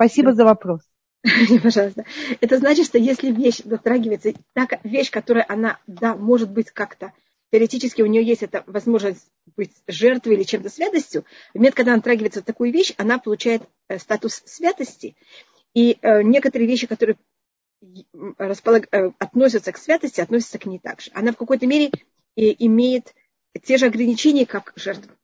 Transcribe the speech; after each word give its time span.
Спасибо 0.00 0.32
за 0.32 0.46
вопрос. 0.46 0.80
Пожалуйста. 1.62 2.06
Это 2.40 2.56
значит, 2.56 2.86
что 2.86 2.96
если 2.96 3.30
вещь 3.30 3.60
дотрагивается, 3.62 4.32
так 4.54 4.82
вещь, 4.82 5.10
которая 5.10 5.44
она, 5.46 5.78
да, 5.86 6.16
может 6.16 6.50
быть 6.50 6.70
как-то, 6.70 7.12
теоретически 7.52 8.00
у 8.00 8.06
нее 8.06 8.24
есть 8.24 8.42
эта 8.42 8.64
возможность 8.66 9.30
быть 9.58 9.72
жертвой 9.86 10.36
или 10.36 10.44
чем-то 10.44 10.70
святостью, 10.70 11.26
в 11.52 11.56
момент, 11.56 11.74
когда 11.74 11.92
она 11.92 11.98
дотрагивается 11.98 12.40
такую 12.40 12.72
вещь, 12.72 12.94
она 12.96 13.18
получает 13.18 13.62
э, 13.88 13.98
статус 13.98 14.42
святости. 14.46 15.16
И 15.74 15.98
э, 16.00 16.22
некоторые 16.22 16.66
вещи, 16.66 16.86
которые 16.86 17.18
располаг... 18.38 18.88
Э, 18.92 19.10
относятся 19.18 19.70
к 19.70 19.76
святости, 19.76 20.22
относятся 20.22 20.58
к 20.58 20.64
ней 20.64 20.78
также. 20.78 21.10
Она 21.12 21.32
в 21.32 21.36
какой-то 21.36 21.66
мере 21.66 21.90
имеет 22.36 23.14
те 23.62 23.76
же 23.76 23.84
ограничения, 23.84 24.46
как 24.46 24.72
жертва. 24.76 25.14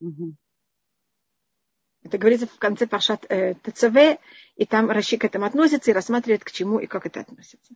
Угу. 0.00 0.34
Это 2.04 2.18
говорится 2.18 2.46
в 2.46 2.58
конце 2.58 2.86
Паршат 2.86 3.24
э, 3.28 3.54
ТЦВ, 3.54 4.20
и 4.56 4.66
там 4.66 4.90
Раши 4.90 5.16
к 5.18 5.24
этому 5.24 5.46
относится 5.46 5.90
и 5.90 5.94
рассматривает, 5.94 6.44
к 6.44 6.52
чему 6.52 6.78
и 6.78 6.86
как 6.86 7.06
это 7.06 7.20
относится. 7.20 7.74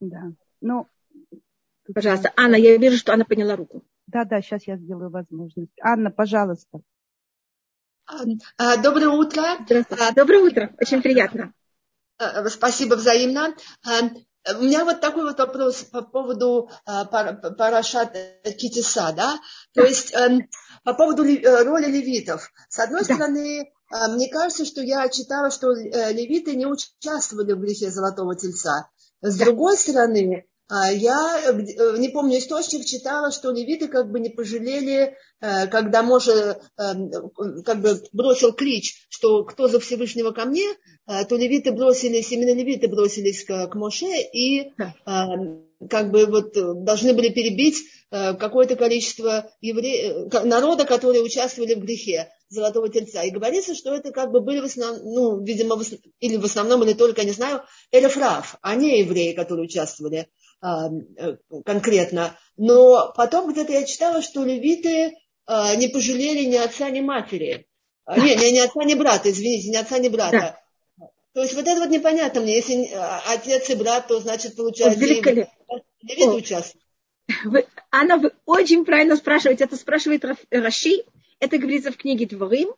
Да. 0.00 0.32
Ну, 0.60 0.88
Пожалуйста, 1.94 2.32
Анна, 2.36 2.56
я 2.56 2.76
вижу, 2.76 2.96
что 2.96 3.12
она 3.12 3.24
подняла 3.24 3.56
руку. 3.56 3.84
Да, 4.06 4.24
да, 4.24 4.40
сейчас 4.40 4.66
я 4.66 4.76
сделаю 4.76 5.10
возможность. 5.10 5.72
Анна, 5.80 6.10
пожалуйста. 6.10 6.80
А, 8.06 8.76
доброе 8.76 9.08
утро. 9.08 9.42
Здравствуйте. 9.64 10.02
А, 10.02 10.12
доброе 10.12 10.42
утро. 10.42 10.74
Очень 10.80 11.02
приятно. 11.02 11.54
А, 12.18 12.48
спасибо 12.48 12.94
взаимно. 12.94 13.54
У 14.48 14.62
меня 14.62 14.84
вот 14.84 15.00
такой 15.00 15.22
вот 15.22 15.38
вопрос 15.38 15.84
по 15.84 16.02
поводу 16.02 16.68
Парашат 16.84 18.16
Китиса, 18.58 19.12
да? 19.16 19.38
То 19.72 19.82
есть 19.82 20.12
эм, 20.14 20.48
по 20.84 20.94
поводу 20.94 21.24
э, 21.24 21.62
роли 21.62 21.86
левитов. 21.86 22.50
С 22.68 22.78
одной 22.80 23.04
да. 23.04 23.14
стороны, 23.14 23.72
мне 24.10 24.28
кажется, 24.28 24.64
что 24.64 24.80
я 24.80 25.08
читала, 25.08 25.50
что 25.50 25.70
э, 25.72 26.12
левиты 26.12 26.56
не 26.56 26.66
участвовали 26.66 27.52
в 27.52 27.60
грехе 27.60 27.90
Золотого 27.90 28.34
Тельца. 28.34 28.88
С 29.20 29.36
да. 29.36 29.44
другой 29.44 29.76
стороны, 29.76 30.46
я 30.70 31.40
э, 31.44 31.52
э, 31.52 31.98
не 31.98 32.08
помню 32.08 32.38
источник, 32.38 32.84
читала, 32.84 33.30
что 33.30 33.50
левиты 33.50 33.88
как 33.88 34.10
бы 34.10 34.20
не 34.20 34.30
пожалели, 34.30 35.16
э, 35.40 35.66
когда 35.68 36.02
Моше 36.02 36.58
как 36.76 37.80
бы 37.80 38.02
бросил 38.12 38.52
клич, 38.52 39.06
что 39.10 39.44
кто 39.44 39.68
за 39.68 39.80
Всевышнего 39.80 40.30
ко 40.30 40.44
мне, 40.44 40.66
то 41.28 41.36
левиты 41.36 41.72
бросились, 41.72 42.30
именно 42.32 42.54
левиты 42.54 42.88
бросились 42.88 43.44
к, 43.44 43.66
к 43.66 43.74
Моше 43.74 44.06
и 44.32 44.72
как 45.90 46.10
бы 46.12 46.26
вот 46.26 46.52
должны 46.84 47.12
были 47.12 47.28
перебить 47.28 47.84
какое-то 48.10 48.76
количество 48.76 49.50
евре... 49.60 50.28
народа, 50.44 50.84
которые 50.84 51.22
участвовали 51.22 51.74
в 51.74 51.80
грехе 51.80 52.28
Золотого 52.48 52.88
Тельца. 52.88 53.22
И 53.22 53.30
говорится, 53.30 53.74
что 53.74 53.94
это 53.94 54.12
как 54.12 54.30
бы 54.30 54.40
были 54.40 54.60
в 54.60 54.64
основном, 54.64 55.12
ну, 55.12 55.42
видимо, 55.42 55.76
в... 55.76 55.82
или 56.20 56.36
в 56.36 56.44
основном, 56.44 56.84
или 56.84 56.92
только, 56.92 57.24
не 57.24 57.32
знаю, 57.32 57.62
элефрав, 57.90 58.58
а 58.62 58.74
не 58.76 59.00
евреи, 59.00 59.32
которые 59.32 59.64
участвовали 59.64 60.18
а, 60.18 60.41
конкретно. 61.64 62.38
Но 62.56 63.12
потом 63.16 63.50
где-то 63.52 63.72
я 63.72 63.84
читала, 63.84 64.22
что 64.22 64.44
левиты 64.44 65.12
а, 65.46 65.74
не 65.76 65.88
пожалели 65.88 66.44
ни 66.44 66.56
отца, 66.56 66.88
ни 66.90 67.00
матери. 67.00 67.66
А, 68.04 68.18
не, 68.18 68.36
не, 68.36 68.52
не 68.52 68.60
отца, 68.60 68.84
ни 68.84 68.94
брата, 68.94 69.30
извините, 69.30 69.70
ни 69.70 69.76
отца, 69.76 69.98
ни 69.98 70.08
брата. 70.08 70.58
Да. 70.98 71.10
То 71.34 71.42
есть 71.42 71.54
вот 71.54 71.66
это 71.66 71.80
вот 71.80 71.90
непонятно 71.90 72.42
мне. 72.42 72.56
Если 72.56 72.90
отец 73.26 73.70
и 73.70 73.74
брат, 73.74 74.06
то 74.06 74.20
значит 74.20 74.56
получается... 74.56 75.00
Левиты 75.00 75.48
участвуют. 76.30 76.84
Вы, 77.44 77.66
Анна, 77.90 78.18
вы 78.18 78.32
очень 78.44 78.84
правильно 78.84 79.16
спрашиваете. 79.16 79.64
Это 79.64 79.76
спрашивает 79.76 80.24
Раши. 80.50 81.04
Это 81.38 81.58
говорится 81.58 81.90
в 81.90 81.96
книге 81.96 82.26
Дворим, 82.26 82.72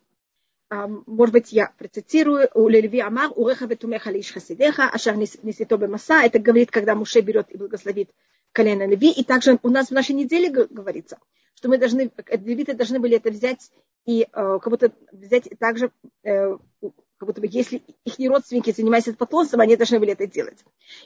может 0.71 1.33
быть, 1.33 1.53
я 1.53 1.73
процитирую, 1.79 2.49
у 2.55 2.69
Леви 2.69 3.01
Амар, 3.01 3.31
у 3.37 3.49
Реха 3.49 3.67
Ветумеха 3.67 4.11
Лиш 4.11 4.33
Хасидеха, 4.33 4.85
Ашар 4.89 5.17
Несито 5.17 5.77
Бемаса, 5.77 6.23
это 6.23 6.39
говорит, 6.39 6.71
когда 6.71 6.95
Муше 6.95 7.21
берет 7.21 7.51
и 7.51 7.57
благословит 7.57 8.11
колено 8.53 8.87
Леви, 8.87 9.11
и 9.11 9.25
также 9.25 9.59
у 9.63 9.69
нас 9.69 9.89
в 9.89 9.93
нашей 9.93 10.15
неделе 10.15 10.51
говорится, 10.51 11.19
что 11.55 11.69
мы 11.69 11.79
должны, 11.79 12.11
левиты 12.29 12.75
должны 12.75 12.99
были 12.99 13.17
это 13.17 13.31
взять 13.31 13.71
и 14.07 14.23
э, 14.23 14.27
как 14.33 14.69
будто 14.69 14.93
взять 15.13 15.49
также, 15.59 15.91
э, 16.23 16.57
как 16.81 17.27
будто 17.27 17.41
бы, 17.41 17.49
если 17.51 17.83
их 18.05 18.19
не 18.19 18.29
родственники 18.29 18.71
занимаются 18.71 19.15
поклонством, 19.15 19.61
они 19.61 19.77
должны 19.77 19.99
были 19.99 20.13
это 20.13 20.27
делать. 20.27 20.59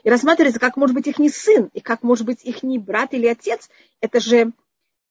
И 0.02 0.10
рассматривается, 0.10 0.60
как 0.60 0.76
может 0.76 0.94
быть 0.94 1.06
их 1.06 1.18
не 1.18 1.30
сын, 1.30 1.70
и 1.74 1.80
как 1.80 2.02
может 2.02 2.26
быть 2.26 2.44
их 2.44 2.62
не 2.62 2.78
брат 2.78 3.14
или 3.14 3.26
отец, 3.26 3.70
это 4.00 4.20
же 4.20 4.52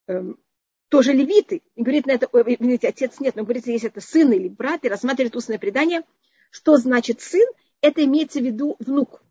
эм, 0.06 0.38
тоже 0.88 1.12
левиты. 1.12 1.62
И 1.74 1.82
говорит 1.82 2.06
на 2.06 2.12
это, 2.12 2.28
видите, 2.32 2.88
отец 2.88 3.20
нет, 3.20 3.36
но 3.36 3.44
говорится, 3.44 3.70
если 3.70 3.88
это 3.88 4.00
сын 4.00 4.32
или 4.32 4.48
брат, 4.48 4.84
и 4.84 4.88
рассматривает 4.88 5.36
устное 5.36 5.58
предание, 5.58 6.02
что 6.50 6.76
значит 6.76 7.20
сын, 7.20 7.46
это 7.80 8.04
имеется 8.04 8.40
в 8.40 8.44
виду 8.44 8.76
внук. 8.78 9.22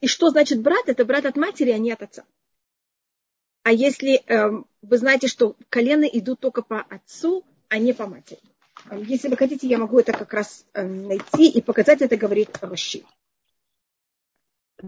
И 0.00 0.06
что 0.06 0.30
значит 0.30 0.62
брат? 0.62 0.88
Это 0.88 1.04
брат 1.04 1.26
от 1.26 1.36
матери, 1.36 1.70
а 1.70 1.78
не 1.78 1.90
от 1.90 2.02
отца. 2.02 2.24
А 3.64 3.72
если 3.72 4.22
эм, 4.26 4.66
вы 4.82 4.98
знаете, 4.98 5.26
что 5.26 5.56
колено 5.68 6.04
идут 6.04 6.40
только 6.40 6.62
по 6.62 6.80
отцу, 6.80 7.44
а 7.68 7.78
не 7.78 7.92
по 7.92 8.06
матери. 8.06 8.40
Если 8.92 9.28
вы 9.28 9.36
хотите, 9.36 9.66
я 9.66 9.78
могу 9.78 9.98
это 9.98 10.12
как 10.12 10.32
раз 10.32 10.66
эм, 10.74 11.08
найти 11.08 11.48
и 11.48 11.62
показать, 11.62 12.02
это 12.02 12.16
говорит 12.16 12.56
Раши. 12.60 13.02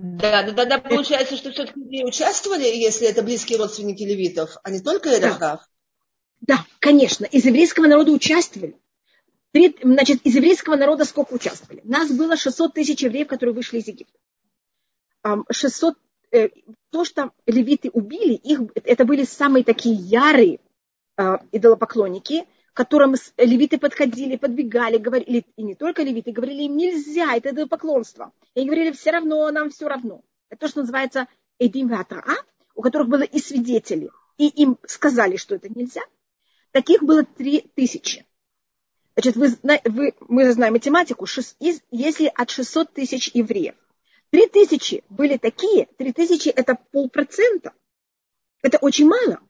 Да, 0.02 0.42
да, 0.50 0.64
да, 0.64 0.78
получается, 0.78 1.36
что 1.36 1.50
все-таки 1.52 1.80
не 1.80 2.04
участвовали, 2.04 2.64
если 2.64 3.08
это 3.08 3.22
близкие 3.22 3.58
родственники 3.58 4.02
левитов, 4.02 4.56
а 4.62 4.70
не 4.70 4.80
только 4.80 5.16
Эрахав. 5.16 5.60
Да. 6.40 6.56
да, 6.56 6.66
конечно, 6.80 7.24
из 7.24 7.44
еврейского 7.44 7.86
народа 7.86 8.12
участвовали. 8.12 8.76
Значит, 9.54 10.20
из 10.24 10.36
еврейского 10.36 10.76
народа 10.76 11.06
сколько 11.06 11.32
участвовали? 11.32 11.80
Нас 11.84 12.10
было 12.10 12.36
600 12.36 12.74
тысяч 12.74 13.02
евреев, 13.02 13.26
которые 13.26 13.54
вышли 13.54 13.78
из 13.78 13.88
Египта. 13.88 14.18
600, 15.50 15.94
э, 16.32 16.50
то, 16.90 17.04
что 17.04 17.32
левиты 17.46 17.88
убили, 17.90 18.34
их, 18.34 18.60
это 18.74 19.04
были 19.06 19.24
самые 19.24 19.64
такие 19.64 19.94
ярые 19.94 20.60
а, 21.16 21.40
которым 22.76 23.14
левиты 23.38 23.78
подходили, 23.78 24.36
подбегали, 24.36 24.98
говорили, 24.98 25.46
и 25.56 25.62
не 25.62 25.74
только 25.74 26.02
левиты, 26.02 26.30
говорили 26.30 26.64
им 26.64 26.76
нельзя, 26.76 27.34
это 27.34 27.48
идолопоклонство. 27.48 28.32
И 28.54 28.64
говорили, 28.64 28.92
все 28.92 29.12
равно, 29.12 29.50
нам 29.50 29.70
все 29.70 29.88
равно. 29.88 30.22
Это 30.50 30.60
то, 30.60 30.68
что 30.68 30.80
называется 30.82 31.26
Эдим 31.58 31.88
Ватraa, 31.88 32.36
у 32.74 32.82
которых 32.82 33.08
было 33.08 33.22
и 33.22 33.38
свидетели, 33.38 34.10
и 34.36 34.48
им 34.48 34.78
сказали, 34.86 35.36
что 35.36 35.54
это 35.54 35.70
нельзя. 35.70 36.02
Таких 36.70 37.02
было 37.02 37.24
три 37.24 37.62
тысячи. 37.74 38.26
Значит, 39.14 39.36
вы, 39.36 39.56
вы, 39.86 40.14
мы 40.28 40.52
знаем 40.52 40.74
математику, 40.74 41.26
если 41.90 42.30
от 42.34 42.50
600 42.50 42.92
тысяч 42.92 43.30
евреев, 43.32 43.74
три 44.28 44.48
тысячи 44.48 45.02
были 45.08 45.38
такие, 45.38 45.86
три 45.96 46.12
тысячи 46.12 46.50
это 46.50 46.78
полпроцента. 46.92 47.72
Это 48.60 48.76
очень 48.76 49.08
мало. 49.08 49.40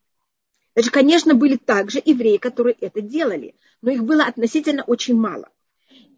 Значит, 0.77 0.93
конечно, 0.93 1.35
были 1.35 1.57
также 1.57 2.03
евреи, 2.05 2.37
которые 2.37 2.77
это 2.79 3.01
делали, 3.01 3.55
но 3.81 3.91
их 3.91 4.05
было 4.05 4.25
относительно 4.25 4.85
очень 4.85 5.17
мало. 5.17 5.49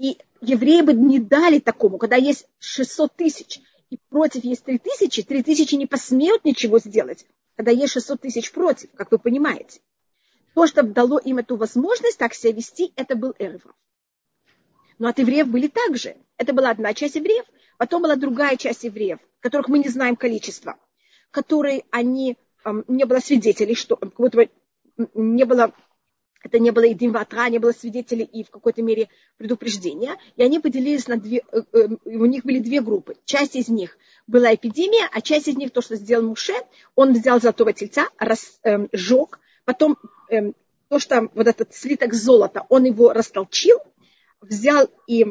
И 0.00 0.18
евреи 0.40 0.80
бы 0.80 0.94
не 0.94 1.20
дали 1.20 1.60
такому, 1.60 1.96
когда 1.96 2.16
есть 2.16 2.48
600 2.58 3.14
тысяч, 3.14 3.60
и 3.88 4.00
против 4.10 4.42
есть 4.42 4.64
3 4.64 4.78
тысячи, 4.78 5.22
3 5.22 5.44
тысячи 5.44 5.76
не 5.76 5.86
посмеют 5.86 6.44
ничего 6.44 6.80
сделать, 6.80 7.24
когда 7.54 7.70
есть 7.70 7.92
600 7.92 8.20
тысяч 8.20 8.50
против, 8.50 8.90
как 8.96 9.12
вы 9.12 9.20
понимаете. 9.20 9.80
То, 10.54 10.66
что 10.66 10.82
дало 10.82 11.20
им 11.20 11.38
эту 11.38 11.56
возможность 11.56 12.18
так 12.18 12.34
себя 12.34 12.52
вести, 12.52 12.92
это 12.96 13.14
был 13.14 13.36
Эрва. 13.38 13.76
Но 14.98 15.06
от 15.06 15.20
евреев 15.20 15.46
были 15.46 15.68
также. 15.68 16.16
Это 16.36 16.52
была 16.52 16.70
одна 16.70 16.94
часть 16.94 17.14
евреев, 17.14 17.44
потом 17.76 18.02
была 18.02 18.16
другая 18.16 18.56
часть 18.56 18.82
евреев, 18.82 19.20
которых 19.38 19.68
мы 19.68 19.78
не 19.78 19.88
знаем 19.88 20.16
количество, 20.16 20.76
которые 21.30 21.84
они 21.92 22.36
не 22.88 23.04
было 23.04 23.18
свидетелей, 23.18 23.74
что 23.74 23.96
как 23.96 24.14
будто 24.14 24.48
не 25.14 25.44
было 25.44 25.72
это 26.42 26.58
не 26.58 26.70
было 26.70 26.84
и 26.84 26.94
димватра, 26.94 27.48
не 27.48 27.58
было 27.58 27.72
свидетелей 27.72 28.24
и 28.24 28.44
в 28.44 28.50
какой-то 28.50 28.82
мере 28.82 29.08
предупреждения. 29.36 30.16
И 30.36 30.42
они 30.42 30.60
поделились 30.60 31.08
на 31.08 31.16
две, 31.16 31.42
э, 31.52 31.62
э, 31.72 31.88
у 32.04 32.24
них 32.26 32.44
были 32.44 32.60
две 32.60 32.80
группы. 32.80 33.16
Часть 33.24 33.56
из 33.56 33.68
них 33.68 33.98
была 34.26 34.54
эпидемия, 34.54 35.08
а 35.12 35.20
часть 35.20 35.48
из 35.48 35.56
них, 35.56 35.72
то, 35.72 35.82
что 35.82 35.96
сделал 35.96 36.26
Муше, 36.26 36.54
он 36.94 37.12
взял 37.12 37.40
золотого 37.40 37.72
тельца, 37.72 38.08
разжег, 38.18 38.60
эм, 38.62 39.42
потом 39.64 39.98
эм, 40.30 40.54
то, 40.88 40.98
что 40.98 41.28
вот 41.34 41.46
этот 41.46 41.74
слиток 41.74 42.14
золота, 42.14 42.64
он 42.68 42.84
его 42.84 43.12
растолчил, 43.12 43.78
взял 44.40 44.88
и 45.06 45.26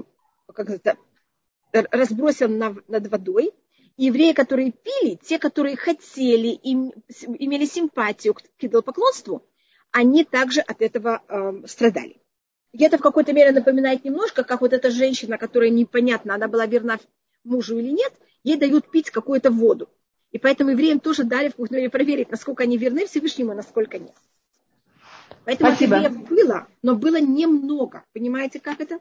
как 0.53 0.69
это, 0.69 0.97
разбросил 1.71 2.49
над 2.49 3.07
водой, 3.07 3.53
евреи, 3.97 4.33
которые 4.33 4.71
пили, 4.71 5.15
те, 5.15 5.39
которые 5.39 5.75
хотели, 5.75 6.47
им, 6.47 6.94
имели 7.39 7.65
симпатию 7.65 8.33
к 8.33 8.41
идолопоклонству, 8.59 9.44
они 9.91 10.23
также 10.23 10.61
от 10.61 10.81
этого 10.81 11.23
э, 11.27 11.67
страдали. 11.67 12.21
И 12.71 12.83
это 12.83 12.97
в 12.97 13.01
какой-то 13.01 13.33
мере 13.33 13.51
напоминает 13.51 14.05
немножко, 14.05 14.44
как 14.44 14.61
вот 14.61 14.73
эта 14.73 14.91
женщина, 14.91 15.38
которая 15.38 15.69
непонятно, 15.69 16.35
она 16.35 16.47
была 16.47 16.65
верна 16.65 16.99
мужу 17.44 17.77
или 17.79 17.89
нет, 17.89 18.13
ей 18.44 18.57
дают 18.57 18.91
пить 18.91 19.09
какую-то 19.09 19.49
воду. 19.49 19.89
И 20.31 20.38
поэтому 20.38 20.71
евреям 20.71 20.99
тоже 20.99 21.23
дали 21.23 21.47
в 21.47 21.51
какой-то 21.51 21.75
мере 21.75 21.89
проверить, 21.89 22.29
насколько 22.29 22.63
они 22.63 22.77
верны 22.77 23.07
Всевышнему, 23.07 23.51
а 23.51 23.55
насколько 23.55 23.97
нет. 23.97 24.13
Поэтому 25.45 25.71
Спасибо. 25.71 25.95
евреев 25.95 26.27
было, 26.27 26.67
но 26.81 26.95
было 26.95 27.19
немного. 27.19 28.03
Понимаете, 28.13 28.59
как 28.59 28.81
это? 28.81 28.99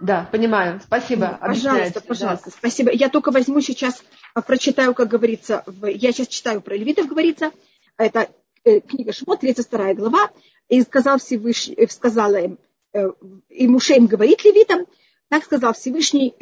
Да, 0.00 0.28
понимаю. 0.32 0.80
Спасибо. 0.84 1.38
Пожалуйста, 1.40 1.68
Объясняете, 1.70 2.00
пожалуйста. 2.00 2.50
Спасибо. 2.50 2.90
Я 2.92 3.08
только 3.08 3.30
возьму 3.30 3.60
сейчас, 3.60 4.02
а, 4.34 4.42
прочитаю, 4.42 4.94
как 4.94 5.08
говорится, 5.08 5.62
в- 5.66 5.86
я 5.86 6.12
сейчас 6.12 6.28
читаю 6.28 6.60
про 6.60 6.74
левитов, 6.76 7.06
говорится, 7.06 7.52
это 7.96 8.28
э, 8.64 8.80
книга 8.80 9.12
Шмот, 9.12 9.40
32 9.40 9.94
глава, 9.94 10.30
и 10.68 10.80
сказал 10.82 11.18
Всевышний, 11.18 11.74
э, 11.76 11.86
сказала 11.88 12.36
им, 12.36 12.58
э, 12.92 13.10
и 13.50 13.68
Муше 13.68 13.94
им 13.94 14.06
говорит 14.06 14.42
левитам, 14.44 14.86
так 15.28 15.44
сказал 15.44 15.74
Всевышний 15.74 16.34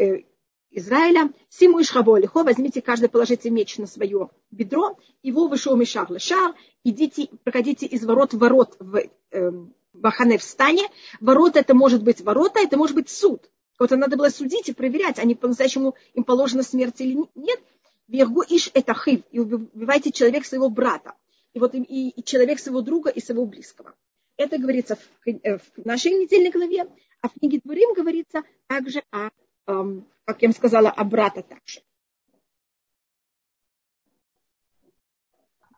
Израиля, 0.70 1.30
Симу 1.50 1.80
и 1.80 1.84
Шхаво 1.84 2.16
лихо, 2.16 2.44
возьмите 2.44 2.80
каждый, 2.80 3.08
положите 3.10 3.50
меч 3.50 3.76
на 3.78 3.86
свое 3.86 4.30
бедро, 4.50 4.96
его 5.22 5.48
вышел 5.48 5.76
мешар 5.76 6.10
лешар, 6.10 6.54
идите, 6.84 7.28
проходите 7.44 7.84
из 7.86 8.04
ворот 8.04 8.32
в 8.32 8.38
ворот 8.38 8.76
в 8.78 9.02
эм, 9.32 9.74
Бахане 10.02 10.36
в 10.36 10.42
стане. 10.42 10.88
Ворота 11.20 11.60
это 11.60 11.74
может 11.74 12.02
быть 12.02 12.20
ворота, 12.20 12.60
это 12.60 12.76
может 12.76 12.94
быть 12.94 13.08
суд. 13.08 13.48
Кого-то 13.78 13.96
надо 13.96 14.16
было 14.16 14.28
судить 14.28 14.68
и 14.68 14.74
проверять, 14.74 15.18
они 15.18 15.34
по-настоящему 15.34 15.94
им 16.14 16.24
положена 16.24 16.62
смерть 16.62 17.00
или 17.00 17.16
нет. 17.34 17.60
Вергу 18.08 18.42
иш 18.42 18.70
это 18.74 18.94
хив, 18.94 19.22
и 19.30 19.38
убивайте 19.38 20.12
человека 20.12 20.46
своего 20.46 20.68
брата. 20.68 21.14
И 21.54 21.58
вот 21.58 21.74
и, 21.74 22.08
и 22.10 22.24
человек 22.24 22.58
своего 22.58 22.82
друга 22.82 23.10
и 23.10 23.20
своего 23.20 23.46
близкого. 23.46 23.94
Это 24.36 24.58
говорится 24.58 24.96
в, 24.96 25.28
э, 25.28 25.58
в 25.58 25.84
нашей 25.84 26.12
недельной 26.12 26.50
главе, 26.50 26.86
а 27.20 27.28
в 27.28 27.32
книге 27.34 27.60
Дворим 27.64 27.94
говорится 27.94 28.42
также 28.66 29.02
о, 29.10 29.30
эм, 29.66 30.06
как 30.24 30.42
я 30.42 30.48
вам 30.48 30.54
сказала, 30.54 30.90
о 30.90 31.04
брата 31.04 31.42
также. 31.42 31.80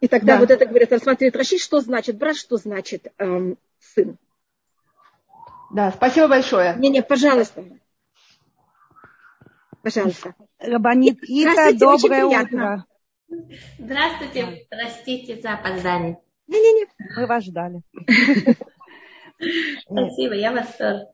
И 0.05 0.07
тогда 0.07 0.35
Да. 0.35 0.41
вот 0.41 0.51
это 0.51 0.67
говорит, 0.67 0.93
рассматривает 0.93 1.35
Раши, 1.35 1.57
что 1.57 1.81
значит 1.81 2.19
брат, 2.19 2.37
что 2.37 2.59
значит 2.59 3.07
эм, 3.17 3.57
сын. 3.79 4.19
Да, 5.71 5.93
спасибо 5.93 6.29
большое. 6.29 6.77
Не-не, 6.77 7.03
пожалуйста. 7.03 7.65
Пожалуйста. 9.81 10.35
Рабанит 10.59 11.21
Ита, 11.23 11.73
доброе 11.73 12.27
утро. 12.27 12.85
Здравствуйте, 13.79 14.67
простите 14.69 15.41
за 15.41 15.55
опоздание. 15.55 16.19
Не-не-не. 16.49 16.87
Мы 17.17 17.27
вас 17.27 17.45
ждали. 17.45 17.81
Спасибо, 19.87 20.35
я 20.35 20.53
вас 20.53 20.77
тоже. 20.77 21.09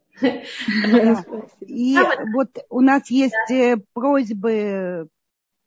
И 1.60 1.96
вот 2.34 2.58
у 2.70 2.80
нас 2.80 3.08
есть 3.08 3.50
э, 3.52 3.76
просьбы 3.92 5.08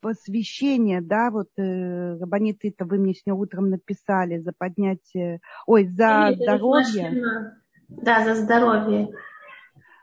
посвящение, 0.04 1.00
да, 1.00 1.30
вот 1.30 1.48
э, 1.56 2.18
Рабанитыта, 2.18 2.84
вы 2.84 2.98
мне 2.98 3.14
сегодня 3.14 3.40
утром 3.40 3.70
написали 3.70 4.38
за 4.38 4.52
поднятие, 4.52 5.40
ой, 5.66 5.86
за 5.86 6.28
Или 6.28 6.42
здоровье. 6.42 7.56
Да, 7.88 8.22
за 8.22 8.34
здоровье. 8.34 9.08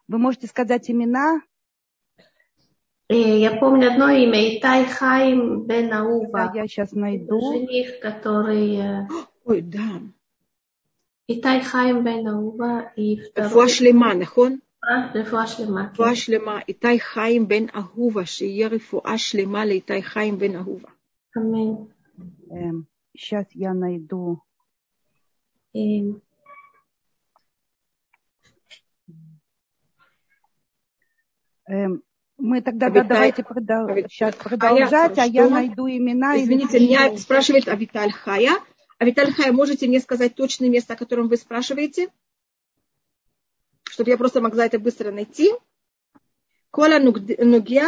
Вы 0.08 0.18
можете 0.18 0.48
сказать 0.48 0.90
имена? 0.90 1.42
Э, 3.10 3.14
я 3.14 3.52
помню 3.52 3.92
одно 3.92 4.10
имя, 4.10 4.58
Итай 4.58 4.86
Хайм 4.86 5.68
Бенаува. 5.68 6.52
Да, 6.52 6.52
я 6.56 6.68
сейчас 6.68 6.94
найду. 6.94 7.40
Жених, 7.40 8.00
который... 8.00 8.78
Э, 8.78 9.08
ой, 9.46 9.62
да. 9.62 10.02
Итай 11.28 11.62
Хайм 11.62 12.04
Бенаува 12.04 12.92
и 12.96 13.18
второй... 13.18 13.52
Фуашлема, 13.52 14.16
нахон? 14.16 14.62
А, 14.85 15.19
רפואה 15.19 15.47
שלמה. 15.47 15.87
כן. 15.87 15.93
רפואה 15.93 16.15
שלמה, 16.17 16.59
איתי 16.69 17.01
חיים 17.01 17.49
בן 17.49 17.65
אהובה, 17.75 18.27
שיהיה 18.27 18.69
רפואה 18.69 19.19
שלמה 19.19 19.65
לאיתי 19.65 20.03
חיים 20.03 20.39
בן 20.39 20.57
אהובה. 20.57 20.89
Аминь. 21.37 21.77
Эм, 22.51 22.87
сейчас 23.17 23.47
я 23.55 23.75
найду. 23.75 24.39
И 25.75 26.15
Эм, 31.69 32.03
мы 32.39 32.61
тогда 32.63 32.87
А 32.87 32.91
да, 32.91 33.01
Виталь- 33.03 33.09
давайте 33.09 33.43
продол- 33.43 33.91
а 33.91 33.95
Виталь 33.95 34.11
сейчас 34.11 34.35
Хая, 34.37 34.49
продолжать, 34.49 35.19
а 35.19 35.25
я 35.25 35.45
что? 35.47 35.51
найду 35.55 35.89
имена. 35.89 36.37
и 36.37 36.45
Извините, 36.45 36.73
запишу. 36.79 36.85
меня 36.87 37.19
спрашивает 37.19 37.69
Авиталь 37.69 38.13
Хая. 38.13 38.57
Авиталь 38.99 39.33
Хая, 39.33 39.53
можете 39.53 39.87
мне 39.89 40.01
сказать 40.01 40.35
точное 40.35 40.69
место, 40.69 40.95
о 40.95 40.97
котором 40.97 41.29
вы 41.29 41.37
спрашиваете? 41.37 42.09
Чтобы 44.02 44.10
я 44.10 44.18
просто 44.18 44.42
могла 44.42 44.66
это 44.66 44.80
быстро 44.80 45.12
найти. 45.12 45.52
Кола 46.72 46.98
нугья 46.98 47.88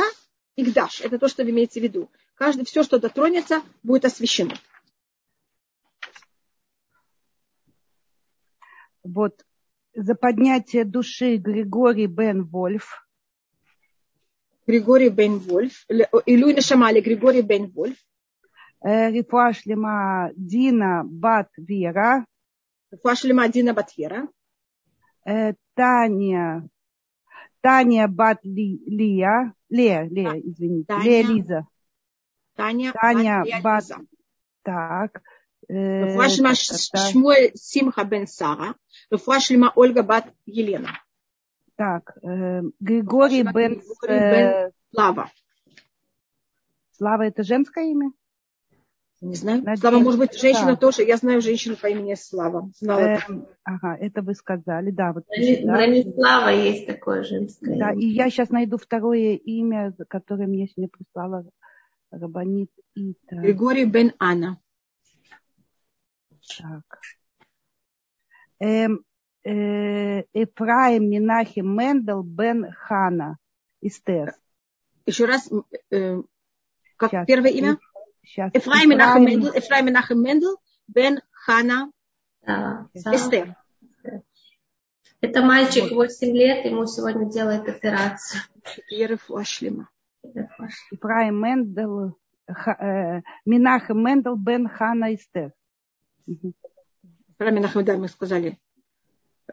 игдаш. 0.55 1.01
Это 1.01 1.17
то, 1.17 1.27
что 1.27 1.43
вы 1.43 1.49
имеете 1.49 1.79
в 1.79 1.83
виду. 1.83 2.11
Каждый, 2.35 2.65
все, 2.65 2.83
что 2.83 2.99
дотронется, 2.99 3.63
будет 3.81 4.05
освящено. 4.05 4.53
Вот 9.01 9.43
за 9.95 10.13
поднятие 10.13 10.85
души 10.85 11.37
Григорий 11.37 12.05
Бен 12.05 12.43
Вольф. 12.43 13.07
Григорий 14.67 15.09
Бен 15.09 15.39
Вольф. 15.39 15.83
Илюй 15.89 16.61
Шамали 16.61 17.01
Григорий 17.01 17.41
Бен 17.41 17.71
Вольф. 17.71 17.97
Э, 18.81 19.09
Рифуа 19.09 19.51
Шлема 19.53 20.29
Дина 20.35 21.01
Бат 21.03 21.49
Вера. 21.57 22.27
Фашлема 23.01 23.49
Дина 23.49 23.73
Батьера. 23.73 24.27
Э, 24.27 24.42
Таня, 25.74 26.68
Таня 27.60 28.08
Бат 28.08 28.38
Ли- 28.44 28.82
Лия. 28.86 29.52
Лея, 29.70 30.08
Лея, 30.10 30.40
извините. 30.40 30.86
Таня. 30.88 31.04
Лея 31.04 31.22
Лиза. 31.26 31.60
Таня, 32.56 32.92
Таня 32.92 33.38
Батья 33.44 33.60
Бат- 33.62 33.82
Лиза. 33.82 33.96
Так. 34.64 35.20
Э, 35.70 36.04
רפואה 36.04 36.28
שלמה 36.30 36.50
та-та-та. 36.54 36.98
שמואל 36.98 37.46
שמחה 37.56 38.04
בן 38.04 38.26
שרה, 38.26 38.70
רפואה 39.12 39.40
שלמה 39.40 39.68
אולגה 39.76 40.02
בת 40.02 40.24
ילנה, 40.46 40.92
Так, 41.78 42.10
э, 42.24 42.62
Григорий 42.80 43.42
Спасибо, 43.42 43.52
Бен, 43.52 43.74
Григорий 43.74 44.18
э, 44.18 44.70
Слава. 44.94 45.30
Слава 46.92 47.22
это 47.26 47.42
женское 47.44 47.84
имя? 47.92 48.10
Не 49.23 49.35
знаю. 49.35 49.59
Надеюсь, 49.59 49.79
Слава, 49.79 49.99
может 49.99 50.19
быть, 50.19 50.37
женщина 50.37 50.71
да. 50.71 50.75
тоже. 50.75 51.03
Я 51.03 51.15
знаю 51.15 51.41
женщину 51.41 51.77
по 51.77 51.87
имени 51.87 52.13
Слава. 52.15 52.69
Знала. 52.77 52.99
Эм, 52.99 53.47
ага, 53.63 53.95
это 53.95 54.21
вы 54.21 54.35
сказали, 54.35 54.91
да, 54.91 55.13
вот 55.13 55.25
пишет, 55.27 55.65
да. 55.65 56.51
Есть 56.51 56.87
такое 56.87 57.23
женское. 57.23 57.79
Да, 57.79 57.91
имя. 57.91 58.01
и 58.01 58.05
я 58.07 58.29
сейчас 58.29 58.49
найду 58.49 58.77
второе 58.77 59.35
имя, 59.35 59.93
которое 60.09 60.47
мне 60.47 60.67
сегодня 60.67 60.89
прислала 60.89 61.45
Рабанит 62.11 62.69
Ита. 62.95 63.37
Григорий 63.37 63.85
бен 63.85 64.11
Анна. 64.19 64.59
Так. 66.57 66.99
Эм, 68.59 69.05
э, 69.45 70.23
Эфраим 70.33 71.09
Минахим 71.09 71.77
Мендел 71.77 72.23
Бен 72.23 72.69
Хана. 72.73 73.37
Эстер. 73.79 74.33
Еще 75.05 75.25
раз, 75.25 75.49
э, 75.91 76.21
как 76.97 77.11
Сейчас. 77.11 77.25
первое 77.25 77.51
имя? 77.51 77.77
сейчас. 78.23 78.51
Эфраим 78.53 78.89
Менахем 78.89 79.25
Мендел, 79.25 79.51
Эфраим 79.53 79.85
Менахем 79.85 80.21
Мендел, 80.21 80.57
Бен 80.87 81.21
Хана 81.31 81.91
э, 82.41 82.47
да, 82.47 83.15
Эстер. 83.15 83.55
Это 85.21 85.41
мальчик 85.41 85.91
8 85.91 86.27
лет, 86.35 86.65
ему 86.65 86.85
сегодня 86.85 87.29
делают 87.29 87.67
операцию. 87.67 88.41
Ерев 88.89 89.31
Ашлима. 89.31 89.89
Эфраим 90.91 91.41
Мендел, 91.41 92.17
э, 92.47 93.21
Минахем 93.45 94.03
Мендел, 94.03 94.35
Бен 94.35 94.67
Хана 94.67 95.13
Эстер. 95.15 95.53
Про 97.37 97.51
Минахем, 97.51 97.85
да, 97.85 97.97
мы 97.97 98.07
сказали. 98.07 98.57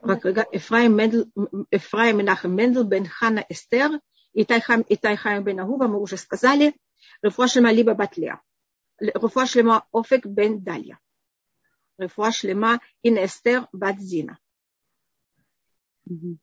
Эфраим 0.03 0.97
Менахем 0.97 2.55
Мендел, 2.55 2.85
Бен 2.85 3.07
Хана 3.07 3.45
Эстер, 3.49 4.01
Итай 4.33 4.61
Хайм 4.61 5.45
Бен 5.45 5.61
Агува, 5.61 5.89
мы 5.89 6.01
уже 6.01 6.17
сказали, 6.17 6.75
Рефуашима 7.23 7.71
либо 7.71 7.95
Батлея. 7.95 8.41
רפואה 9.24 9.48
שלמה 9.48 9.80
אופק 9.94 10.26
בן 10.26 10.58
דליה, 10.60 10.96
רפואה 12.02 12.32
שלמה 12.32 12.76
הנה 13.06 13.26
אסתר 13.26 13.62
בת 13.74 13.96
זינה. 14.00 14.34
Мгм. 16.10 16.36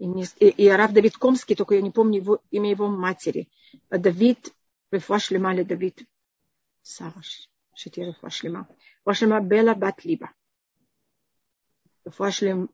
И, 0.00 0.06
не- 0.06 0.36
и- 0.40 0.54
и 0.62 0.68
Рав 0.76 0.92
Давид 0.92 1.14
Комский, 1.16 1.54
только 1.56 1.74
я 1.74 1.82
не 1.82 1.90
помню 1.90 2.18
его, 2.20 2.38
имя 2.52 2.70
его 2.70 2.88
матери. 2.88 3.44
Давид, 3.94 4.50
רפואה 4.94 5.20
שלמה 5.20 5.54
לדוד, 5.54 6.00
שרה, 6.84 7.22
ש- 7.22 7.48
שתהיה 7.74 8.08
רפואה 8.08 8.30
שלמה. 8.30 8.60
רפואה 9.00 9.14
שלמה 9.14 9.40
בלה 9.48 9.74
בת 9.74 10.04
ליבה. 10.04 10.26
רפואה 12.06 12.32
שלמה 12.32 12.64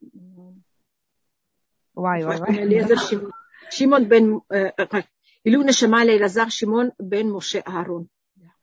Вай, 1.96 2.24
вай, 2.24 2.40
вай. 2.40 2.58
אליעזר 2.58 2.94
שמעון- 2.96 3.30
שמעון 3.70 4.08
бен 4.08 4.24
э, 4.52 4.86
как, 4.86 5.04
עילוי 5.44 5.64
נשמה 5.66 6.04
לאלעזר 6.04 6.48
שמעון 6.48 6.88
בן 7.00 7.26
משה 7.36 7.60
אהרון. 7.68 8.04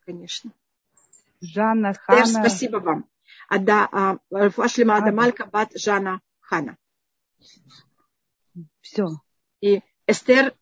Конечно. 0.06 0.52
Жанна 1.40 1.92
Хана. 1.94 2.22
Эф, 2.22 2.28
спасибо 2.28 2.76
вам. 2.78 3.06
Ада, 3.48 4.18
Фашлима 4.30 4.96
а, 4.96 4.98
Адамалька 4.98 5.46
Бат 5.46 5.70
Жанна 5.74 6.20
Хана. 6.40 6.78
Все. 8.80 9.08
И 9.60 9.82
Эстер, 10.06 10.54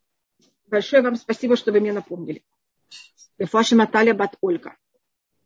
большое 0.67 1.03
вам 1.03 1.17
спасибо, 1.17 1.57
что 1.57 1.73
вы 1.73 1.81
мне 1.81 1.93
напомнили. 1.93 2.43
Фаши 3.39 3.77
Маталья 3.77 4.15
Бат 4.15 4.37
Ольга. 4.41 4.77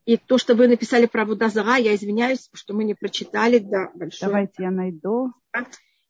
И 0.04 0.16
то, 0.16 0.38
что 0.38 0.54
вы 0.54 0.68
написали 0.68 1.06
про 1.06 1.24
Вудазара, 1.24 1.76
я 1.76 1.94
извиняюсь, 1.94 2.48
что 2.54 2.72
мы 2.72 2.84
не 2.84 2.94
прочитали. 2.94 3.58
Да, 3.58 3.90
большое. 3.94 4.30
Давайте 4.30 4.62
я 4.62 4.70
найду. 4.70 5.32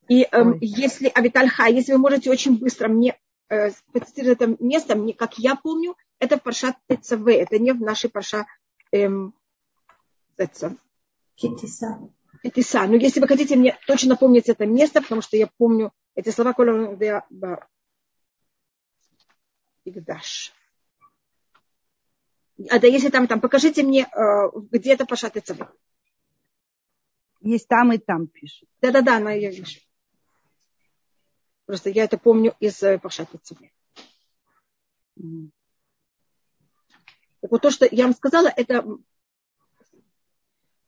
И 0.09 0.27
эм, 0.31 0.53
Ой. 0.53 0.59
если, 0.61 1.09
Авитальха, 1.09 1.67
если 1.67 1.93
вы 1.93 1.99
можете 1.99 2.31
очень 2.31 2.59
быстро 2.59 2.89
мне 2.89 3.19
э, 3.49 3.71
это 3.95 4.57
место, 4.61 4.95
мне, 4.95 5.15
как 5.15 5.39
я 5.39 5.57
помню, 5.57 5.97
это 6.19 6.39
в 6.39 6.43
Парша 6.43 6.77
ТЦВ, 6.89 7.27
это 7.29 7.59
не 7.59 7.73
в 7.73 7.81
нашей 7.81 8.11
Парша 8.11 8.47
эм, 8.93 9.35
Китиса. 10.37 11.99
Китиса. 12.43 12.87
Но 12.87 12.97
если 12.97 13.21
вы 13.21 13.29
хотите 13.29 13.57
мне 13.57 13.79
точно 13.87 14.11
напомнить 14.11 14.49
это 14.49 14.67
место, 14.67 15.03
потому 15.03 15.23
что 15.23 15.37
я 15.37 15.47
помню 15.47 15.93
эти 16.15 16.31
слова, 16.31 16.55
Игдаш. 19.85 20.53
А 22.71 22.79
да 22.79 22.87
если 22.89 23.09
там, 23.09 23.27
там, 23.27 23.41
покажите 23.41 23.83
мне, 23.83 24.03
э, 24.03 24.51
где 24.73 24.95
это 24.95 25.07
Пашат 25.07 25.37
и 25.37 25.41
Цавы. 25.41 25.69
Есть 27.41 27.69
там 27.69 27.93
и 27.93 27.99
там 27.99 28.27
пишет. 28.27 28.69
Да-да-да, 28.81 29.21
но 29.21 29.31
я 29.31 29.51
вижу. 29.51 29.81
Просто 31.67 31.91
я 31.91 32.05
это 32.05 32.19
помню 32.19 32.57
из 32.59 32.83
э, 32.83 32.99
Пашат 32.99 33.33
и 33.35 33.39
Цавы. 33.39 33.71
Так 37.41 37.51
вот 37.51 37.63
то, 37.63 37.71
что 37.71 37.87
я 37.91 38.05
вам 38.05 38.15
сказала, 38.15 38.49
это 38.49 38.85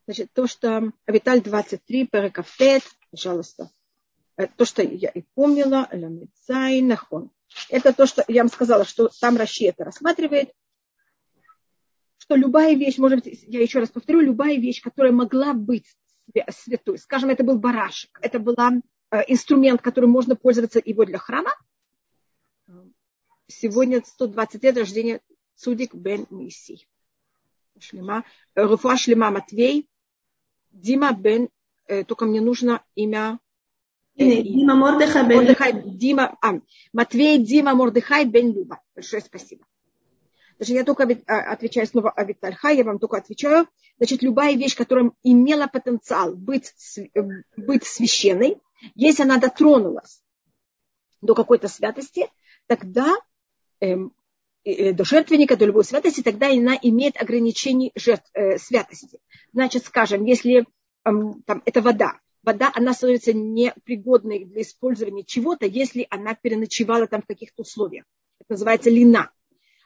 значит, 0.06 0.32
то, 0.32 0.46
что 0.46 0.92
Авиталь 1.06 1.40
23, 1.40 2.06
Перекафет, 2.06 2.82
пожалуйста, 3.10 3.70
э, 4.36 4.48
то, 4.48 4.64
что 4.64 4.82
я 4.82 5.10
и 5.10 5.22
помнила, 5.34 5.88
Ламицай, 5.92 6.80
Нахон. 6.80 7.30
Это 7.68 7.92
то, 7.92 8.06
что 8.06 8.24
я 8.26 8.42
вам 8.42 8.50
сказала, 8.50 8.84
что 8.84 9.10
там 9.20 9.36
Раши 9.36 9.66
это 9.66 9.84
рассматривает, 9.84 10.52
что 12.18 12.34
любая 12.36 12.74
вещь, 12.74 12.98
может 12.98 13.24
быть, 13.24 13.42
я 13.46 13.60
еще 13.60 13.80
раз 13.80 13.90
повторю, 13.90 14.20
любая 14.20 14.56
вещь, 14.56 14.82
которая 14.82 15.12
могла 15.12 15.52
быть 15.52 15.86
святой, 16.50 16.98
скажем, 16.98 17.30
это 17.30 17.42
был 17.44 17.58
барашек, 17.58 18.18
это 18.22 18.38
был 18.38 18.56
э, 18.58 19.22
инструмент, 19.28 19.82
которым 19.82 20.10
можно 20.10 20.36
пользоваться 20.36 20.80
его 20.84 21.04
для 21.04 21.18
храма. 21.18 21.50
Сегодня 23.48 24.00
120 24.04 24.62
лет 24.62 24.76
рождения 24.76 25.20
Цудик 25.60 25.94
бен 25.94 26.26
Миси. 26.30 26.88
Шлема, 27.78 28.24
э, 28.54 28.62
Руфа 28.62 28.96
Шлема 28.96 29.30
Матвей, 29.30 29.88
Дима 30.70 31.12
бен, 31.12 31.50
э, 31.86 32.04
только 32.04 32.24
мне 32.24 32.40
нужно 32.40 32.82
имя 32.94 33.38
Дима 34.16 34.74
Мордыхай 34.74 35.28
бен 35.28 35.36
Мордыхай, 35.36 35.72
Дима, 35.84 36.38
а, 36.40 36.60
Матвей 36.94 37.38
Дима 37.38 37.74
Мордыхай 37.74 38.24
бен 38.24 38.54
Люба. 38.54 38.80
Большое 38.94 39.20
спасибо. 39.22 39.66
Даже 40.58 40.72
я 40.72 40.82
только 40.84 41.02
а, 41.26 41.52
отвечаю 41.52 41.86
снова 41.86 42.10
о 42.10 42.24
Витальха, 42.24 42.70
я 42.70 42.84
вам 42.84 42.98
только 42.98 43.18
отвечаю. 43.18 43.68
Значит, 43.98 44.22
любая 44.22 44.54
вещь, 44.54 44.74
которая 44.74 45.12
имела 45.22 45.66
потенциал 45.66 46.34
быть, 46.36 46.72
э, 46.96 47.20
быть 47.56 47.84
священной, 47.84 48.56
если 48.94 49.24
она 49.24 49.36
дотронулась 49.36 50.22
до 51.20 51.34
какой-то 51.34 51.68
святости, 51.68 52.28
тогда 52.66 53.14
эм, 53.80 54.06
э, 54.06 54.19
до 54.64 55.04
жертвенника, 55.04 55.56
до 55.56 55.66
любой 55.66 55.84
святости, 55.84 56.22
тогда 56.22 56.50
она 56.50 56.78
имеет 56.80 57.20
ограничение 57.20 57.92
жертв, 57.94 58.28
э, 58.34 58.58
святости. 58.58 59.20
Значит, 59.52 59.84
скажем, 59.84 60.24
если 60.24 60.66
эм, 61.04 61.42
там, 61.46 61.62
это 61.64 61.80
вода, 61.80 62.18
вода, 62.42 62.70
она 62.74 62.92
становится 62.92 63.32
непригодной 63.32 64.44
для 64.44 64.62
использования 64.62 65.24
чего-то, 65.24 65.66
если 65.66 66.06
она 66.10 66.34
переночевала 66.34 67.06
там 67.06 67.22
в 67.22 67.26
каких-то 67.26 67.62
условиях. 67.62 68.04
Это 68.38 68.52
называется 68.52 68.90
лина 68.90 69.30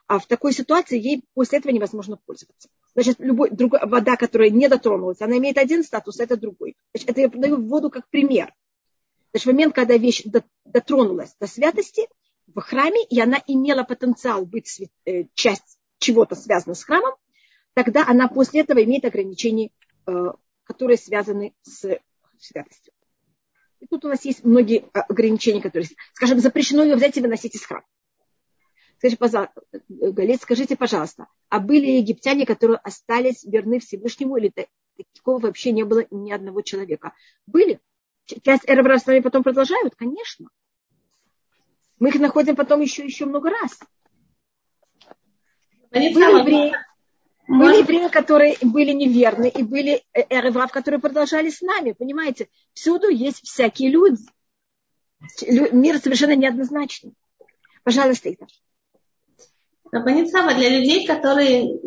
а 0.06 0.18
в 0.18 0.26
такой 0.26 0.52
ситуации 0.52 0.98
ей 0.98 1.24
после 1.34 1.58
этого 1.58 1.72
невозможно 1.72 2.16
пользоваться. 2.16 2.68
Значит, 2.94 3.16
любой, 3.18 3.50
другой, 3.50 3.80
вода, 3.82 4.16
которая 4.16 4.50
не 4.50 4.68
дотронулась, 4.68 5.20
она 5.20 5.38
имеет 5.38 5.58
один 5.58 5.82
статус, 5.82 6.20
это 6.20 6.36
другой. 6.36 6.76
Значит, 6.92 7.10
это 7.10 7.20
я 7.22 7.30
подаю 7.30 7.62
воду 7.62 7.90
как 7.90 8.08
пример. 8.08 8.52
Значит, 9.32 9.46
в 9.46 9.52
момент, 9.52 9.74
когда 9.74 9.96
вещь 9.96 10.22
дотронулась 10.64 11.34
до 11.40 11.46
святости 11.46 12.06
в 12.46 12.60
храме, 12.60 13.04
и 13.04 13.20
она 13.20 13.42
имела 13.46 13.84
потенциал 13.84 14.44
быть 14.44 14.80
э, 15.04 15.24
часть 15.34 15.78
чего-то 15.98 16.34
связанного 16.34 16.74
с 16.74 16.84
храмом, 16.84 17.14
тогда 17.74 18.04
она 18.06 18.28
после 18.28 18.60
этого 18.60 18.82
имеет 18.84 19.04
ограничения, 19.04 19.70
э, 20.06 20.12
которые 20.64 20.96
связаны 20.96 21.54
с 21.62 21.98
святостью. 22.38 22.92
И 23.80 23.86
тут 23.86 24.04
у 24.04 24.08
нас 24.08 24.24
есть 24.24 24.44
многие 24.44 24.80
э, 24.92 24.98
ограничения, 25.00 25.60
которые, 25.60 25.88
скажем, 26.12 26.38
запрещено 26.40 26.82
ее 26.84 26.96
взять 26.96 27.16
и 27.16 27.20
выносить 27.20 27.54
из 27.54 27.64
храма. 27.64 27.86
Скажите, 28.98 29.18
пожалуйста, 29.18 29.62
Галит, 29.88 30.40
скажите, 30.40 30.76
пожалуйста, 30.76 31.26
а 31.50 31.60
были 31.60 31.90
египтяне, 31.90 32.46
которые 32.46 32.78
остались 32.78 33.44
верны 33.44 33.78
Всевышнему, 33.78 34.36
или 34.36 34.52
такого 35.14 35.40
вообще 35.40 35.72
не 35.72 35.84
было 35.84 36.06
ни 36.10 36.32
одного 36.32 36.62
человека? 36.62 37.12
Были. 37.46 37.80
Часть 38.24 38.66
нами 38.66 39.20
потом 39.20 39.42
продолжают? 39.42 39.94
Конечно. 39.96 40.48
Мы 41.98 42.08
их 42.08 42.16
находим 42.16 42.56
потом 42.56 42.80
еще, 42.80 43.04
еще 43.04 43.24
много 43.24 43.50
раз. 43.50 43.78
Были 45.90 46.06
евреи, 46.06 46.74
были 47.46 47.78
евреи, 47.78 48.08
которые 48.08 48.56
были 48.62 48.92
неверны, 48.92 49.48
и 49.48 49.62
были 49.62 50.02
эреврав, 50.12 50.72
которые 50.72 51.00
продолжали 51.00 51.50
с 51.50 51.60
нами. 51.60 51.92
Понимаете, 51.92 52.48
всюду 52.72 53.08
есть 53.08 53.42
всякие 53.44 53.90
люди. 53.90 54.22
Мир 55.72 55.98
совершенно 55.98 56.34
неоднозначный. 56.34 57.14
Пожалуйста, 57.82 58.32
Иташ. 58.32 58.50
Рабанитсава 59.92 60.54
для 60.54 60.70
людей, 60.70 61.06
которые, 61.06 61.78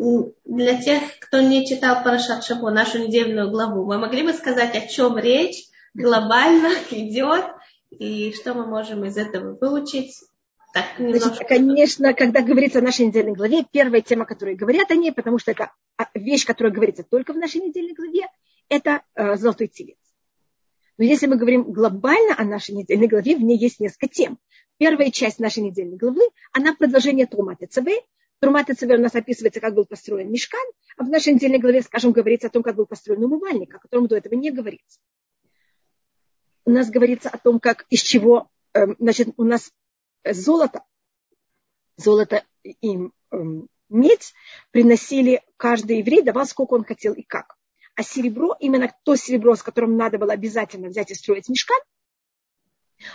для 0.46 0.80
тех, 0.80 1.02
кто 1.20 1.40
не 1.40 1.66
читал 1.66 2.02
Парашат 2.02 2.42
Шабо, 2.42 2.70
нашу 2.70 3.00
недельную 3.00 3.50
главу, 3.50 3.84
мы 3.84 3.98
могли 3.98 4.22
бы 4.22 4.32
сказать, 4.32 4.74
о 4.74 4.86
чем 4.86 5.18
речь 5.18 5.66
глобально 5.92 6.68
идет, 6.90 7.44
и 7.90 8.32
что 8.32 8.54
мы 8.54 8.66
можем 8.66 9.04
из 9.04 9.16
этого 9.16 9.56
выучить? 9.60 10.14
Так, 10.74 10.84
Значит, 10.98 11.48
конечно, 11.48 12.12
когда 12.12 12.42
говорится 12.42 12.80
о 12.80 12.82
нашей 12.82 13.06
недельной 13.06 13.32
главе, 13.32 13.64
первая 13.70 14.02
тема, 14.02 14.26
которую 14.26 14.56
говорят 14.56 14.90
о 14.90 14.96
ней, 14.96 15.12
потому 15.12 15.38
что 15.38 15.52
это 15.52 15.72
вещь, 16.14 16.44
которая 16.44 16.72
говорится 16.72 17.04
только 17.04 17.32
в 17.32 17.38
нашей 17.38 17.62
недельной 17.62 17.94
главе, 17.94 18.26
это 18.68 19.02
э, 19.14 19.36
золотой 19.36 19.68
телец. 19.68 19.96
Но 20.98 21.04
если 21.04 21.26
мы 21.26 21.36
говорим 21.36 21.72
глобально 21.72 22.34
о 22.36 22.44
нашей 22.44 22.74
недельной 22.74 23.06
главе, 23.06 23.36
в 23.36 23.42
ней 23.42 23.56
есть 23.56 23.80
несколько 23.80 24.08
тем. 24.08 24.38
Первая 24.76 25.10
часть 25.10 25.38
нашей 25.38 25.62
недельной 25.62 25.96
главы, 25.96 26.22
она 26.52 26.74
продолжение 26.74 27.26
Трумата 27.26 27.66
ЦВ. 27.66 27.88
Трумата 28.40 28.74
ЦВ 28.74 28.90
у 28.90 28.98
нас 28.98 29.14
описывается, 29.14 29.60
как 29.60 29.74
был 29.74 29.86
построен 29.86 30.30
мешкан, 30.30 30.60
а 30.96 31.04
в 31.04 31.08
нашей 31.08 31.32
недельной 31.32 31.58
главе, 31.58 31.82
скажем, 31.82 32.12
говорится 32.12 32.48
о 32.48 32.50
том, 32.50 32.62
как 32.62 32.76
был 32.76 32.86
построен 32.86 33.24
умывальник, 33.24 33.74
о 33.74 33.78
котором 33.78 34.06
до 34.06 34.16
этого 34.16 34.34
не 34.34 34.50
говорится. 34.50 35.00
У 36.68 36.70
нас 36.70 36.90
говорится 36.90 37.30
о 37.30 37.38
том, 37.38 37.60
как 37.60 37.86
из 37.88 38.02
чего, 38.02 38.50
эм, 38.74 38.94
значит, 38.98 39.30
у 39.38 39.44
нас 39.44 39.72
золото, 40.22 40.84
золото 41.96 42.44
и 42.62 42.98
эм, 43.30 43.68
медь 43.88 44.34
приносили 44.70 45.40
каждый 45.56 46.00
еврей, 46.00 46.20
давал 46.20 46.44
сколько 46.44 46.74
он 46.74 46.84
хотел 46.84 47.14
и 47.14 47.22
как. 47.22 47.56
А 47.94 48.02
серебро, 48.02 48.54
именно 48.60 48.94
то 49.02 49.16
серебро, 49.16 49.56
с 49.56 49.62
которым 49.62 49.96
надо 49.96 50.18
было 50.18 50.34
обязательно 50.34 50.88
взять 50.88 51.10
и 51.10 51.14
строить 51.14 51.48
мешкан, 51.48 51.80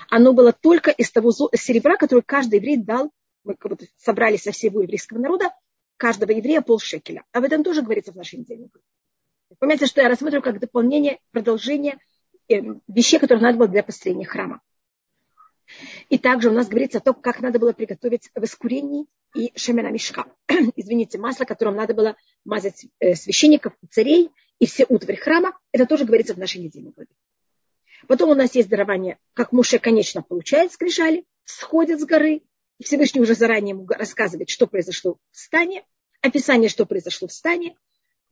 оно 0.09 0.33
было 0.33 0.51
только 0.51 0.89
из 0.89 1.11
того 1.11 1.29
серебра, 1.31 1.97
которое 1.97 2.23
каждый 2.23 2.55
еврей 2.55 2.77
дал, 2.77 3.11
мы 3.43 3.53
как 3.53 3.69
будто 3.69 3.85
собрали 3.97 4.37
со 4.37 4.51
всего 4.51 4.81
еврейского 4.81 5.19
народа, 5.19 5.51
каждого 5.97 6.31
еврея 6.31 6.61
полшекеля. 6.61 7.23
А 7.31 7.39
в 7.39 7.43
этом 7.43 7.63
тоже 7.63 7.83
говорится 7.83 8.13
в 8.13 8.15
нашей 8.15 8.39
неделе. 8.39 8.69
Помните, 9.59 9.85
что 9.85 10.01
я 10.01 10.09
рассматриваю 10.09 10.41
как 10.41 10.59
дополнение, 10.59 11.19
продолжение 11.29 11.93
э, 11.93 11.97
вещей, 12.49 13.19
которые 13.19 13.43
надо 13.43 13.57
было 13.57 13.67
для 13.67 13.83
построения 13.83 14.25
храма. 14.25 14.61
И 16.09 16.17
также 16.17 16.49
у 16.49 16.53
нас 16.53 16.67
говорится 16.67 16.99
о 16.99 17.01
том, 17.01 17.15
как 17.15 17.41
надо 17.41 17.59
было 17.59 17.73
приготовить 17.73 18.29
воскурение 18.35 19.05
и 19.35 19.51
шемена 19.55 19.89
мешка. 19.89 20.25
Извините, 20.75 21.17
масло, 21.17 21.45
которым 21.45 21.75
надо 21.75 21.93
было 21.93 22.15
мазать 22.45 22.85
э, 22.99 23.15
священников, 23.15 23.73
царей 23.89 24.31
и 24.59 24.65
все 24.65 24.85
утварь 24.87 25.17
храма. 25.17 25.57
Это 25.71 25.85
тоже 25.85 26.05
говорится 26.05 26.33
в 26.33 26.37
нашей 26.37 26.61
недельной 26.61 26.91
главе. 26.91 27.09
Потом 28.07 28.29
у 28.29 28.35
нас 28.35 28.53
есть 28.55 28.69
дарование, 28.69 29.17
как 29.33 29.51
Муше, 29.51 29.79
конечно, 29.79 30.21
получает 30.21 30.73
скрижали, 30.73 31.25
сходит 31.45 31.99
с 32.01 32.05
горы. 32.05 32.41
Всевышний 32.81 33.21
уже 33.21 33.33
заранее 33.33 33.75
ему 33.75 33.87
рассказывает, 33.87 34.49
что 34.49 34.67
произошло 34.67 35.17
в 35.31 35.37
стане, 35.37 35.85
описание, 36.21 36.69
что 36.69 36.85
произошло 36.85 37.27
в 37.27 37.33
стане, 37.33 37.77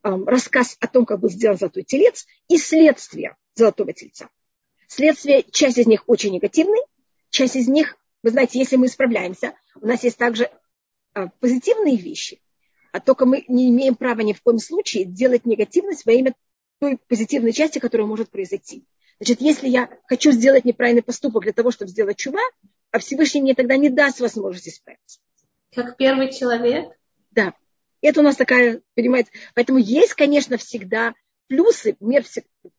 рассказ 0.03 0.77
о 0.79 0.88
том, 0.88 1.05
как 1.05 1.20
был 1.20 1.29
сделан 1.29 1.58
золотой 1.58 1.84
телец 1.84 2.25
и 2.48 2.58
следствие 2.58 3.36
золотого 3.55 3.93
тельца. 3.93 4.29
Следствие, 4.88 5.43
часть 5.43 5.77
из 5.77 5.88
них 5.88 6.03
очень 6.08 6.34
негативный, 6.34 6.81
часть 7.29 7.55
из 7.55 7.67
них, 7.67 7.98
вы 8.24 8.31
знаете, 8.31 8.60
если 8.60 8.75
мы 8.75 8.88
исправляемся, 8.88 9.53
у 9.75 9.88
нас 9.88 10.03
есть 10.03 10.17
также 10.17 10.50
а, 11.13 11.27
позитивные 11.39 11.96
вещи, 11.96 12.41
а 12.91 13.00
только 13.00 13.25
мы 13.25 13.46
не 13.48 13.70
имеем 13.70 13.96
права 13.96 14.22
ни 14.22 14.34
в 14.34 14.41
коем 14.41 14.60
случае 14.60 15.05
делать 15.05 15.46
негативность 15.46 16.05
во 16.05 16.12
имя 16.12 16.34
той 16.79 16.98
позитивной 17.08 17.53
части, 17.53 17.79
которая 17.79 18.08
может 18.08 18.29
произойти. 18.29 18.86
Значит, 19.20 19.39
если 19.39 19.70
я 19.70 19.89
хочу 20.08 20.31
сделать 20.31 20.65
неправильный 20.65 21.03
поступок 21.03 21.43
для 21.43 21.53
того, 21.53 21.70
чтобы 21.72 21.91
сделать 21.91 22.17
чува, 22.17 22.41
а 22.89 23.00
Всевышний 23.00 23.41
мне 23.41 23.53
тогда 23.53 23.77
не 23.77 23.89
даст 23.89 24.20
возможности 24.20 24.70
исправиться. 24.70 25.20
Как 25.74 25.96
первый 25.96 26.34
человек? 26.34 26.98
Да. 27.29 27.53
Это 28.01 28.20
у 28.20 28.24
нас 28.24 28.36
такая, 28.36 28.81
понимаете, 28.96 29.31
поэтому 29.53 29.79
есть, 29.79 30.13
конечно, 30.13 30.58
всегда 30.58 31.13
плюсы, 31.48 31.96
мир, 32.00 32.24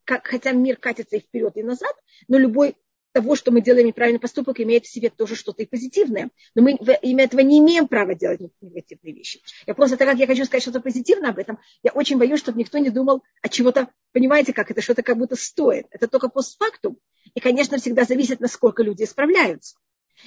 хотя 0.04 0.52
мир 0.52 0.76
катится 0.76 1.16
и 1.16 1.20
вперед, 1.20 1.56
и 1.56 1.62
назад, 1.62 1.94
но 2.28 2.38
любой 2.38 2.76
того, 3.12 3.36
что 3.36 3.50
мы 3.50 3.60
делаем 3.60 3.86
неправильный 3.86 4.18
поступок, 4.18 4.58
имеет 4.60 4.86
в 4.86 4.90
себе 4.90 5.10
тоже 5.10 5.36
что-то 5.36 5.62
и 5.62 5.66
позитивное. 5.66 6.30
Но 6.54 6.62
мы 6.62 6.72
имя 7.02 7.24
этого 7.24 7.40
не 7.40 7.58
имеем 7.58 7.86
права 7.86 8.14
делать 8.14 8.40
негативные 8.60 9.14
вещи. 9.14 9.40
Я 9.66 9.74
просто, 9.74 9.96
так 9.96 10.08
как 10.08 10.18
я 10.18 10.26
хочу 10.26 10.44
сказать 10.44 10.62
что-то 10.62 10.80
позитивное 10.80 11.30
об 11.30 11.38
этом, 11.38 11.58
я 11.82 11.92
очень 11.92 12.18
боюсь, 12.18 12.40
чтобы 12.40 12.58
никто 12.58 12.78
не 12.78 12.90
думал 12.90 13.22
о 13.42 13.48
чего-то, 13.48 13.88
понимаете, 14.12 14.52
как 14.52 14.70
это 14.70 14.80
что-то 14.80 15.02
как 15.02 15.18
будто 15.18 15.36
стоит. 15.36 15.86
Это 15.90 16.08
только 16.08 16.28
постфактум. 16.28 16.98
И, 17.34 17.40
конечно, 17.40 17.78
всегда 17.78 18.04
зависит, 18.04 18.40
насколько 18.40 18.82
люди 18.82 19.04
справляются. 19.04 19.76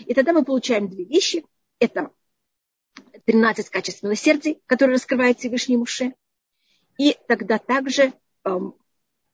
И 0.06 0.14
тогда 0.14 0.34
мы 0.34 0.46
получаем 0.46 0.90
две 0.90 1.06
вещи. 1.06 1.44
Это 1.80 2.12
13 3.26 3.70
качеств 3.70 4.04
милосердия, 4.04 4.58
которые 4.66 4.96
раскрывает 4.96 5.40
Всевышний 5.40 5.78
Муше. 5.78 6.14
И 6.98 7.18
тогда 7.28 7.58
также 7.58 8.14
эм, 8.44 8.76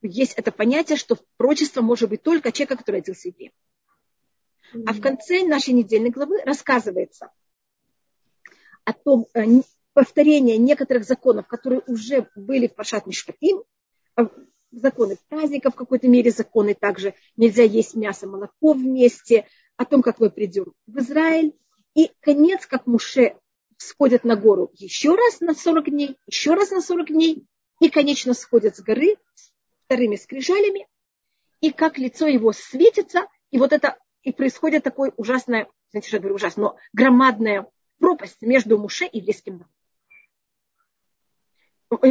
есть 0.01 0.33
это 0.33 0.51
понятие, 0.51 0.97
что 0.97 1.17
прочество 1.37 1.81
может 1.81 2.09
быть 2.09 2.23
только 2.23 2.51
человека, 2.51 2.77
который 2.77 2.97
родился 2.97 3.27
евреем. 3.27 3.51
А 4.87 4.93
в 4.93 5.01
конце 5.01 5.45
нашей 5.45 5.73
недельной 5.73 6.09
главы 6.09 6.41
рассказывается 6.43 7.31
о 8.85 8.93
том, 8.93 9.27
э, 9.33 9.61
повторение 9.93 10.57
некоторых 10.57 11.03
законов, 11.03 11.47
которые 11.47 11.81
уже 11.87 12.29
были 12.35 12.67
в 12.67 12.75
Пашат 12.75 13.05
Мишпатим, 13.05 13.63
э, 14.17 14.23
законы 14.71 15.17
праздников 15.27 15.73
в 15.73 15.77
какой-то 15.77 16.07
мере, 16.07 16.31
законы 16.31 16.73
также 16.73 17.13
нельзя 17.35 17.63
есть 17.63 17.95
мясо, 17.95 18.27
молоко 18.27 18.73
вместе, 18.73 19.45
о 19.75 19.85
том, 19.85 20.01
как 20.01 20.19
мы 20.19 20.29
придем 20.29 20.73
в 20.87 20.99
Израиль. 20.99 21.55
И 21.95 22.11
конец, 22.21 22.65
как 22.65 22.87
Муше 22.87 23.35
сходят 23.81 24.23
на 24.23 24.35
гору 24.35 24.71
еще 24.73 25.15
раз 25.15 25.39
на 25.39 25.53
40 25.53 25.89
дней, 25.89 26.17
еще 26.27 26.53
раз 26.53 26.71
на 26.71 26.81
40 26.81 27.07
дней, 27.07 27.45
и, 27.79 27.89
конечно, 27.89 28.33
сходят 28.33 28.75
с 28.75 28.81
горы 28.81 29.15
вторыми 29.85 30.15
скрижалями, 30.15 30.87
и 31.61 31.71
как 31.71 31.97
лицо 31.97 32.27
его 32.27 32.53
светится, 32.53 33.27
и 33.49 33.57
вот 33.57 33.73
это, 33.73 33.97
и 34.23 34.31
происходит 34.31 34.83
такое 34.83 35.11
ужасное, 35.17 35.67
знаете, 35.91 36.07
что 36.07 36.17
я 36.17 36.21
говорю 36.21 36.35
ужасно, 36.35 36.63
но 36.63 36.77
громадная 36.93 37.67
пропасть 37.99 38.41
между 38.41 38.77
Муше 38.77 39.05
и 39.05 39.19
еврейским 39.19 39.53
народом. 39.53 39.71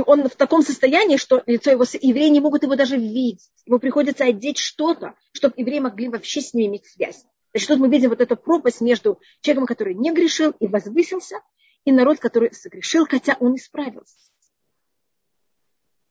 Он 0.07 0.29
в 0.29 0.37
таком 0.37 0.63
состоянии, 0.63 1.17
что 1.17 1.43
лицо 1.47 1.71
его, 1.71 1.85
евреи 2.03 2.29
не 2.29 2.41
могут 2.41 2.65
его 2.65 2.77
даже 2.77 2.97
видеть. 2.97 3.49
Ему 3.65 3.79
приходится 3.79 4.25
одеть 4.25 4.59
что-то, 4.59 5.15
чтобы 5.33 5.55
евреи 5.57 5.79
могли 5.79 6.09
вообще 6.09 6.43
с 6.43 6.53
ним 6.53 6.73
иметь 6.73 6.87
связь. 6.87 7.25
Значит, 7.53 7.69
тут 7.69 7.81
мы 7.81 7.89
видим 7.89 8.11
вот 8.11 8.21
эту 8.21 8.37
пропасть 8.37 8.81
между 8.81 9.21
человеком, 9.41 9.67
который 9.67 9.95
не 9.95 10.13
грешил 10.13 10.51
и 10.61 10.69
возвысился, 10.69 11.41
и 11.85 11.93
народ, 11.93 12.21
который 12.21 12.53
согрешил, 12.53 13.07
хотя 13.07 13.37
он 13.41 13.57
исправился. 13.57 14.17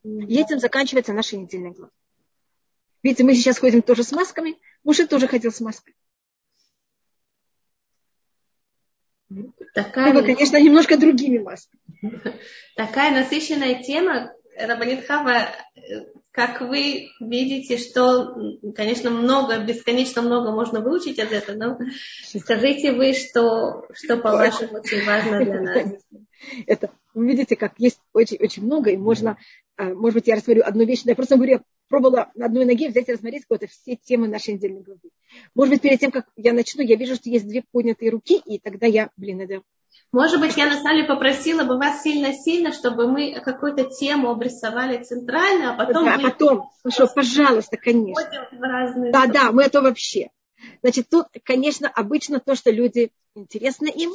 И 0.03 0.39
этим 0.39 0.59
заканчивается 0.59 1.13
наша 1.13 1.37
недельная 1.37 1.71
глава. 1.71 1.91
Видите, 3.03 3.23
мы 3.23 3.33
сейчас 3.35 3.59
ходим 3.59 3.81
тоже 3.81 4.03
с 4.03 4.11
масками. 4.11 4.59
Муж 4.83 4.97
тоже 5.09 5.27
ходил 5.27 5.51
с 5.51 5.61
маской. 5.61 5.95
Такая... 9.73 10.13
Только, 10.13 10.33
конечно, 10.33 10.59
немножко 10.59 10.97
другими 10.97 11.37
масками. 11.37 11.81
Такая 12.75 13.11
насыщенная 13.11 13.83
тема, 13.83 14.33
Рабанит 14.57 15.05
Хава, 15.05 15.55
как 16.31 16.61
вы 16.61 17.09
видите, 17.19 17.77
что, 17.77 18.35
конечно, 18.75 19.09
много, 19.09 19.59
бесконечно 19.59 20.21
много 20.21 20.51
можно 20.51 20.79
выучить 20.79 21.19
от 21.19 21.31
этого, 21.31 21.55
но 21.55 21.79
скажите 22.23 22.93
вы, 22.93 23.13
что, 23.13 23.87
что 23.93 24.17
по-вашему 24.17 24.79
очень 24.79 25.05
важно 25.05 25.43
для 25.43 25.61
нас. 25.61 25.93
Это, 26.67 26.91
вы 27.13 27.27
видите, 27.27 27.55
как 27.55 27.73
есть 27.77 27.99
очень-очень 28.13 28.63
много, 28.63 28.91
и 28.91 28.97
можно 28.97 29.37
а, 29.79 29.93
может 29.93 30.15
быть, 30.15 30.27
я 30.27 30.35
рассмотрю 30.35 30.63
одну 30.65 30.83
вещь, 30.83 31.03
я 31.05 31.15
просто 31.15 31.35
говорю, 31.35 31.53
я 31.53 31.61
пробовала 31.87 32.29
на 32.35 32.47
одной 32.47 32.65
ноге 32.65 32.89
взять 32.89 33.07
и 33.07 33.13
рассмотреть 33.13 33.45
какие-то 33.47 33.73
все 33.73 33.95
темы 33.95 34.27
нашей 34.27 34.55
недельной 34.55 34.81
главы. 34.81 34.99
Может 35.55 35.73
быть, 35.73 35.81
перед 35.81 36.01
тем, 36.01 36.11
как 36.11 36.25
я 36.35 36.51
начну, 36.51 36.83
я 36.83 36.97
вижу, 36.97 37.15
что 37.15 37.29
есть 37.29 37.47
две 37.47 37.63
поднятые 37.71 38.11
руки, 38.11 38.41
и 38.45 38.59
тогда 38.59 38.87
я, 38.87 39.09
блин, 39.15 39.39
это... 39.39 39.61
Может 40.11 40.39
быть, 40.39 40.57
я 40.57 40.65
на 40.65 40.81
самом 40.81 40.95
деле 40.95 41.07
попросила 41.07 41.63
бы 41.65 41.77
вас 41.77 42.01
сильно-сильно, 42.01 42.73
чтобы 42.73 43.07
мы 43.07 43.39
какую-то 43.41 43.85
тему 43.85 44.31
обрисовали 44.31 45.03
центрально, 45.03 45.73
а 45.73 45.77
потом... 45.77 46.05
Да, 46.05 46.17
мы... 46.17 46.23
потом, 46.23 46.71
что, 46.87 47.07
пожалуйста, 47.07 47.77
конечно. 47.77 48.49
Да, 49.11 49.27
да, 49.27 49.51
мы 49.51 49.63
это 49.63 49.81
вообще. 49.81 50.31
Значит, 50.81 51.09
тут, 51.09 51.27
конечно, 51.43 51.87
обычно 51.87 52.39
то, 52.39 52.55
что 52.55 52.71
люди 52.71 53.11
интересно 53.35 53.87
им, 53.87 54.13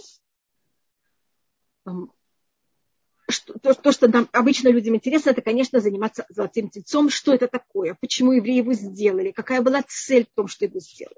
что, 3.29 3.59
то, 3.59 3.75
то, 3.75 3.93
что 3.93 4.09
нам 4.09 4.29
обычно 4.33 4.69
людям 4.69 4.97
интересно, 4.97 5.31
это, 5.31 5.43
конечно, 5.43 5.81
заниматься 5.81 6.27
золотым 6.29 6.71
тельцом. 6.71 7.09
Что 7.09 7.33
это 7.33 7.47
такое? 7.47 7.97
Почему 8.01 8.33
евреи 8.33 8.57
его 8.57 8.73
сделали? 8.73 9.31
Какая 9.31 9.63
была 9.63 9.83
цель 9.87 10.27
в 10.27 10.35
том, 10.35 10.49
что 10.49 10.65
его 10.65 10.81
сделали? 10.81 11.17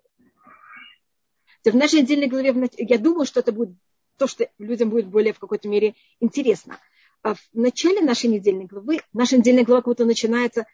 В 1.65 1.75
нашей 1.75 2.01
отдельной 2.01 2.29
главе, 2.29 2.55
я 2.77 2.99
думаю, 2.99 3.27
что 3.27 3.41
это 3.41 3.51
будет 3.51 3.75
то, 4.17 4.27
что 4.27 4.49
людям 4.59 4.91
будет 4.91 5.07
более 5.07 5.33
в 5.33 5.39
какой-то 5.39 5.69
мере 5.69 5.95
интересно. 6.21 6.79
А 7.23 7.35
в 7.35 7.41
начале 7.53 8.01
нашей 8.01 8.29
недельной 8.29 8.67
главы, 8.67 9.01
наша 9.13 9.37
недельная 9.37 9.65
глава 9.65 9.83
как 9.83 9.89
будто 9.89 10.05
начинается 10.05 10.67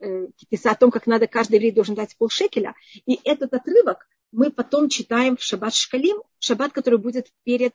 э, 0.00 0.26
о 0.64 0.74
том, 0.74 0.90
как 0.90 1.06
надо, 1.06 1.26
каждый 1.26 1.54
еврей 1.56 1.72
должен 1.72 1.94
дать 1.94 2.16
полшекеля. 2.16 2.74
И 3.06 3.20
этот 3.24 3.54
отрывок 3.54 4.06
мы 4.32 4.50
потом 4.50 4.88
читаем 4.88 5.36
в 5.36 5.42
Шаббат 5.42 5.74
Шкалим, 5.74 6.22
шаббат, 6.38 6.72
который 6.72 6.98
будет 6.98 7.32
перед 7.44 7.74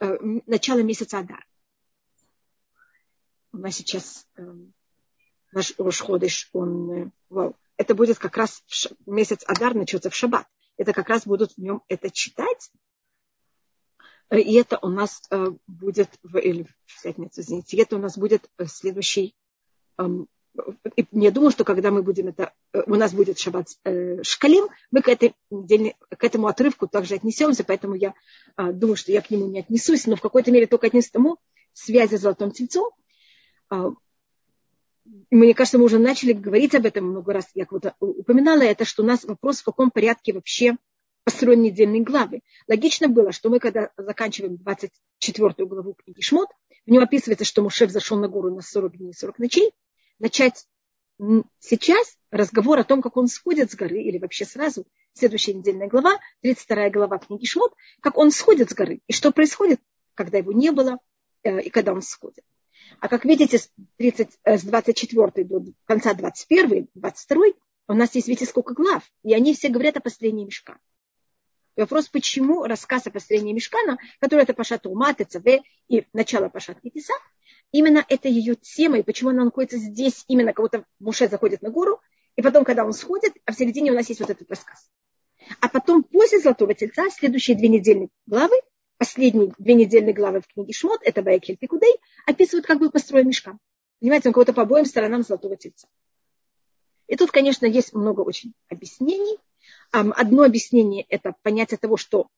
э, 0.00 0.16
началом 0.46 0.86
месяца 0.86 1.18
Адар 1.18 1.44
у 3.52 3.58
нас 3.58 3.76
сейчас 3.76 4.26
э, 4.36 4.42
наш 5.52 5.74
Рошходыш, 5.78 6.48
он, 6.52 6.90
э, 6.90 7.10
вау, 7.28 7.56
это 7.76 7.94
будет 7.94 8.18
как 8.18 8.36
раз 8.36 8.62
в 8.68 9.10
месяц 9.10 9.42
Адар 9.46 9.74
начнется 9.74 10.10
в 10.10 10.14
Шаббат. 10.14 10.46
Это 10.76 10.92
как 10.92 11.08
раз 11.08 11.26
будут 11.26 11.52
в 11.52 11.58
нем 11.58 11.82
это 11.88 12.10
читать. 12.10 12.70
И 14.30 14.54
это 14.54 14.78
у 14.82 14.88
нас 14.88 15.22
э, 15.30 15.46
будет 15.66 16.10
в, 16.22 16.36
или 16.38 16.66
в 16.86 17.02
пятницу, 17.02 17.40
извините, 17.40 17.80
это 17.80 17.96
у 17.96 17.98
нас 17.98 18.18
будет 18.18 18.50
э, 18.58 18.66
следующий 18.66 19.34
эм, 19.96 20.28
и 20.96 21.06
я 21.12 21.30
думаю, 21.30 21.50
что 21.50 21.64
когда 21.64 21.90
мы 21.90 22.02
будем 22.02 22.28
это, 22.28 22.52
э, 22.72 22.82
у 22.86 22.94
нас 22.94 23.12
будет 23.12 23.38
шаббат 23.38 23.68
э, 23.84 24.22
шкалим, 24.22 24.68
мы 24.90 25.02
к, 25.02 25.08
этой, 25.08 25.34
к 25.50 26.24
этому 26.24 26.48
отрывку 26.48 26.88
также 26.88 27.14
отнесемся, 27.14 27.64
поэтому 27.64 27.94
я 27.94 28.14
э, 28.56 28.72
думаю, 28.72 28.96
что 28.96 29.12
я 29.12 29.20
к 29.20 29.30
нему 29.30 29.46
не 29.46 29.60
отнесусь, 29.60 30.06
но 30.06 30.16
в 30.16 30.20
какой-то 30.20 30.50
мере 30.50 30.66
только 30.66 30.88
отнесу 30.88 31.08
к 31.08 31.12
тому 31.12 31.38
связи 31.72 32.16
с 32.16 32.20
золотым 32.20 32.50
тельцом, 32.50 32.90
а, 33.70 33.90
мне 35.30 35.54
кажется, 35.54 35.78
мы 35.78 35.84
уже 35.84 35.98
начали 35.98 36.32
говорить 36.32 36.74
об 36.74 36.86
этом 36.86 37.04
много 37.04 37.32
раз, 37.32 37.46
я 37.54 37.66
вот 37.70 37.94
упоминала 38.00 38.62
это, 38.62 38.84
что 38.84 39.02
у 39.02 39.06
нас 39.06 39.24
вопрос, 39.24 39.60
в 39.60 39.64
каком 39.64 39.90
порядке 39.90 40.32
вообще 40.32 40.76
построены 41.28 41.64
недельные 41.64 42.00
главы. 42.00 42.40
Логично 42.68 43.06
было, 43.06 43.32
что 43.32 43.50
мы, 43.50 43.60
когда 43.60 43.90
заканчиваем 43.98 44.56
24 44.56 45.68
главу 45.68 45.92
книги 45.92 46.22
Шмот, 46.22 46.48
в 46.86 46.90
нем 46.90 47.02
описывается, 47.02 47.44
что 47.44 47.60
Мушев 47.60 47.90
зашел 47.90 48.18
на 48.18 48.28
гору 48.28 48.54
на 48.54 48.62
40 48.62 48.96
дней 48.96 49.10
и 49.10 49.12
40 49.12 49.38
ночей, 49.38 49.72
начать 50.18 50.66
сейчас 51.58 52.16
разговор 52.30 52.78
о 52.78 52.84
том, 52.84 53.02
как 53.02 53.18
он 53.18 53.28
сходит 53.28 53.70
с 53.70 53.74
горы, 53.74 54.00
или 54.00 54.16
вообще 54.16 54.46
сразу, 54.46 54.86
следующая 55.12 55.52
недельная 55.52 55.86
глава, 55.86 56.18
32 56.40 56.88
глава 56.88 57.18
книги 57.18 57.44
Шмот, 57.44 57.74
как 58.00 58.16
он 58.16 58.30
сходит 58.30 58.70
с 58.70 58.74
горы, 58.74 59.02
и 59.06 59.12
что 59.12 59.30
происходит, 59.30 59.82
когда 60.14 60.38
его 60.38 60.52
не 60.52 60.70
было, 60.70 60.96
э, 61.42 61.60
и 61.60 61.68
когда 61.68 61.92
он 61.92 62.00
сходит. 62.00 62.44
А 63.00 63.08
как 63.08 63.26
видите, 63.26 63.58
с, 63.58 63.70
30, 63.98 64.30
э, 64.44 64.56
с 64.56 64.62
24 64.62 65.44
до 65.44 65.62
конца 65.84 66.14
21, 66.14 66.88
22 66.94 67.44
у 67.88 67.92
нас 67.92 68.14
есть, 68.14 68.28
видите, 68.28 68.46
сколько 68.46 68.72
глав. 68.72 69.02
И 69.24 69.34
они 69.34 69.54
все 69.54 69.68
говорят 69.68 69.98
о 69.98 70.00
построении 70.00 70.46
мешка. 70.46 70.78
И 71.78 71.80
вопрос, 71.80 72.08
почему 72.08 72.64
рассказ 72.64 73.06
о 73.06 73.12
построении 73.12 73.52
мешкана, 73.52 73.98
который 74.18 74.42
это 74.42 74.52
Пашат 74.52 74.84
Умат, 74.86 75.18
ЦВ 75.28 75.62
и 75.86 76.04
начало 76.12 76.48
Пашат 76.48 76.80
Китиса, 76.80 77.12
именно 77.70 78.04
это 78.08 78.26
ее 78.26 78.56
тема, 78.56 78.98
и 78.98 79.04
почему 79.04 79.30
она 79.30 79.44
находится 79.44 79.78
здесь, 79.78 80.24
именно 80.26 80.52
будто 80.52 80.84
Муше 80.98 81.28
заходит 81.28 81.62
на 81.62 81.70
гору, 81.70 82.00
и 82.34 82.42
потом, 82.42 82.64
когда 82.64 82.84
он 82.84 82.92
сходит, 82.92 83.32
а 83.44 83.52
в 83.52 83.54
середине 83.54 83.92
у 83.92 83.94
нас 83.94 84.08
есть 84.08 84.20
вот 84.20 84.28
этот 84.28 84.50
рассказ. 84.50 84.90
А 85.60 85.68
потом, 85.68 86.02
после 86.02 86.40
Золотого 86.40 86.74
Тельца, 86.74 87.10
следующие 87.10 87.56
две 87.56 87.68
недельные 87.68 88.08
главы, 88.26 88.56
последние 88.96 89.54
две 89.56 89.74
недельные 89.74 90.14
главы 90.14 90.40
в 90.40 90.48
книге 90.48 90.72
Шмот, 90.72 91.02
это 91.04 91.22
Баекель 91.22 91.58
Пикудей, 91.58 91.94
описывают, 92.26 92.66
как 92.66 92.80
был 92.80 92.90
построен 92.90 93.28
мешкан. 93.28 93.56
Понимаете, 94.00 94.30
он 94.30 94.32
кого-то 94.32 94.52
по 94.52 94.62
обоим 94.62 94.84
сторонам 94.84 95.22
золотого 95.22 95.56
тельца. 95.56 95.86
И 97.06 97.14
тут, 97.14 97.30
конечно, 97.30 97.66
есть 97.66 97.94
много 97.94 98.22
очень 98.22 98.52
объяснений. 98.68 99.38
Одно 99.90 100.42
объяснение– 100.42 101.04
это 101.08 101.34
понятие 101.42 101.78
того, 101.78 101.96
что 101.96 102.28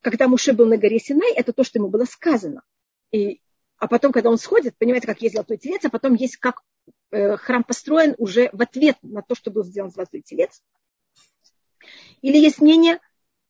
когда 0.00 0.28
Муше 0.28 0.52
был 0.52 0.66
на 0.66 0.76
горе 0.76 0.98
Синай, 0.98 1.32
это 1.34 1.52
то, 1.52 1.62
что 1.62 1.78
ему 1.78 1.88
было 1.88 2.04
сказано. 2.04 2.62
И, 3.12 3.40
а 3.76 3.86
потом, 3.86 4.12
когда 4.12 4.30
он 4.30 4.38
сходит, 4.38 4.76
понимаете, 4.78 5.06
как 5.06 5.20
есть 5.22 5.34
золотой 5.34 5.58
телец, 5.58 5.84
а 5.84 5.90
потом 5.90 6.14
есть 6.14 6.36
как 6.36 6.62
э, 7.10 7.36
храм 7.36 7.64
построен 7.64 8.14
уже 8.18 8.50
в 8.52 8.62
ответ 8.62 8.96
на 9.02 9.22
то, 9.22 9.34
что 9.34 9.50
был 9.50 9.62
сделан 9.62 9.90
золотой 9.90 10.22
телец. 10.22 10.62
Или 12.22 12.38
есть 12.38 12.60
мнение, 12.60 12.98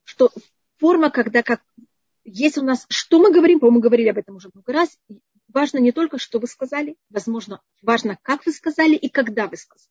что 0.03 0.31
форма, 0.77 1.09
когда 1.09 1.41
как 1.41 1.61
есть 2.23 2.57
у 2.57 2.63
нас, 2.63 2.85
что 2.89 3.19
мы 3.19 3.31
говорим, 3.31 3.59
по-моему, 3.59 3.81
говорили 3.81 4.09
об 4.09 4.17
этом 4.17 4.35
уже 4.35 4.49
много 4.53 4.73
раз, 4.73 4.97
важно 5.47 5.79
не 5.79 5.91
только, 5.91 6.17
что 6.17 6.39
вы 6.39 6.47
сказали, 6.47 6.95
возможно, 7.09 7.61
важно, 7.81 8.17
как 8.21 8.45
вы 8.45 8.51
сказали 8.51 8.95
и 8.95 9.09
когда 9.09 9.47
вы 9.47 9.57
сказали. 9.57 9.89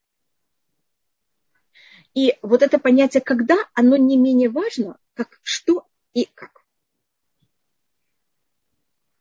И 2.15 2.37
вот 2.43 2.63
это 2.63 2.79
понятие 2.79 3.21
«когда», 3.21 3.57
оно 3.75 3.97
не 3.97 4.17
менее 4.17 4.49
важно, 4.49 4.99
как 5.15 5.39
что 5.43 5.87
и 6.13 6.27
как. 6.35 6.65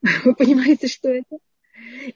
Вы 0.25 0.33
понимаете, 0.35 0.87
что 0.87 1.09
это? 1.09 1.37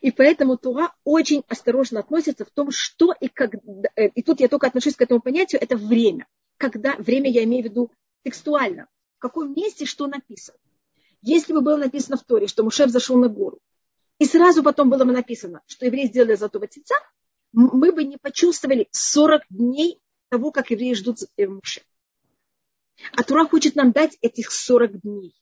И 0.01 0.11
поэтому 0.11 0.57
Тура 0.57 0.93
очень 1.03 1.43
осторожно 1.47 1.99
относится 1.99 2.45
в 2.45 2.51
том, 2.51 2.71
что 2.71 3.13
и 3.19 3.27
как. 3.27 3.55
Э, 3.95 4.07
и 4.07 4.21
тут 4.21 4.39
я 4.39 4.47
только 4.47 4.67
отношусь 4.67 4.95
к 4.95 5.01
этому 5.01 5.21
понятию, 5.21 5.61
это 5.61 5.77
время. 5.77 6.27
Когда, 6.57 6.95
время 6.97 7.29
я 7.29 7.43
имею 7.43 7.63
в 7.63 7.65
виду 7.65 7.91
текстуально. 8.23 8.87
В 9.17 9.19
каком 9.19 9.53
месте 9.53 9.85
что 9.85 10.07
написано. 10.07 10.57
Если 11.21 11.53
бы 11.53 11.61
было 11.61 11.77
написано 11.77 12.17
в 12.17 12.23
Торе, 12.23 12.47
что 12.47 12.63
Мушев 12.63 12.89
зашел 12.89 13.17
на 13.17 13.29
гору, 13.29 13.59
и 14.19 14.25
сразу 14.25 14.63
потом 14.63 14.89
было 14.89 15.05
бы 15.05 15.13
написано, 15.13 15.61
что 15.67 15.85
евреи 15.85 16.07
сделали 16.07 16.35
золотого 16.35 16.67
тельца, 16.67 16.95
мы 17.53 17.91
бы 17.91 18.03
не 18.03 18.17
почувствовали 18.17 18.87
40 18.91 19.43
дней 19.49 20.01
того, 20.33 20.51
как 20.51 20.71
евреи 20.71 20.95
ждут 20.95 21.19
Муше. 21.37 21.81
А 23.15 23.23
Тура 23.23 23.45
хочет 23.45 23.75
нам 23.75 23.91
дать 23.91 24.17
этих 24.21 24.51
40 24.51 25.01
дней. 25.01 25.35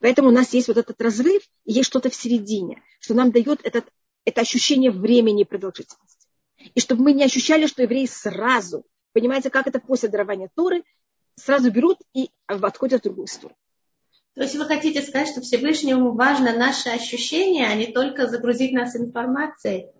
Поэтому 0.00 0.28
у 0.28 0.32
нас 0.32 0.54
есть 0.54 0.68
вот 0.68 0.78
этот 0.78 0.98
разрыв, 1.02 1.42
и 1.66 1.72
есть 1.74 1.88
что-то 1.88 2.08
в 2.08 2.14
середине, 2.14 2.82
что 2.98 3.12
нам 3.12 3.30
дает 3.30 3.60
этот, 3.62 3.84
это 4.24 4.40
ощущение 4.40 4.90
времени 4.90 5.42
и 5.42 5.44
продолжительности. 5.44 6.28
И 6.74 6.80
чтобы 6.80 7.02
мы 7.02 7.12
не 7.12 7.24
ощущали, 7.24 7.66
что 7.66 7.82
евреи 7.82 8.06
сразу, 8.06 8.86
понимаете, 9.12 9.50
как 9.50 9.66
это 9.66 9.80
после 9.80 10.08
дарования 10.08 10.48
Торы, 10.54 10.82
сразу 11.34 11.70
берут 11.70 11.98
и 12.14 12.30
отходят 12.46 13.02
в 13.02 13.04
другую 13.04 13.26
сторону. 13.26 13.58
То 14.34 14.42
есть 14.42 14.54
вы 14.54 14.64
хотите 14.64 15.02
сказать, 15.02 15.28
что 15.28 15.42
Всевышнему 15.42 16.12
важно 16.12 16.56
наше 16.56 16.88
ощущение, 16.88 17.68
а 17.68 17.74
не 17.74 17.92
только 17.92 18.28
загрузить 18.28 18.72
нас 18.72 18.96
информацией? 18.96 19.90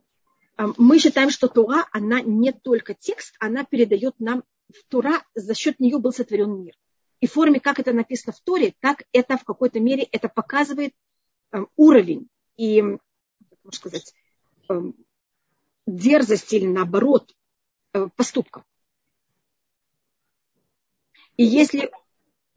Мы 0.56 0.98
считаем, 0.98 1.30
что 1.30 1.48
Тура, 1.48 1.86
она 1.92 2.20
не 2.22 2.52
только 2.52 2.94
текст, 2.94 3.34
она 3.38 3.64
передает 3.64 4.18
нам 4.18 4.42
в 4.68 4.84
Тура, 4.88 5.22
за 5.34 5.54
счет 5.54 5.78
нее 5.80 5.98
был 5.98 6.12
сотворен 6.12 6.62
мир. 6.62 6.74
И 7.20 7.26
в 7.26 7.32
форме, 7.32 7.60
как 7.60 7.78
это 7.78 7.92
написано 7.92 8.32
в 8.32 8.40
Торе, 8.40 8.74
так 8.80 9.04
это 9.12 9.36
в 9.36 9.44
какой-то 9.44 9.80
мере 9.80 10.02
это 10.04 10.28
показывает 10.28 10.94
э, 11.52 11.64
уровень 11.76 12.28
и, 12.56 12.82
можно 12.82 12.98
сказать, 13.72 14.14
э, 14.68 14.80
дерзость 15.86 16.52
или 16.52 16.66
наоборот 16.66 17.34
э, 17.92 18.08
поступков. 18.16 18.64
И 21.36 21.44
если 21.44 21.90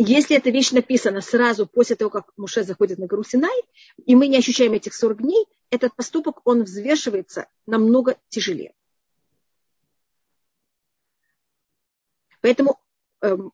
если 0.02 0.38
эта 0.38 0.50
вещь 0.50 0.72
написана 0.72 1.20
сразу 1.20 1.68
после 1.68 1.96
того, 1.98 2.10
как 2.10 2.32
Муше 2.38 2.64
заходит 2.64 3.00
на 3.00 3.08
гору 3.08 3.24
Синай, 3.24 3.62
и 4.06 4.16
мы 4.16 4.28
не 4.28 4.38
ощущаем 4.38 4.72
этих 4.74 4.96
40 4.96 5.22
дней, 5.22 5.46
этот 5.70 5.94
поступок, 5.96 6.42
он 6.46 6.64
взвешивается 6.64 7.48
намного 7.66 8.18
тяжелее. 8.30 8.74
Поэтому 12.42 12.80
эм, 13.22 13.52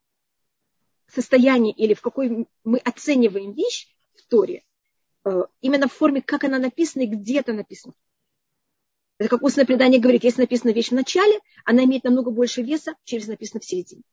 состоянии 1.15 1.73
или 1.73 1.93
в 1.93 2.01
какой 2.01 2.47
мы 2.63 2.77
оцениваем 2.77 3.53
вещь 3.53 3.87
в 4.13 4.27
Торе, 4.27 4.63
э, 5.23 5.43
именно 5.61 5.87
в 5.87 5.93
форме, 5.93 6.21
как 6.21 6.43
она 6.43 6.59
написана 6.59 7.03
и 7.03 7.07
где 7.07 7.39
это 7.39 7.53
написано. 7.53 7.95
Это 9.17 9.29
как 9.29 9.41
устное 9.41 9.65
предание 9.65 9.99
говорит, 9.99 10.23
если 10.23 10.41
написана 10.41 10.71
вещь 10.71 10.89
в 10.89 10.95
начале, 10.95 11.39
она 11.63 11.85
имеет 11.85 12.03
намного 12.03 12.29
больше 12.29 12.61
веса, 12.61 12.95
чем 13.05 13.19
если 13.19 13.31
написано 13.31 13.61
в 13.61 13.65
середине. 13.65 14.03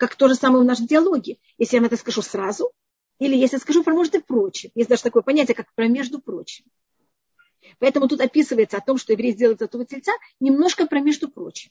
Как 0.00 0.16
то 0.16 0.28
же 0.28 0.34
самое 0.34 0.64
в 0.64 0.66
нашем 0.66 0.86
диалоге. 0.86 1.36
Если 1.58 1.76
я 1.76 1.82
вам 1.82 1.88
это 1.88 1.98
скажу 1.98 2.22
сразу, 2.22 2.72
или 3.18 3.36
если 3.36 3.58
скажу 3.58 3.84
про 3.84 3.92
может 3.92 4.14
и 4.14 4.22
прочее. 4.22 4.72
Есть 4.74 4.88
даже 4.88 5.02
такое 5.02 5.22
понятие, 5.22 5.54
как 5.54 5.70
про 5.74 5.88
между 5.88 6.22
прочим. 6.22 6.64
Поэтому 7.78 8.08
тут 8.08 8.22
описывается 8.22 8.78
о 8.78 8.80
том, 8.80 8.96
что 8.96 9.12
еврей 9.12 9.32
сделает 9.32 9.58
золотого 9.58 9.84
тельца, 9.84 10.12
немножко 10.40 10.86
про 10.86 11.00
между 11.00 11.28
прочим. 11.28 11.70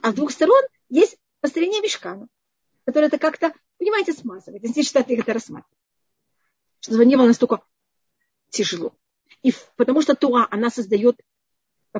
А 0.00 0.12
с 0.12 0.14
двух 0.14 0.30
сторон 0.30 0.62
есть 0.88 1.18
построение 1.42 1.82
Вишкана, 1.82 2.28
которое 2.86 3.08
это 3.08 3.18
как-то, 3.18 3.52
понимаете, 3.78 4.14
смазывает. 4.14 4.66
Здесь 4.66 4.88
штаты 4.88 5.18
это 5.18 5.34
рассматривают. 5.34 5.78
Чтобы 6.80 7.04
не 7.04 7.16
было 7.16 7.26
настолько 7.26 7.62
тяжело. 8.48 8.96
И 9.42 9.52
потому 9.76 10.00
что 10.00 10.14
Туа, 10.14 10.48
она 10.50 10.70
создает, 10.70 11.20
э, 11.92 11.98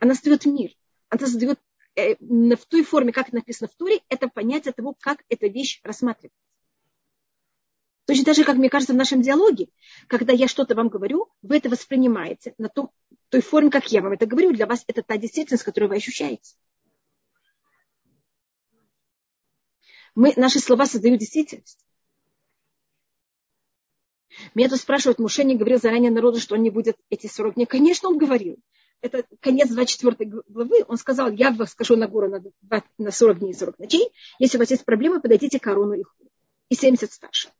она 0.00 0.14
создает 0.16 0.46
мир. 0.46 0.72
Она 1.10 1.28
создает 1.28 1.60
в 1.96 2.66
той 2.68 2.82
форме, 2.82 3.12
как 3.12 3.32
написано 3.32 3.68
в 3.68 3.76
Туре, 3.76 4.00
это 4.08 4.28
понятие 4.28 4.72
того, 4.72 4.96
как 4.98 5.22
эта 5.28 5.46
вещь 5.46 5.80
рассматривается. 5.84 6.38
Точно 8.06 8.24
так 8.24 8.34
же, 8.34 8.44
как 8.44 8.56
мне 8.56 8.68
кажется, 8.68 8.92
в 8.92 8.96
нашем 8.96 9.22
диалоге, 9.22 9.68
когда 10.08 10.32
я 10.32 10.46
что-то 10.46 10.74
вам 10.74 10.88
говорю, 10.88 11.28
вы 11.42 11.56
это 11.56 11.70
воспринимаете 11.70 12.54
на 12.58 12.68
том, 12.68 12.90
той 13.30 13.40
форме, 13.40 13.70
как 13.70 13.90
я 13.90 14.02
вам 14.02 14.12
это 14.12 14.26
говорю. 14.26 14.52
Для 14.52 14.66
вас 14.66 14.84
это 14.86 15.02
та 15.02 15.16
действительность, 15.16 15.64
которую 15.64 15.88
вы 15.88 15.96
ощущаете. 15.96 16.54
Мы, 20.14 20.32
наши 20.36 20.60
слова 20.60 20.86
создают 20.86 21.18
действительность. 21.18 21.84
Меня 24.54 24.68
тут 24.68 24.80
спрашивают, 24.80 25.18
Муше 25.18 25.44
не 25.44 25.56
говорил 25.56 25.80
заранее 25.80 26.10
народу, 26.10 26.40
что 26.40 26.56
он 26.56 26.62
не 26.62 26.70
будет 26.70 26.96
эти 27.08 27.26
40 27.26 27.54
дней. 27.54 27.66
Конечно, 27.66 28.08
он 28.08 28.18
говорил 28.18 28.58
это 29.04 29.22
конец 29.40 29.68
24 29.68 30.42
главы, 30.48 30.82
он 30.88 30.96
сказал, 30.96 31.30
я 31.30 31.50
вас 31.50 31.72
скажу 31.72 31.94
на 31.94 32.08
гору 32.08 32.30
на, 32.30 32.82
на 32.96 33.10
40 33.10 33.38
дней 33.38 33.50
и 33.50 33.54
40 33.54 33.78
ночей. 33.78 34.08
Если 34.38 34.56
у 34.56 34.60
вас 34.60 34.70
есть 34.70 34.86
проблемы, 34.86 35.20
подойдите 35.20 35.60
к 35.60 35.66
Арону 35.66 35.92
и 35.92 36.02
Хуру. 36.02 36.30
И 36.70 36.74
70 36.74 37.12
старше. 37.12 37.50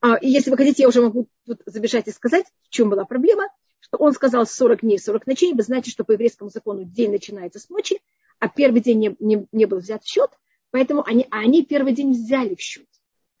А, 0.00 0.16
и 0.16 0.28
если 0.28 0.50
вы 0.50 0.56
хотите, 0.56 0.82
я 0.82 0.88
уже 0.88 1.00
могу 1.00 1.28
тут 1.46 1.62
забежать 1.64 2.08
и 2.08 2.10
сказать, 2.10 2.46
в 2.64 2.70
чем 2.70 2.90
была 2.90 3.04
проблема. 3.04 3.48
Что 3.78 3.98
он 3.98 4.12
сказал 4.12 4.46
40 4.46 4.80
дней, 4.80 4.98
40 4.98 5.28
ночей. 5.28 5.54
Вы 5.54 5.62
знаете, 5.62 5.92
что 5.92 6.02
по 6.02 6.10
еврейскому 6.10 6.50
закону 6.50 6.82
день 6.82 7.12
начинается 7.12 7.60
с 7.60 7.68
ночи, 7.68 8.00
а 8.40 8.48
первый 8.48 8.80
день 8.80 8.98
не, 8.98 9.16
не, 9.20 9.46
не 9.52 9.66
был 9.66 9.78
взят 9.78 10.02
в 10.02 10.08
счет. 10.08 10.30
Поэтому 10.72 11.04
они, 11.06 11.24
а 11.30 11.38
они 11.38 11.64
первый 11.64 11.92
день 11.92 12.10
взяли 12.10 12.56
в 12.56 12.60
счет. 12.60 12.88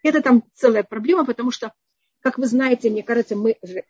Это 0.04 0.22
там 0.22 0.44
целая 0.54 0.84
проблема, 0.84 1.26
потому 1.26 1.50
что, 1.50 1.72
как 2.20 2.38
вы 2.38 2.46
знаете, 2.46 2.90
мне 2.90 3.02
кажется, 3.02 3.34
мы 3.34 3.56
же 3.62 3.82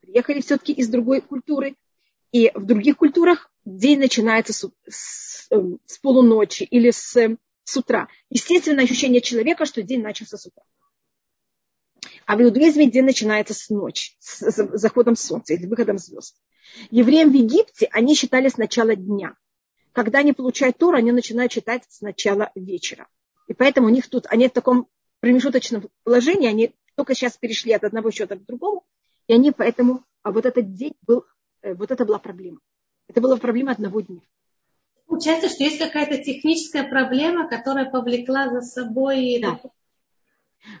приехали 0.00 0.40
все-таки 0.40 0.72
из 0.72 0.88
другой 0.88 1.20
культуры, 1.20 1.76
и 2.32 2.50
в 2.54 2.64
других 2.64 2.96
культурах 2.96 3.50
день 3.64 4.00
начинается 4.00 4.52
с, 4.52 4.68
с, 4.88 5.46
эм, 5.50 5.78
с 5.86 5.98
полуночи 5.98 6.64
или 6.64 6.90
с, 6.90 7.14
с 7.64 7.76
утра. 7.76 8.08
Естественное 8.30 8.84
ощущение 8.84 9.20
человека, 9.20 9.66
что 9.66 9.82
день 9.82 10.02
начался 10.02 10.38
с 10.38 10.46
утра. 10.46 10.64
А 12.26 12.36
в 12.36 12.42
иудаизме 12.42 12.90
день 12.90 13.04
начинается 13.04 13.54
с 13.54 13.68
ночи, 13.68 14.16
с 14.18 14.50
заходом 14.78 15.14
солнца 15.14 15.54
или 15.54 15.66
выходом 15.66 15.98
звезд. 15.98 16.36
Евреям 16.90 17.30
в 17.30 17.34
Египте 17.34 17.88
они 17.92 18.14
считали 18.14 18.48
с 18.48 18.56
начала 18.56 18.96
дня. 18.96 19.36
Когда 19.92 20.20
они 20.20 20.32
получают 20.32 20.78
Тору, 20.78 20.96
они 20.96 21.12
начинают 21.12 21.52
читать 21.52 21.84
с 21.88 22.00
начала 22.00 22.50
вечера. 22.54 23.08
И 23.46 23.52
поэтому 23.52 23.88
у 23.88 23.90
них 23.90 24.08
тут, 24.08 24.26
они 24.28 24.48
в 24.48 24.52
таком 24.52 24.88
промежуточном 25.20 25.90
положении, 26.02 26.48
они 26.48 26.74
только 26.94 27.14
сейчас 27.14 27.36
перешли 27.36 27.72
от 27.72 27.84
одного 27.84 28.10
счета 28.10 28.36
к 28.36 28.46
другому, 28.46 28.86
и 29.26 29.34
они 29.34 29.52
поэтому, 29.52 30.04
а 30.22 30.32
вот 30.32 30.46
этот 30.46 30.72
день 30.72 30.94
был 31.02 31.26
Э, 31.41 31.41
вот 31.62 31.90
это 31.90 32.04
была 32.04 32.18
проблема. 32.18 32.58
Это 33.08 33.20
была 33.20 33.36
проблема 33.36 33.72
одного 33.72 34.00
дня. 34.00 34.20
Получается, 35.06 35.48
что 35.48 35.64
есть 35.64 35.78
какая-то 35.78 36.18
техническая 36.18 36.88
проблема, 36.88 37.48
которая 37.48 37.90
повлекла 37.90 38.48
за 38.48 38.62
собой... 38.62 39.40
Да. 39.42 39.60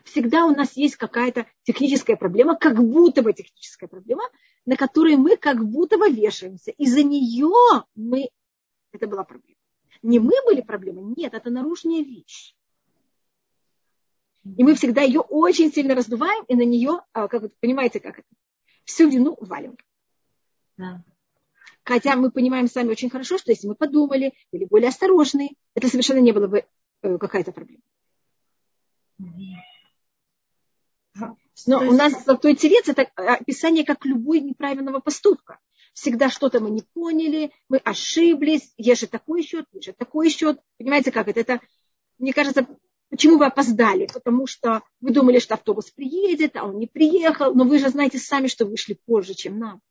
Всегда 0.04 0.46
у 0.46 0.54
нас 0.54 0.76
есть 0.76 0.96
какая-то 0.96 1.46
техническая 1.64 2.16
проблема, 2.16 2.56
как 2.56 2.82
будто 2.82 3.22
бы 3.22 3.32
техническая 3.32 3.88
проблема, 3.88 4.22
на 4.64 4.76
которой 4.76 5.16
мы 5.16 5.36
как 5.36 5.64
будто 5.64 5.98
бы 5.98 6.08
вешаемся. 6.08 6.70
Из-за 6.70 7.02
нее 7.02 7.52
мы... 7.94 8.30
Это 8.92 9.06
была 9.06 9.24
проблема. 9.24 9.58
Не 10.02 10.18
мы 10.18 10.32
были 10.46 10.60
проблемой, 10.60 11.14
нет, 11.16 11.34
это 11.34 11.50
наружная 11.50 12.02
вещь. 12.02 12.54
И 14.44 14.64
мы 14.64 14.74
всегда 14.74 15.02
ее 15.02 15.20
очень 15.20 15.72
сильно 15.72 15.94
раздуваем, 15.94 16.44
и 16.48 16.54
на 16.54 16.64
нее, 16.64 17.00
а, 17.12 17.28
как 17.28 17.42
вы 17.42 17.48
понимаете, 17.60 18.00
как 18.00 18.18
это, 18.18 18.28
всю 18.84 19.08
вину 19.08 19.36
валим. 19.40 19.76
Да. 20.76 21.02
Хотя 21.84 22.16
мы 22.16 22.30
понимаем 22.30 22.68
сами 22.68 22.90
очень 22.90 23.10
хорошо, 23.10 23.38
что 23.38 23.50
если 23.50 23.66
мы 23.66 23.74
подумали, 23.74 24.32
были 24.52 24.64
более 24.64 24.88
осторожны, 24.88 25.56
это 25.74 25.88
совершенно 25.88 26.18
не 26.18 26.32
было 26.32 26.46
бы 26.46 26.64
э, 27.02 27.18
какая-то 27.18 27.52
проблема. 27.52 27.82
Но 31.66 31.78
у 31.80 31.92
нас 31.92 32.24
золотой 32.24 32.54
телец 32.54 32.88
это 32.88 33.02
описание 33.14 33.84
как 33.84 34.04
любой 34.04 34.40
неправильного 34.40 35.00
поступка. 35.00 35.58
Всегда 35.92 36.30
что-то 36.30 36.60
мы 36.60 36.70
не 36.70 36.82
поняли, 36.94 37.52
мы 37.68 37.76
ошиблись, 37.78 38.72
есть 38.78 39.02
же 39.02 39.06
такой 39.06 39.42
счет, 39.42 39.66
есть 39.72 39.86
же 39.86 39.92
такой 39.92 40.30
счет. 40.30 40.58
Понимаете, 40.78 41.12
как 41.12 41.28
это? 41.28 41.40
Это, 41.40 41.60
мне 42.18 42.32
кажется, 42.32 42.66
почему 43.10 43.36
вы 43.36 43.46
опоздали? 43.46 44.08
Потому 44.12 44.46
что 44.46 44.82
вы 45.00 45.10
думали, 45.10 45.38
что 45.38 45.54
автобус 45.54 45.90
приедет, 45.90 46.56
а 46.56 46.64
он 46.64 46.78
не 46.78 46.86
приехал, 46.86 47.54
но 47.54 47.64
вы 47.64 47.78
же 47.78 47.90
знаете 47.90 48.18
сами, 48.18 48.46
что 48.46 48.64
вышли 48.64 48.98
позже, 49.04 49.34
чем 49.34 49.58
нам 49.58 49.82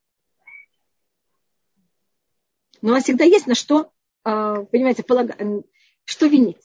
но 2.82 2.90
у 2.90 2.92
вас 2.94 3.04
всегда 3.04 3.24
есть 3.24 3.48
на 3.48 3.56
что, 3.56 3.92
а, 4.24 4.64
понимаете, 4.66 5.04
полага... 5.04 5.36
что 6.04 6.28
винить. 6.28 6.58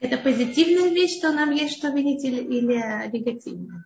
Это 0.00 0.16
позитивная 0.16 0.90
вещь, 0.90 1.18
что 1.18 1.32
нам 1.32 1.50
есть 1.50 1.76
что 1.76 1.88
винить 1.88 2.24
или, 2.24 2.40
или 2.40 3.16
негативная? 3.16 3.84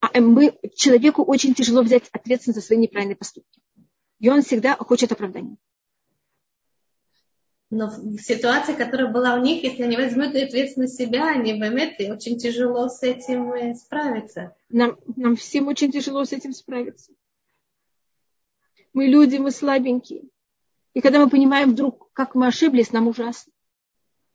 А 0.00 0.20
мы, 0.20 0.58
человеку 0.74 1.22
очень 1.22 1.54
тяжело 1.54 1.82
взять 1.82 2.08
ответственность 2.12 2.60
за 2.60 2.66
свои 2.66 2.78
неправильные 2.78 3.16
поступки. 3.16 3.60
И 4.18 4.28
он 4.28 4.42
всегда 4.42 4.76
хочет 4.76 5.12
оправдания. 5.12 5.56
Но 7.70 7.88
в 7.88 8.18
ситуации, 8.18 8.74
которая 8.74 9.10
была 9.10 9.34
у 9.34 9.42
них, 9.42 9.62
если 9.62 9.84
они 9.84 9.96
возьмут 9.96 10.34
ответственность 10.34 10.98
себя, 10.98 11.30
они 11.30 11.54
поймут, 11.54 11.94
и 11.98 12.10
очень 12.10 12.38
тяжело 12.38 12.88
с 12.88 13.02
этим 13.02 13.52
э, 13.52 13.74
справиться. 13.74 14.54
Нам, 14.68 14.98
нам 15.16 15.36
всем 15.36 15.68
очень 15.68 15.90
тяжело 15.90 16.24
с 16.24 16.32
этим 16.32 16.52
справиться. 16.52 17.12
Мы 18.92 19.06
люди, 19.06 19.36
мы 19.36 19.50
слабенькие. 19.50 20.24
И 20.94 21.00
когда 21.00 21.18
мы 21.18 21.30
понимаем 21.30 21.70
вдруг, 21.70 22.10
как 22.12 22.34
мы 22.34 22.46
ошиблись, 22.46 22.92
нам 22.92 23.08
ужасно. 23.08 23.52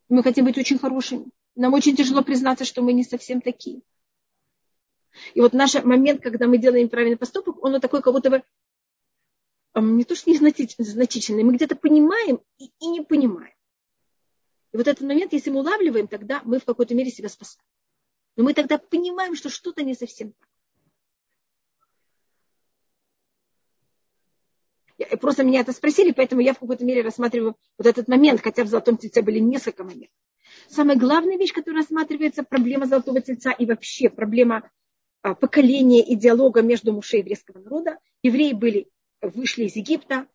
Мы 0.08 0.22
хотим 0.22 0.44
быть 0.44 0.58
очень 0.58 0.78
хорошими. 0.78 1.26
Нам 1.54 1.74
очень 1.74 1.96
тяжело 1.96 2.22
признаться, 2.22 2.64
что 2.64 2.82
мы 2.82 2.92
не 2.92 3.04
совсем 3.04 3.40
такие. 3.40 3.82
И 5.34 5.40
вот 5.40 5.52
наш 5.52 5.74
момент, 5.82 6.22
когда 6.22 6.46
мы 6.46 6.58
делаем 6.58 6.88
правильный 6.88 7.16
поступок, 7.16 7.62
он 7.64 7.72
вот 7.72 7.82
такой, 7.82 8.02
как 8.02 8.12
будто 8.12 8.30
бы 8.30 8.42
не 9.74 10.04
то, 10.04 10.14
что 10.14 10.30
незначительный, 10.30 11.44
мы 11.44 11.54
где-то 11.54 11.76
понимаем 11.76 12.40
и, 12.58 12.70
и 12.80 12.86
не 12.86 13.02
понимаем. 13.02 13.54
И 14.72 14.76
вот 14.76 14.88
этот 14.88 15.06
момент, 15.06 15.32
если 15.32 15.50
мы 15.50 15.60
улавливаем, 15.60 16.08
тогда 16.08 16.42
мы 16.44 16.58
в 16.58 16.64
какой-то 16.64 16.94
мере 16.94 17.10
себя 17.10 17.28
спасаем. 17.28 17.64
Но 18.36 18.44
мы 18.44 18.54
тогда 18.54 18.78
понимаем, 18.78 19.34
что 19.34 19.50
что-то 19.50 19.82
не 19.82 19.94
совсем 19.94 20.32
так. 20.32 20.47
Просто 25.20 25.44
меня 25.44 25.60
это 25.60 25.72
спросили, 25.72 26.12
поэтому 26.12 26.40
я 26.40 26.54
в 26.54 26.58
какой-то 26.58 26.84
мере 26.84 27.02
рассматриваю 27.02 27.56
вот 27.76 27.86
этот 27.86 28.08
момент, 28.08 28.40
хотя 28.42 28.64
в 28.64 28.68
золотом 28.68 28.96
тельце 28.96 29.22
были 29.22 29.38
несколько 29.38 29.84
моментов. 29.84 30.16
Самая 30.68 30.96
главная 30.96 31.36
вещь, 31.36 31.52
которая 31.52 31.82
рассматривается, 31.82 32.42
проблема 32.42 32.86
золотого 32.86 33.20
тельца 33.20 33.52
и 33.52 33.66
вообще 33.66 34.08
проблема 34.08 34.68
а, 35.22 35.34
поколения 35.34 36.02
и 36.02 36.16
диалога 36.16 36.62
между 36.62 36.92
мужей 36.92 37.20
еврейского 37.20 37.58
народа. 37.60 37.98
Евреи 38.22 38.52
были 38.52 38.88
вышли 39.20 39.64
из 39.64 39.76
Египта, 39.76 40.26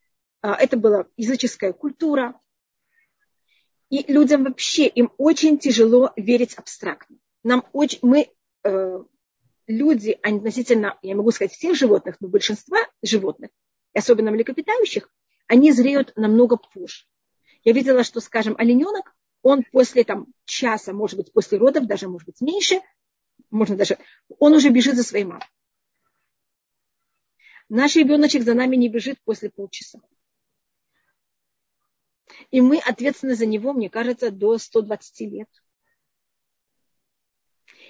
а, 0.42 0.56
это 0.56 0.78
была 0.78 1.06
языческая 1.18 1.74
культура, 1.74 2.40
и 3.90 4.12
людям 4.12 4.44
вообще, 4.44 4.88
им 4.88 5.12
очень 5.18 5.60
тяжело 5.60 6.12
верить 6.16 6.56
абстрактно. 6.56 7.18
Нам 7.44 7.64
очень, 7.74 8.00
мы, 8.02 8.32
э, 8.64 9.04
люди, 9.68 10.18
относительно, 10.24 10.98
я 11.04 11.16
могу 11.16 11.30
сказать, 11.30 11.54
всех 11.54 11.76
животных, 11.76 12.16
но 12.20 12.28
большинства 12.28 12.80
животных, 13.04 13.52
особенно 13.94 14.32
млекопитающих, 14.32 15.10
они 15.48 15.72
зреют 15.72 16.14
намного 16.16 16.58
позже. 16.58 17.06
Я 17.64 17.74
видела, 17.74 18.04
что, 18.04 18.20
скажем, 18.20 18.56
олененок, 18.58 19.16
он 19.42 19.64
после 19.72 20.04
там, 20.04 20.28
часа, 20.46 20.94
может 20.94 21.18
быть, 21.18 21.32
после 21.32 21.58
родов, 21.58 21.86
даже, 21.86 22.08
может 22.08 22.26
быть, 22.26 22.42
меньше, 22.42 22.82
можно 23.50 23.76
даже, 23.76 23.98
он 24.40 24.54
уже 24.54 24.70
бежит 24.70 24.96
за 24.96 25.04
своей 25.04 25.26
мамой. 25.26 25.46
Наш 27.70 27.96
ребеночек 27.96 28.44
за 28.44 28.54
нами 28.54 28.76
не 28.76 28.90
бежит 28.90 29.20
после 29.24 29.50
полчаса. 29.50 30.00
И 32.52 32.62
мы 32.62 32.80
ответственны 32.80 33.36
за 33.36 33.46
него, 33.46 33.74
мне 33.74 33.90
кажется, 33.90 34.32
до 34.32 34.58
120 34.58 35.20
лет. 35.22 35.50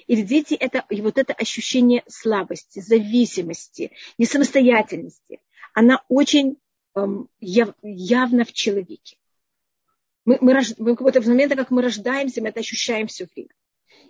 И 0.08 0.22
дети 0.22 0.54
это, 0.54 0.86
и 0.90 1.02
вот 1.02 1.18
это 1.18 1.34
ощущение 1.34 2.04
слабости, 2.08 2.80
зависимости, 2.80 3.92
несамостоятельности, 4.18 5.42
она 5.74 6.04
очень 6.08 6.58
эм, 6.96 7.30
яв, 7.40 7.74
явно 7.82 8.46
в 8.46 8.54
человеке. 8.54 9.18
Мы, 10.26 10.38
мы, 10.40 10.60
мы 10.78 10.96
какой-то 10.96 11.22
в 11.22 11.28
момент, 11.28 11.56
как 11.56 11.72
мы 11.72 11.82
рождаемся, 11.82 12.42
мы 12.42 12.50
это 12.50 12.62
ощущаем 12.62 13.08
все 13.08 13.28
время. 13.36 13.50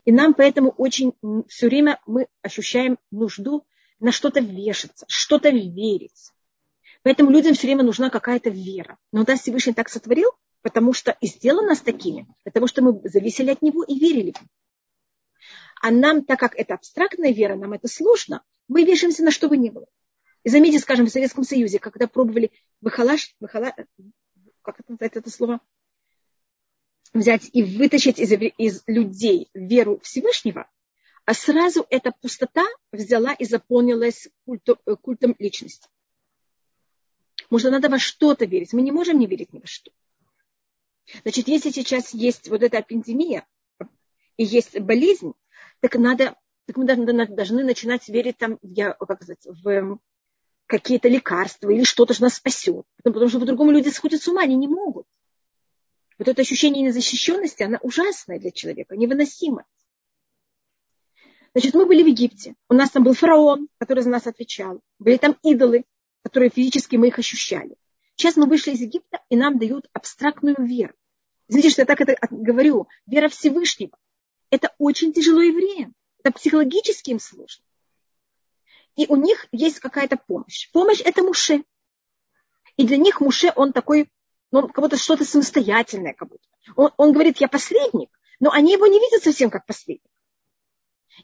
И 0.06 0.12
нам 0.12 0.34
поэтому 0.34 0.70
очень 0.70 1.14
все 1.48 1.68
время 1.68 2.00
мы 2.06 2.28
ощущаем 2.42 3.00
нужду 3.12 3.66
на 4.00 4.12
что-то 4.12 4.42
вешаться, 4.42 5.06
что-то 5.08 5.50
верить. 5.50 6.32
Поэтому 7.04 7.32
людям 7.32 7.54
все 7.54 7.68
время 7.68 7.84
нужна 7.84 8.10
какая-то 8.10 8.50
вера. 8.50 8.98
Но 9.12 9.24
да, 9.24 9.36
Всевышний 9.36 9.74
так 9.74 9.90
сотворил, 9.90 10.32
потому 10.62 10.94
что 10.94 11.18
и 11.20 11.28
сделал 11.28 11.66
нас 11.66 11.82
такими, 11.82 12.28
потому 12.44 12.68
что 12.68 12.82
мы 12.82 13.02
зависели 13.10 13.52
от 13.52 13.62
него 13.62 13.84
и 13.84 13.98
верили. 13.98 14.34
А 15.82 15.92
нам, 15.92 16.24
так 16.24 16.40
как 16.40 16.56
это 16.56 16.76
абстрактная 16.76 17.34
вера, 17.34 17.56
нам 17.56 17.74
это 17.74 17.88
сложно, 17.88 18.44
мы 18.68 18.84
вешаемся 18.84 19.24
на 19.24 19.32
что 19.32 19.50
бы 19.50 19.58
ни 19.58 19.70
было. 19.70 19.88
И 20.44 20.50
заметьте, 20.50 20.80
скажем, 20.80 21.06
в 21.06 21.10
Советском 21.10 21.44
Союзе, 21.44 21.80
когда 21.80 22.08
пробовали 22.08 22.52
выхалаш, 22.82 23.36
выхала, 23.40 23.74
как 24.62 24.80
это 24.80 24.92
называется 24.92 25.20
это 25.20 25.30
слово, 25.30 25.62
взять 27.14 27.50
и 27.54 27.64
вытащить 27.64 28.20
из, 28.20 28.32
из 28.32 28.84
людей 28.88 29.50
веру 29.54 30.00
Всевышнего, 30.04 30.70
а 31.26 31.34
сразу 31.34 31.86
эта 31.90 32.12
пустота 32.12 32.66
взяла 32.92 33.34
и 33.34 33.46
заполнилась 33.46 34.28
культом, 34.46 34.78
э, 34.86 34.96
культом 34.96 35.36
личности. 35.40 35.88
Может, 37.50 37.72
надо 37.72 37.88
во 37.88 38.00
что-то 38.00 38.46
верить. 38.46 38.74
Мы 38.74 38.82
не 38.82 38.92
можем 38.92 39.20
не 39.20 39.28
верить 39.28 39.54
ни 39.54 39.60
во 39.60 39.68
что. 39.68 39.92
Значит, 41.22 41.48
если 41.48 41.70
сейчас 41.70 42.14
есть 42.14 42.50
вот 42.50 42.64
эта 42.64 42.82
пандемия 42.82 43.46
и 44.38 44.44
есть 44.44 44.78
болезнь, 44.80 45.34
так 45.80 45.96
надо, 45.96 46.36
так 46.66 46.78
мы 46.78 46.86
должны, 46.86 47.28
должны 47.28 47.64
начинать 47.64 48.08
верить 48.10 48.38
там, 48.38 48.58
я, 48.62 48.94
как 48.94 49.24
сказать, 49.24 49.46
в 49.46 50.00
какие-то 50.68 51.08
лекарства 51.08 51.70
или 51.70 51.84
что-то, 51.84 52.14
что 52.14 52.24
нас 52.24 52.36
спасет. 52.36 52.86
Потому 53.04 53.28
что 53.30 53.40
по-другому 53.40 53.72
люди 53.72 53.90
сходят 53.90 54.22
с 54.22 54.28
ума, 54.28 54.44
они 54.44 54.56
не 54.56 54.68
могут. 54.68 55.06
Вот 56.18 56.28
это 56.28 56.42
ощущение 56.42 56.84
незащищенности, 56.84 57.64
она 57.64 57.80
ужасная 57.82 58.40
для 58.40 58.52
человека, 58.52 58.96
невыносимая. 58.96 59.66
Значит, 61.54 61.74
мы 61.76 61.86
были 61.86 62.04
в 62.04 62.08
Египте. 62.08 62.56
У 62.70 62.74
нас 62.74 62.90
там 62.90 63.04
был 63.04 63.14
фараон, 63.14 63.68
который 63.78 64.04
за 64.04 64.10
нас 64.10 64.26
отвечал. 64.26 64.82
Были 65.00 65.18
там 65.18 65.38
идолы, 65.44 65.86
которые 66.24 66.50
физически 66.50 66.96
мы 66.96 67.10
их 67.10 67.20
ощущали. 67.20 67.76
Сейчас 68.16 68.38
мы 68.38 68.48
вышли 68.48 68.72
из 68.72 68.82
Египта, 68.82 69.20
и 69.30 69.36
нам 69.36 69.60
дают 69.60 69.88
абстрактную 69.94 70.56
веру. 70.60 70.94
Извините, 71.48 71.72
что 71.72 71.82
я 71.82 71.86
так 71.86 72.02
это 72.02 72.16
говорю. 72.32 72.88
Вера 73.06 73.28
Всевышнего. 73.28 73.98
Это 74.50 74.74
очень 74.78 75.14
тяжело 75.14 75.42
евреям. 75.42 75.94
Это 76.24 76.32
психологически 76.32 77.12
им 77.12 77.20
сложно. 77.20 77.64
И 78.96 79.08
у 79.08 79.16
них 79.16 79.48
есть 79.52 79.80
какая-то 79.80 80.18
помощь. 80.18 80.70
Помощь– 80.72 81.02
это 81.06 81.24
Муше. 81.24 81.64
И 82.78 82.86
для 82.86 82.98
них 82.98 83.22
Муше, 83.22 83.52
он 83.56 83.74
такой, 83.74 84.10
ну, 84.52 84.60
он 84.60 84.70
как 84.70 84.84
будто 84.84 84.98
что-то 84.98 85.26
самостоятельное. 85.26 86.14
Как 86.14 86.30
будто. 86.30 86.44
Он, 86.76 86.92
он 86.98 87.14
говорит, 87.14 87.38
я 87.38 87.48
посредник, 87.48 88.10
но 88.40 88.52
они 88.52 88.74
его 88.74 88.88
не 88.88 89.00
видят 89.00 89.24
совсем 89.24 89.50
как 89.50 89.66
посредник. 89.66 90.12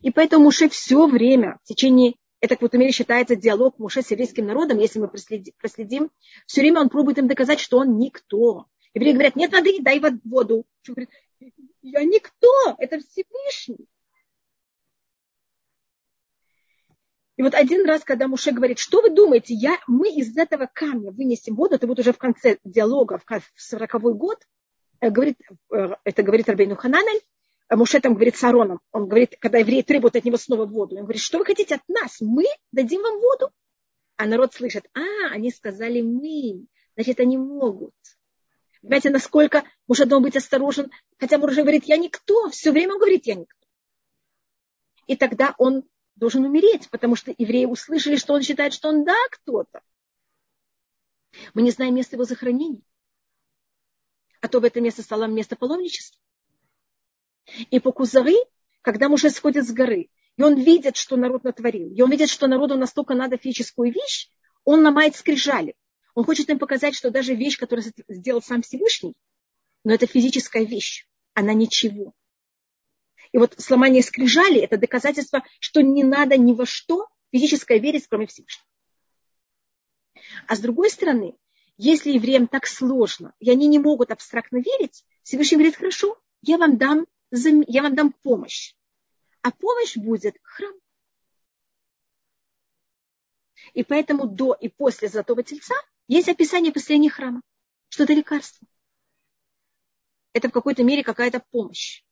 И 0.02 0.12
поэтому 0.12 0.46
Муше 0.46 0.70
все 0.70 1.08
время, 1.08 1.60
в 1.64 1.68
течение, 1.68 2.16
это 2.42 2.56
в 2.56 2.58
какой-то 2.58 2.78
мере 2.78 2.92
считается 2.92 3.36
диалог 3.36 3.78
Муше 3.80 4.02
с 4.02 4.12
еврейским 4.12 4.46
народом, 4.46 4.80
если 4.80 5.00
мы 5.00 5.08
проследим, 5.08 5.54
проследим, 5.60 6.12
все 6.46 6.62
время 6.62 6.82
он 6.82 6.90
пробует 6.90 7.18
им 7.18 7.28
доказать, 7.28 7.60
что 7.60 7.78
он 7.78 7.98
никто. 7.98 8.68
Евреи 8.94 9.14
говорят, 9.14 9.36
нет 9.36 9.52
воды, 9.52 9.78
дай 9.82 10.00
воду. 10.24 10.66
Он 10.88 10.94
говорит, 10.94 11.10
я 11.82 12.04
никто, 12.04 12.76
это 12.78 13.00
Всевышний. 13.00 13.88
И 17.40 17.42
вот 17.42 17.54
один 17.54 17.86
раз, 17.86 18.04
когда 18.04 18.28
Муше 18.28 18.52
говорит, 18.52 18.80
что 18.80 19.02
вы 19.02 19.12
думаете, 19.12 19.54
я, 19.54 19.80
мы 19.88 20.10
из 20.10 20.36
этого 20.36 20.70
камня 20.72 21.10
вынесем 21.10 21.56
воду, 21.56 21.76
это 21.76 21.88
вот 21.88 21.98
уже 21.98 22.12
в 22.12 22.18
конце 22.18 22.58
диалога, 22.66 23.18
в 23.18 23.42
40 23.56 23.92
год, 24.18 24.46
э, 25.00 25.10
говорит, 25.10 25.38
э, 25.74 25.88
это 26.04 26.22
говорит 26.22 26.50
Рабейну 26.50 26.76
Хананель, 26.76 27.22
а 27.70 27.78
Муше 27.78 28.02
там 28.02 28.16
говорит 28.16 28.36
с 28.36 28.44
Ароном, 28.44 28.82
он 28.92 29.08
говорит, 29.08 29.38
когда 29.40 29.60
евреи 29.60 29.84
требуют 29.84 30.18
от 30.18 30.26
него 30.26 30.36
снова 30.36 30.66
воду, 30.66 30.98
он 30.98 31.04
говорит, 31.04 31.22
что 31.22 31.38
вы 31.38 31.46
хотите 31.46 31.76
от 31.76 31.82
нас? 31.88 32.18
Мы 32.20 32.44
дадим 32.74 33.04
вам 33.04 33.22
воду? 33.22 33.52
А 34.18 34.26
народ 34.26 34.54
слышит, 34.54 34.90
а, 34.94 35.32
они 35.32 35.50
сказали 35.50 36.02
мы, 36.02 36.66
значит, 36.96 37.22
они 37.22 37.38
могут. 37.38 37.96
Понимаете, 38.82 39.12
насколько 39.12 39.64
Муше 39.88 40.06
должен 40.06 40.24
быть 40.24 40.36
осторожен, 40.36 40.92
хотя 41.18 41.38
Муше 41.38 41.62
говорит, 41.62 41.86
я 41.86 41.96
никто, 41.96 42.50
все 42.50 42.72
время 42.74 42.96
он 42.96 43.00
говорит, 43.00 43.28
я 43.28 43.36
никто. 43.36 43.66
И 45.08 45.16
тогда 45.16 45.56
он 45.58 45.86
должен 46.20 46.46
умереть, 46.46 46.90
потому 46.90 47.16
что 47.16 47.34
евреи 47.36 47.66
услышали, 47.66 48.18
что 48.18 48.34
он 48.34 48.44
считает, 48.44 48.74
что 48.74 48.90
он 48.90 49.06
да, 49.06 49.18
кто-то. 49.32 49.82
Мы 51.54 51.62
не 51.62 51.72
знаем 51.72 51.96
место 51.96 52.16
его 52.16 52.26
захоронения. 52.26 52.84
А 54.42 54.48
то 54.48 54.60
в 54.60 54.64
это 54.64 54.82
место 54.82 55.02
стало 55.02 55.26
место 55.26 55.56
паломничества. 55.56 56.20
И 57.72 57.80
по 57.80 57.92
Кузары, 57.92 58.36
когда 58.82 59.10
Муше 59.10 59.30
сходит 59.30 59.66
с 59.66 59.72
горы, 59.72 60.10
и 60.38 60.44
он 60.44 60.56
видит, 60.60 60.96
что 60.96 61.16
народ 61.16 61.44
натворил, 61.44 61.92
и 61.92 62.02
он 62.02 62.12
видит, 62.12 62.30
что 62.30 62.48
народу 62.48 62.78
настолько 62.78 63.16
надо 63.16 63.38
физическую 63.38 63.92
вещь, 63.92 64.30
он 64.64 64.84
ломает 64.84 65.16
скрижали. 65.16 65.76
Он 66.16 66.26
хочет 66.26 66.50
им 66.50 66.60
показать, 66.60 66.96
что 66.96 67.12
даже 67.12 67.34
вещь, 67.34 67.58
которую 67.58 67.92
сделал 68.08 68.42
сам 68.42 68.62
Всевышний, 68.62 69.16
но 69.84 69.94
это 69.94 70.06
физическая 70.06 70.64
вещь, 70.64 71.08
она 71.34 71.54
ничего. 71.54 72.14
И 73.32 73.38
вот 73.38 73.56
сломание 73.60 74.02
скрижали– 74.02 74.60
это 74.62 74.78
доказательство, 74.78 75.44
что 75.60 75.82
не 75.82 76.04
надо 76.04 76.38
ни 76.38 76.54
во 76.54 76.66
что 76.66 77.08
физическое 77.32 77.80
верить, 77.80 78.08
кроме 78.08 78.28
Всевышнего. 78.28 78.66
А 80.48 80.56
с 80.56 80.60
другой 80.60 80.90
стороны, 80.90 81.38
если 81.78 82.12
евреям 82.12 82.48
так 82.48 82.66
сложно, 82.66 83.34
и 83.40 83.50
они 83.52 83.68
не 83.68 83.80
могут 83.80 84.12
абстрактно 84.12 84.58
верить, 84.58 85.06
Всевышний 85.24 85.58
говорит, 85.58 85.76
хорошо, 85.76 86.20
я 86.42 86.58
вам 86.58 86.78
дам 86.78 87.06
я 87.32 87.84
вам 87.84 87.96
дам 87.96 88.12
помощь. 88.12 88.74
А 89.42 89.52
помощь 89.52 89.96
будет 89.96 90.36
храм. 90.42 90.74
И 93.74 93.84
поэтому 93.84 94.28
до 94.28 94.54
и 94.54 94.68
после 94.68 95.10
Золотого 95.10 95.44
Тельца 95.44 95.76
есть 96.08 96.28
описание 96.28 96.74
построения 96.74 97.10
храма, 97.10 97.42
что 97.90 98.04
это 98.04 98.14
лекарство. 98.14 98.68
Это 100.34 100.50
в 100.50 100.52
какой-то 100.52 100.84
мере 100.84 101.04
какая-то 101.04 101.44
помощь. 101.52 102.04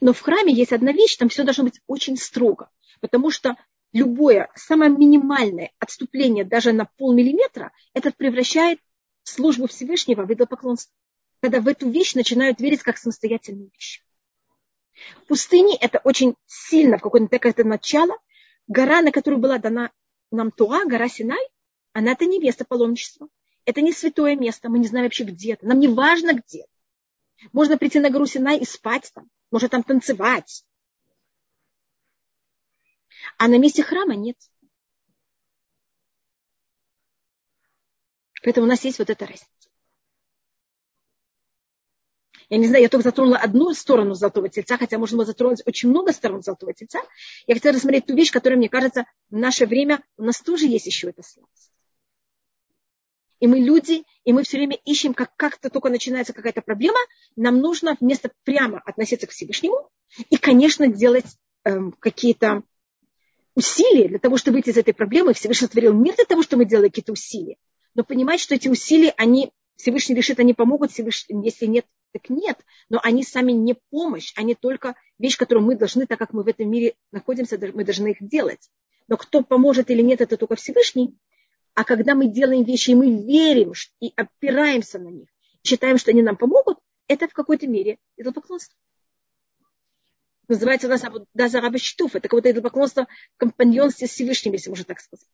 Но 0.00 0.12
в 0.12 0.20
храме 0.20 0.52
есть 0.52 0.72
одна 0.72 0.92
вещь, 0.92 1.16
там 1.16 1.28
все 1.28 1.44
должно 1.44 1.64
быть 1.64 1.80
очень 1.86 2.16
строго, 2.16 2.70
потому 3.00 3.30
что 3.30 3.56
любое 3.92 4.50
самое 4.54 4.90
минимальное 4.90 5.72
отступление 5.78 6.44
даже 6.44 6.72
на 6.72 6.84
полмиллиметра, 6.84 7.72
это 7.94 8.10
превращает 8.10 8.80
службу 9.22 9.66
Всевышнего 9.66 10.24
в 10.24 10.32
идолопоклонство. 10.32 10.94
Когда 11.40 11.60
в 11.60 11.68
эту 11.68 11.88
вещь 11.88 12.14
начинают 12.14 12.60
верить 12.60 12.82
как 12.82 12.98
самостоятельную 12.98 13.70
вещь. 13.72 14.02
В 15.22 15.26
пустыне 15.28 15.76
это 15.80 16.00
очень 16.02 16.34
сильно, 16.46 16.98
в 16.98 17.02
какое-то 17.02 17.36
это 17.36 17.64
начало. 17.64 18.16
Гора, 18.66 19.00
на 19.02 19.12
которую 19.12 19.40
была 19.40 19.58
дана 19.58 19.92
нам 20.30 20.50
Туа, 20.50 20.84
гора 20.84 21.08
Синай, 21.08 21.42
она 21.92 22.12
это 22.12 22.26
не 22.26 22.40
место 22.40 22.64
паломничества. 22.64 23.28
Это 23.64 23.80
не 23.80 23.92
святое 23.92 24.34
место, 24.34 24.68
мы 24.68 24.78
не 24.78 24.88
знаем 24.88 25.06
вообще 25.06 25.24
где 25.24 25.52
это. 25.52 25.66
Нам 25.66 25.78
не 25.78 25.88
важно 25.88 26.34
где. 26.34 26.64
Можно 27.52 27.78
прийти 27.78 28.00
на 28.00 28.10
гору 28.10 28.26
Синай 28.26 28.58
и 28.58 28.64
спать 28.64 29.12
там, 29.14 29.30
можно 29.50 29.68
там 29.68 29.82
танцевать. 29.82 30.64
А 33.38 33.48
на 33.48 33.58
месте 33.58 33.82
храма 33.82 34.14
нет. 34.14 34.36
Поэтому 38.42 38.66
у 38.66 38.68
нас 38.68 38.84
есть 38.84 38.98
вот 38.98 39.10
эта 39.10 39.26
разница. 39.26 39.48
Я 42.50 42.56
не 42.56 42.66
знаю, 42.66 42.82
я 42.82 42.88
только 42.88 43.04
затронула 43.04 43.36
одну 43.36 43.74
сторону 43.74 44.14
золотого 44.14 44.48
тельца, 44.48 44.78
хотя 44.78 44.98
можно 44.98 45.18
было 45.18 45.26
затронуть 45.26 45.62
очень 45.66 45.90
много 45.90 46.12
сторон 46.12 46.42
золотого 46.42 46.72
тельца. 46.72 47.00
Я 47.46 47.54
хотела 47.54 47.74
рассмотреть 47.74 48.06
ту 48.06 48.14
вещь, 48.14 48.32
которая, 48.32 48.58
мне 48.58 48.70
кажется, 48.70 49.04
в 49.28 49.36
наше 49.36 49.66
время 49.66 50.02
у 50.16 50.24
нас 50.24 50.40
тоже 50.40 50.66
есть 50.66 50.86
еще 50.86 51.10
эта 51.10 51.22
слабость. 51.22 51.72
И 53.40 53.46
мы 53.46 53.60
люди, 53.60 54.04
и 54.24 54.32
мы 54.32 54.42
все 54.42 54.58
время 54.58 54.78
ищем, 54.84 55.14
как 55.14 55.34
как-то 55.36 55.70
только 55.70 55.90
начинается 55.90 56.32
какая-то 56.32 56.62
проблема, 56.62 56.98
нам 57.36 57.58
нужно 57.58 57.96
вместо 58.00 58.30
прямо 58.44 58.80
относиться 58.84 59.26
к 59.26 59.30
Всевышнему 59.30 59.88
и, 60.30 60.36
конечно, 60.36 60.88
делать 60.88 61.26
эм, 61.64 61.92
какие-то 61.92 62.62
усилия 63.54 64.08
для 64.08 64.18
того, 64.18 64.36
чтобы 64.36 64.56
выйти 64.56 64.70
из 64.70 64.76
этой 64.76 64.94
проблемы. 64.94 65.34
Всевышний 65.34 65.68
творил 65.68 65.92
мир 65.92 66.16
для 66.16 66.24
того, 66.24 66.42
чтобы 66.42 66.64
мы 66.64 66.68
делали 66.68 66.88
какие-то 66.88 67.12
усилия. 67.12 67.56
Но 67.94 68.04
понимать, 68.04 68.40
что 68.40 68.54
эти 68.54 68.68
усилия, 68.68 69.14
они, 69.16 69.50
Всевышний 69.76 70.14
решит, 70.14 70.38
они 70.40 70.54
помогут, 70.54 70.92
Всевышний, 70.92 71.44
если 71.44 71.66
нет, 71.66 71.84
так 72.12 72.30
нет. 72.30 72.58
Но 72.88 73.00
они 73.02 73.22
сами 73.22 73.52
не 73.52 73.76
помощь, 73.90 74.32
они 74.36 74.54
только 74.54 74.94
вещь, 75.18 75.36
которую 75.36 75.64
мы 75.64 75.76
должны, 75.76 76.06
так 76.06 76.18
как 76.18 76.32
мы 76.32 76.42
в 76.42 76.48
этом 76.48 76.70
мире 76.70 76.94
находимся, 77.12 77.58
мы 77.74 77.84
должны 77.84 78.08
их 78.08 78.16
делать. 78.20 78.70
Но 79.08 79.16
кто 79.16 79.42
поможет 79.42 79.90
или 79.90 80.02
нет, 80.02 80.20
это 80.20 80.36
только 80.36 80.56
Всевышний. 80.56 81.16
А 81.78 81.84
когда 81.84 82.16
мы 82.16 82.26
делаем 82.26 82.64
вещи, 82.64 82.90
и 82.90 82.96
мы 82.96 83.22
верим 83.22 83.72
и 84.00 84.12
опираемся 84.16 84.98
на 84.98 85.10
них, 85.10 85.28
считаем, 85.62 85.96
что 85.96 86.10
они 86.10 86.22
нам 86.22 86.36
помогут, 86.36 86.80
это 87.06 87.28
в 87.28 87.32
какой-то 87.32 87.68
мере 87.68 88.00
идолопоклонство. 88.16 88.76
Называется 90.48 90.88
нас 90.88 91.04
даже 91.34 91.60
рабочтуф. 91.60 92.16
Это 92.16 92.22
какое-то 92.22 92.50
идолопоклонство 92.50 93.06
в 93.34 93.36
компаньонстве 93.36 94.08
с 94.08 94.10
Всевышним, 94.10 94.54
если 94.54 94.70
можно 94.70 94.86
так 94.86 94.98
сказать. 94.98 95.28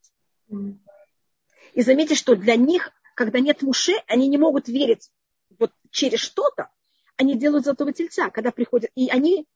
И 1.72 1.80
заметьте, 1.80 2.14
что 2.14 2.36
для 2.36 2.56
них, 2.56 2.90
когда 3.14 3.40
нет 3.40 3.62
муши, 3.62 3.94
они 4.06 4.28
не 4.28 4.36
могут 4.36 4.68
верить 4.68 5.10
вот 5.58 5.72
через 5.88 6.20
что-то. 6.20 6.68
Они 7.16 7.38
делают 7.38 7.64
золотого 7.64 7.94
тельца, 7.94 8.28
когда 8.28 8.50
приходят. 8.50 8.90
И 8.96 9.08
они 9.08 9.46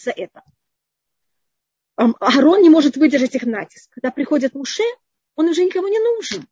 за 0.00 0.10
это. 0.10 0.42
Арон 1.94 2.62
не 2.62 2.68
может 2.68 2.96
выдержать 2.96 3.36
их 3.36 3.44
натиск. 3.44 3.92
Когда 3.92 4.10
приходит 4.10 4.56
Муше, 4.56 4.82
он 5.36 5.48
уже 5.48 5.64
никому 5.64 5.88
не 5.88 5.98
нужен. 5.98 6.46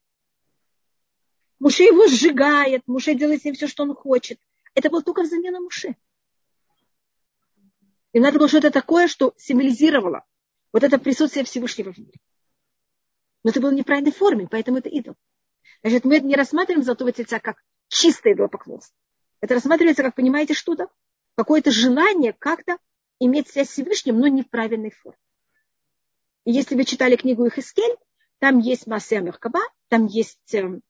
Муше 1.59 1.83
его 1.83 2.07
сжигает, 2.07 2.83
Муше 2.87 3.15
делает 3.15 3.43
с 3.43 3.45
ним 3.45 3.55
все, 3.55 3.67
что 3.67 3.83
он 3.83 3.95
хочет. 3.95 4.41
Это 4.75 4.91
было 4.91 5.03
только 5.03 5.23
взамен 5.23 5.53
на 5.53 5.61
Муше. 5.61 5.97
И 8.13 8.21
надо 8.21 8.39
было 8.39 8.49
что-то 8.49 8.71
такое, 8.71 9.09
что 9.09 9.35
символизировало 9.37 10.25
вот 10.73 10.85
это 10.85 10.99
присутствие 10.99 11.45
Всевышнего 11.45 11.93
в 11.93 11.99
мире. 11.99 12.19
Но 13.43 13.51
это 13.51 13.61
было 13.61 13.71
в 13.71 13.75
неправильной 13.75 14.13
форме, 14.13 14.49
поэтому 14.51 14.79
это 14.79 14.89
идол. 14.89 15.17
Значит, 15.83 16.05
мы 16.05 16.21
не 16.21 16.35
рассматриваем 16.35 16.85
золотого 16.85 17.13
тельца 17.13 17.39
как 17.39 17.63
чистое 17.89 18.35
идолопоклонство. 18.35 18.97
Это 19.41 19.55
рассматривается, 19.55 20.03
как 20.03 20.15
понимаете, 20.15 20.55
что-то, 20.55 20.89
какое-то 21.37 21.71
желание 21.71 22.33
как-то 22.33 22.79
иметь 23.21 23.49
связь 23.49 23.69
с 23.69 23.73
Всевышним, 23.73 24.19
но 24.19 24.27
не 24.27 24.43
в 24.43 24.51
правильной 24.51 24.91
форме. 24.91 25.19
И 26.45 26.53
если 26.53 26.75
вы 26.75 26.85
читали 26.85 27.17
книгу 27.17 27.47
Ихискель, 27.47 27.97
там 28.39 28.59
есть 28.59 28.87
Масея 28.87 29.21
Меркаба, 29.21 29.61
там 29.89 30.07
есть 30.07 30.55
э, 30.55 30.81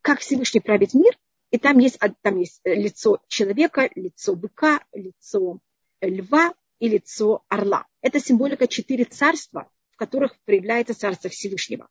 как 0.00 0.20
Всевышний 0.20 0.60
править 0.60 0.94
мир, 0.94 1.16
и 1.50 1.58
там 1.58 1.78
есть, 1.78 1.98
там 2.22 2.38
есть 2.38 2.60
э, 2.64 2.74
лицо 2.74 3.20
человека, 3.28 3.88
лицо 3.94 4.34
быка, 4.34 4.84
лицо 4.92 5.60
льва 6.00 6.54
и 6.78 6.88
лицо 6.88 7.44
орла. 7.48 7.86
Это 8.00 8.20
символика 8.20 8.66
четыре 8.66 9.04
царства, 9.04 9.70
в 9.90 9.96
которых 9.96 10.36
проявляется 10.44 10.94
царство 10.94 11.30
Всевышнего. 11.30 11.88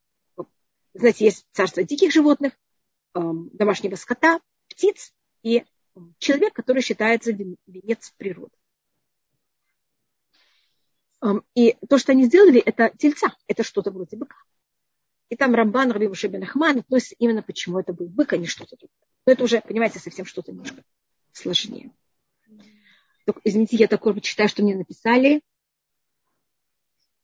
Знаете, 0.93 1.25
есть 1.25 1.45
царство 1.51 1.83
диких 1.83 2.11
животных, 2.13 2.53
эм, 3.15 3.49
домашнего 3.53 3.95
скота, 3.95 4.39
птиц 4.69 5.13
и 5.43 5.65
человек, 6.19 6.53
который 6.53 6.81
считается 6.81 7.31
венец 7.31 8.13
природы. 8.17 8.55
Эм, 11.21 11.43
и 11.53 11.75
то, 11.89 11.97
что 11.97 12.11
они 12.11 12.25
сделали, 12.25 12.59
это 12.59 12.93
тельца, 12.97 13.35
это 13.47 13.63
что-то 13.63 13.91
вроде 13.91 14.15
быка. 14.15 14.37
И 15.29 15.35
там 15.35 15.55
Рамбан, 15.55 15.91
Раби 15.91 16.07
Мушебен 16.07 16.43
Ахман 16.43 16.79
относится 16.79 17.15
именно 17.17 17.41
почему 17.41 17.79
это 17.79 17.93
был 17.93 18.07
бык, 18.07 18.33
а 18.33 18.37
не 18.37 18.45
что-то 18.45 18.77
другое. 18.77 19.09
Но 19.25 19.33
это 19.33 19.43
уже, 19.43 19.61
понимаете, 19.61 19.99
совсем 19.99 20.25
что-то 20.25 20.51
немножко 20.51 20.83
сложнее. 21.31 21.91
Только, 23.25 23.41
извините, 23.43 23.75
я 23.77 23.87
такое 23.87 24.19
читаю, 24.19 24.49
что 24.49 24.61
мне 24.61 24.75
написали. 24.75 25.41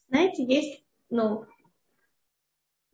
Знаете, 0.09 0.43
есть, 0.43 0.83
ну, 1.09 1.45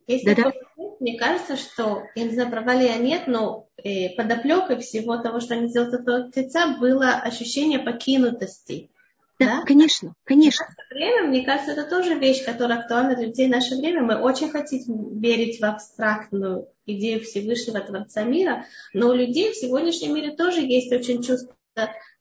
есть 0.06 0.24
да 0.24 0.32
-да. 0.32 0.36
такой, 0.36 0.96
мне 1.00 1.18
кажется, 1.18 1.56
что, 1.56 2.04
я 2.14 2.24
не 2.24 2.34
знаю, 2.34 2.50
права 2.50 2.74
ли 2.74 2.86
я 2.86 2.96
нет, 2.96 3.26
но 3.26 3.68
э, 3.76 4.10
подоплекой 4.14 4.78
всего 4.78 5.16
того, 5.16 5.40
что 5.40 5.54
они 5.54 5.68
сделали 5.68 5.96
от 5.96 6.36
отца, 6.36 6.76
было 6.78 7.14
ощущение 7.14 7.78
покинутости. 7.78 8.90
Да, 9.38 9.62
конечно, 9.64 10.14
конечно. 10.24 10.66
В 10.66 10.76
наше 10.76 10.94
время, 10.94 11.28
мне 11.28 11.44
кажется, 11.44 11.72
это 11.72 11.84
тоже 11.84 12.18
вещь, 12.18 12.44
которая 12.44 12.80
актуальна 12.80 13.14
для 13.14 13.26
людей 13.26 13.46
в 13.46 13.50
наше 13.50 13.76
время. 13.76 14.02
Мы 14.02 14.16
очень 14.16 14.50
хотим 14.50 15.20
верить 15.20 15.60
в 15.60 15.64
абстрактную 15.64 16.68
идею 16.86 17.20
Всевышнего 17.20 17.80
Творца 17.80 18.24
мира, 18.24 18.66
но 18.94 19.10
у 19.10 19.12
людей 19.12 19.52
в 19.52 19.56
сегодняшнем 19.56 20.14
мире 20.14 20.34
тоже 20.34 20.60
есть 20.62 20.92
очень 20.92 21.22
чувство 21.22 21.54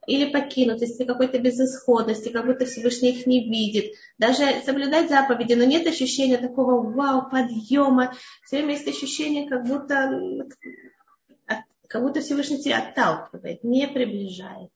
или 0.06 0.32
покинутости, 0.32 1.04
какой-то 1.04 1.40
безысходности, 1.40 2.30
как 2.30 2.46
будто 2.46 2.66
Всевышний 2.66 3.12
их 3.12 3.26
не 3.26 3.50
видит. 3.50 3.94
Даже 4.18 4.44
соблюдать 4.64 5.10
заповеди, 5.10 5.54
но 5.54 5.66
нет 5.66 5.86
ощущения 5.88 6.38
такого 6.38 6.82
вау, 6.92 7.30
подъема. 7.30 8.14
Все 8.46 8.58
время 8.58 8.74
есть 8.76 8.88
ощущение, 8.88 9.50
как 9.50 9.66
будто, 9.66 10.48
как 11.88 12.02
будто 12.04 12.22
Всевышний 12.22 12.62
тебя 12.62 12.80
отталкивает, 12.80 13.64
не 13.64 13.88
приближает. 13.88 14.70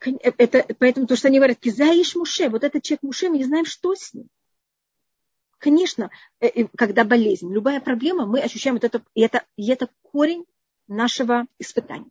Это, 0.00 0.66
поэтому 0.78 1.06
то, 1.06 1.16
что 1.16 1.28
они 1.28 1.38
говорят, 1.38 1.58
кизаиш 1.58 2.14
муше, 2.16 2.48
вот 2.48 2.64
этот 2.64 2.82
человек 2.82 3.02
муше, 3.02 3.28
мы 3.30 3.38
не 3.38 3.44
знаем, 3.44 3.64
что 3.64 3.94
с 3.94 4.12
ним. 4.12 4.28
Конечно, 5.58 6.10
э, 6.40 6.66
когда 6.76 7.04
болезнь, 7.04 7.52
любая 7.52 7.80
проблема, 7.80 8.26
мы 8.26 8.40
ощущаем 8.40 8.76
вот 8.76 8.84
это, 8.84 9.02
и 9.14 9.22
это, 9.22 9.44
и 9.56 9.68
это 9.70 9.88
корень 10.02 10.44
нашего 10.86 11.46
испытания. 11.58 12.10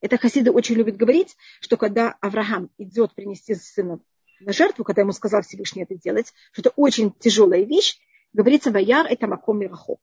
Это 0.00 0.16
хасиды 0.18 0.52
очень 0.52 0.76
любят 0.76 0.96
говорить, 0.96 1.36
что 1.60 1.76
когда 1.76 2.16
Авраам 2.20 2.70
идет 2.78 3.14
принести 3.14 3.54
сына 3.54 3.98
на 4.40 4.52
жертву, 4.52 4.84
когда 4.84 5.02
ему 5.02 5.12
сказал 5.12 5.42
Всевышний 5.42 5.82
это 5.82 5.96
делать, 5.96 6.32
что 6.52 6.62
это 6.62 6.70
очень 6.76 7.10
тяжелая 7.12 7.64
вещь, 7.64 7.98
говорится, 8.32 8.70
Ваяр 8.70 9.06
это 9.06 9.26
Маком 9.26 9.58
Мирахок. 9.58 10.00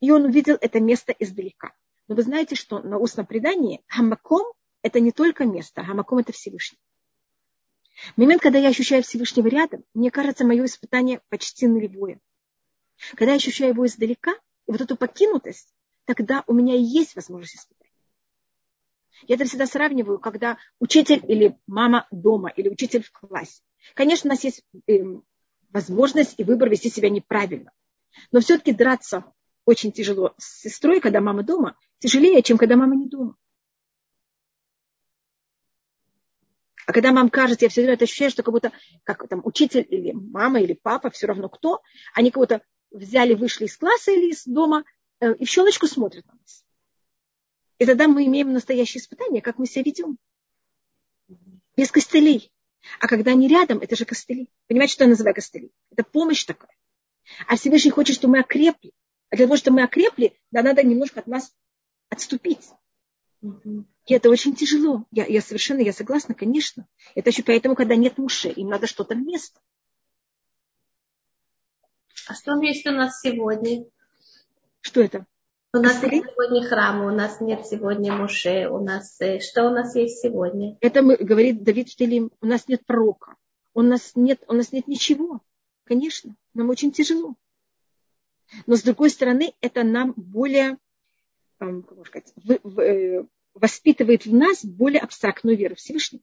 И 0.00 0.10
он 0.10 0.26
увидел 0.26 0.56
это 0.60 0.80
место 0.80 1.12
издалека. 1.12 1.72
Но 2.06 2.14
вы 2.14 2.22
знаете, 2.22 2.54
что 2.54 2.80
на 2.80 2.98
устном 2.98 3.26
предании 3.26 3.82
Хамаком 3.86 4.52
это 4.82 5.00
не 5.00 5.12
только 5.12 5.44
место, 5.44 5.84
Хамаком 5.84 6.18
это 6.18 6.32
Всевышний. 6.32 6.78
В 8.14 8.18
момент, 8.18 8.40
когда 8.40 8.58
я 8.58 8.68
ощущаю 8.68 9.02
Всевышнего 9.02 9.46
рядом, 9.48 9.84
мне 9.94 10.10
кажется, 10.10 10.46
мое 10.46 10.64
испытание 10.64 11.20
почти 11.28 11.66
нулевое. 11.66 12.20
Когда 13.10 13.32
я 13.32 13.36
ощущаю 13.36 13.72
его 13.72 13.86
издалека, 13.86 14.32
и 14.66 14.72
вот 14.72 14.80
эту 14.80 14.96
покинутость, 14.96 15.74
тогда 16.04 16.44
у 16.46 16.54
меня 16.54 16.74
и 16.74 16.82
есть 16.82 17.14
возможность 17.14 17.56
испытать. 17.56 17.90
Я 19.26 19.34
это 19.34 19.44
всегда 19.44 19.66
сравниваю, 19.66 20.18
когда 20.18 20.56
учитель 20.78 21.22
или 21.28 21.58
мама 21.66 22.06
дома, 22.10 22.48
или 22.48 22.68
учитель 22.68 23.02
в 23.02 23.12
классе. 23.12 23.62
Конечно, 23.94 24.28
у 24.28 24.32
нас 24.32 24.44
есть 24.44 24.62
эм, 24.86 25.24
возможность 25.70 26.34
и 26.38 26.44
выбор 26.44 26.70
вести 26.70 26.88
себя 26.90 27.10
неправильно. 27.10 27.72
Но 28.32 28.40
все-таки 28.40 28.72
драться 28.72 29.24
очень 29.64 29.92
тяжело 29.92 30.34
с 30.38 30.62
сестрой, 30.62 31.00
когда 31.00 31.20
мама 31.20 31.42
дома, 31.42 31.76
тяжелее, 31.98 32.42
чем 32.42 32.56
когда 32.56 32.76
мама 32.76 32.96
не 32.96 33.06
дома. 33.06 33.36
А 36.90 36.92
когда 36.92 37.12
мама 37.12 37.30
кажется, 37.30 37.66
я 37.66 37.68
все 37.68 37.82
время 37.82 37.94
это 37.94 38.02
ощущаю, 38.02 38.32
что 38.32 38.42
как 38.42 38.52
будто 38.52 38.72
как 39.04 39.28
там 39.28 39.42
учитель 39.44 39.86
или 39.88 40.10
мама 40.10 40.60
или 40.60 40.72
папа, 40.72 41.08
все 41.10 41.28
равно 41.28 41.48
кто, 41.48 41.82
они 42.14 42.32
кого-то 42.32 42.62
взяли, 42.90 43.34
вышли 43.34 43.66
из 43.66 43.76
класса 43.76 44.10
или 44.10 44.32
из 44.32 44.44
дома 44.44 44.82
э, 45.20 45.32
и 45.34 45.44
в 45.44 45.48
щелочку 45.48 45.86
смотрят 45.86 46.26
на 46.26 46.32
нас. 46.34 46.64
И 47.78 47.86
тогда 47.86 48.08
мы 48.08 48.26
имеем 48.26 48.52
настоящее 48.52 49.00
испытание, 49.00 49.40
как 49.40 49.58
мы 49.58 49.66
себя 49.66 49.84
ведем. 49.84 50.18
Без 51.76 51.92
костылей. 51.92 52.50
А 52.98 53.06
когда 53.06 53.30
они 53.30 53.46
рядом, 53.46 53.78
это 53.78 53.94
же 53.94 54.04
костыли. 54.04 54.48
Понимаете, 54.66 54.94
что 54.94 55.04
я 55.04 55.10
называю 55.10 55.36
костыли? 55.36 55.70
Это 55.92 56.02
помощь 56.02 56.42
такая. 56.42 56.76
А 57.46 57.54
Всевышний 57.54 57.92
хочет, 57.92 58.16
чтобы 58.16 58.32
мы 58.32 58.40
окрепли. 58.40 58.90
А 59.28 59.36
для 59.36 59.46
того, 59.46 59.56
чтобы 59.56 59.76
мы 59.76 59.84
окрепли, 59.84 60.36
да, 60.50 60.64
надо 60.64 60.82
немножко 60.82 61.20
от 61.20 61.28
нас 61.28 61.54
отступить. 62.08 62.68
И 63.42 64.14
это 64.14 64.28
очень 64.28 64.54
тяжело. 64.54 65.06
Я, 65.10 65.26
я 65.26 65.40
совершенно, 65.40 65.80
я 65.80 65.92
согласна, 65.92 66.34
конечно. 66.34 66.86
Это 67.14 67.30
еще 67.30 67.42
поэтому, 67.42 67.74
когда 67.74 67.96
нет 67.96 68.18
мужа, 68.18 68.48
им 68.48 68.68
надо 68.68 68.86
что-то 68.86 69.14
вместо. 69.14 69.60
А 72.28 72.34
что 72.34 72.60
есть 72.60 72.86
у 72.86 72.90
нас 72.90 73.20
сегодня? 73.20 73.86
Что 74.80 75.00
это? 75.00 75.26
У 75.72 75.78
нас 75.78 76.02
нет 76.02 76.24
сегодня 76.28 76.68
храма, 76.68 77.06
у 77.06 77.14
нас 77.14 77.40
нет 77.40 77.64
сегодня 77.64 78.12
Муше, 78.12 78.68
у 78.68 78.82
нас 78.82 79.20
э, 79.20 79.38
что 79.38 79.68
у 79.68 79.70
нас 79.70 79.94
есть 79.94 80.20
сегодня? 80.20 80.76
Это 80.80 81.00
мы, 81.00 81.16
говорит 81.16 81.62
Давид 81.62 81.88
Штелим, 81.88 82.32
у 82.40 82.46
нас 82.46 82.66
нет 82.66 82.84
пророка, 82.84 83.36
у 83.72 83.82
нас 83.82 84.12
нет, 84.16 84.42
у 84.48 84.52
нас 84.52 84.72
нет 84.72 84.88
ничего. 84.88 85.42
Конечно, 85.84 86.34
нам 86.54 86.70
очень 86.70 86.90
тяжело. 86.90 87.36
Но 88.66 88.74
с 88.74 88.82
другой 88.82 89.10
стороны, 89.10 89.54
это 89.60 89.84
нам 89.84 90.12
более, 90.16 90.76
как 91.60 92.06
сказать, 92.06 92.32
в, 92.36 92.58
в, 92.62 92.80
э, 92.80 93.24
воспитывает 93.54 94.24
в 94.24 94.34
нас 94.34 94.64
более 94.64 95.00
абстрактную 95.00 95.56
веру 95.56 95.74
Всевышнего. 95.74 96.22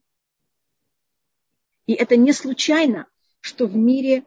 И 1.86 1.94
это 1.94 2.16
не 2.16 2.32
случайно, 2.32 3.06
что 3.40 3.66
в 3.66 3.76
мире, 3.76 4.24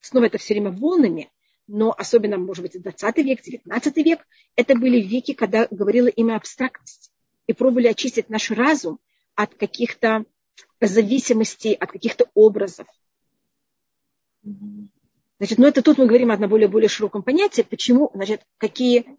снова 0.00 0.26
это 0.26 0.38
все 0.38 0.54
время 0.54 0.70
волнами, 0.70 1.30
но 1.66 1.92
особенно, 1.96 2.38
может 2.38 2.62
быть, 2.62 2.80
20 2.80 3.16
век, 3.18 3.42
19 3.42 3.96
век, 3.96 4.26
это 4.54 4.76
были 4.76 5.00
веки, 5.00 5.32
когда 5.32 5.66
говорило 5.70 6.06
имя 6.06 6.36
абстрактность. 6.36 7.10
И 7.46 7.52
пробовали 7.52 7.88
очистить 7.88 8.28
наш 8.28 8.50
разум 8.50 9.00
от 9.34 9.54
каких-то 9.54 10.24
зависимостей, 10.80 11.72
от 11.72 11.90
каких-то 11.90 12.28
образов. 12.34 12.86
Значит, 15.38 15.58
ну 15.58 15.66
это 15.66 15.82
тут 15.82 15.98
мы 15.98 16.06
говорим 16.06 16.30
о 16.30 16.36
более, 16.48 16.68
более 16.68 16.88
широком 16.88 17.22
понятии, 17.22 17.62
почему, 17.62 18.10
значит, 18.14 18.46
какие 18.58 19.18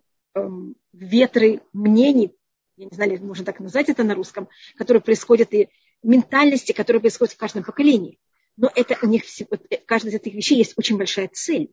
ветры 0.94 1.62
мнений, 1.74 2.36
я 2.78 2.86
не 2.86 2.96
знаю, 2.96 3.24
можно 3.24 3.46
так 3.46 3.60
назвать 3.60 3.90
это 3.90 4.04
на 4.04 4.16
русском, 4.16 4.50
которые 4.76 5.02
происходят 5.02 5.54
и 5.54 5.70
ментальности, 6.04 6.72
которые 6.72 7.02
происходят 7.02 7.34
в 7.34 7.38
каждом 7.38 7.64
поколении. 7.64 8.20
Но 8.56 8.72
это 8.74 8.98
у 9.02 9.08
них, 9.08 9.24
э, 9.42 9.78
каждая 9.86 10.12
из 10.12 10.16
этих 10.16 10.34
вещей 10.34 10.58
есть 10.58 10.74
очень 10.78 10.98
большая 10.98 11.30
цель. 11.32 11.72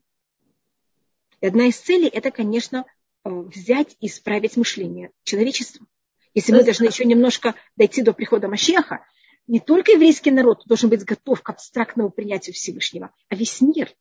И 1.41 1.47
одна 1.47 1.67
из 1.67 1.77
целей– 1.77 2.09
это, 2.13 2.31
конечно, 2.31 2.85
э, 3.25 3.31
взять 3.31 3.97
и 4.01 4.07
исправить 4.07 4.57
мышление 4.57 5.11
человечества. 5.25 5.87
Если 6.35 6.53
мы 6.53 6.65
должны 6.65 6.87
еще 6.87 7.05
немножко 7.05 7.55
дойти 7.77 8.03
до 8.03 8.13
прихода 8.13 8.49
Машеха, 8.49 9.07
не 9.47 9.61
только 9.61 9.93
еврейский 9.93 10.31
народ 10.31 10.63
должен 10.67 10.91
быть 10.91 11.05
готов 11.05 11.43
к 11.43 11.51
абстрактному 11.51 12.11
принятию 12.11 12.55
Всевышнего, 12.55 13.15
а 13.29 13.37
весь 13.37 13.61
мир. 13.61 13.95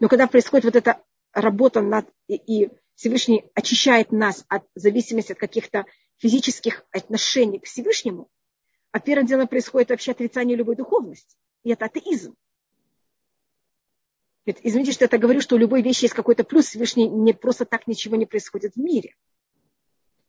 Но 0.00 0.08
когда 0.08 0.26
происходит 0.26 0.64
вот 0.64 0.76
эта 0.76 1.02
работа 1.34 1.80
над, 1.80 2.06
и 2.28 2.70
Всевышний 2.94 3.44
очищает 3.54 4.12
нас 4.12 4.44
от 4.48 4.64
зависимости 4.74 5.32
от 5.32 5.38
каких-то 5.38 5.84
физических 6.18 6.84
отношений 6.92 7.58
к 7.58 7.66
Всевышнему, 7.66 8.28
а 8.92 9.00
первым 9.00 9.26
делом 9.26 9.48
происходит 9.48 9.90
вообще 9.90 10.12
отрицание 10.12 10.56
любой 10.56 10.76
духовности. 10.76 11.36
И 11.64 11.70
это 11.70 11.86
атеизм. 11.86 12.34
Ведь, 14.46 14.58
извините, 14.62 14.92
что 14.92 15.04
я 15.04 15.08
так 15.08 15.20
говорю, 15.20 15.40
что 15.40 15.56
у 15.56 15.58
любой 15.58 15.82
вещи 15.82 16.04
есть 16.04 16.14
какой-то 16.14 16.44
плюс, 16.44 16.66
Всевышний 16.66 17.08
не 17.08 17.32
просто 17.32 17.64
так 17.64 17.86
ничего 17.86 18.16
не 18.16 18.26
происходит 18.26 18.74
в 18.74 18.80
мире. 18.80 19.14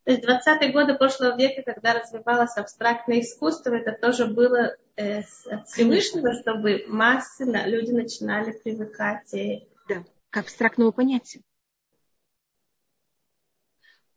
То 0.06 0.12
есть 0.12 0.24
20-е 0.24 0.72
годы 0.72 0.94
прошлого 0.94 1.36
века, 1.36 1.64
когда 1.64 1.94
развивалось 1.94 2.56
абстрактное 2.58 3.22
искусство, 3.22 3.74
это 3.74 3.92
тоже 3.92 4.28
было 4.28 4.76
э, 4.96 5.22
от 5.50 5.68
Всевышнего, 5.68 6.34
чтобы 6.40 6.86
массы, 6.88 7.44
люди 7.44 7.92
начинали 7.92 8.52
привыкать. 8.52 9.34
И... 9.34 9.68
Да, 9.90 10.06
к 10.36 10.38
абстрактному 10.38 10.92
понятию. 10.92 11.44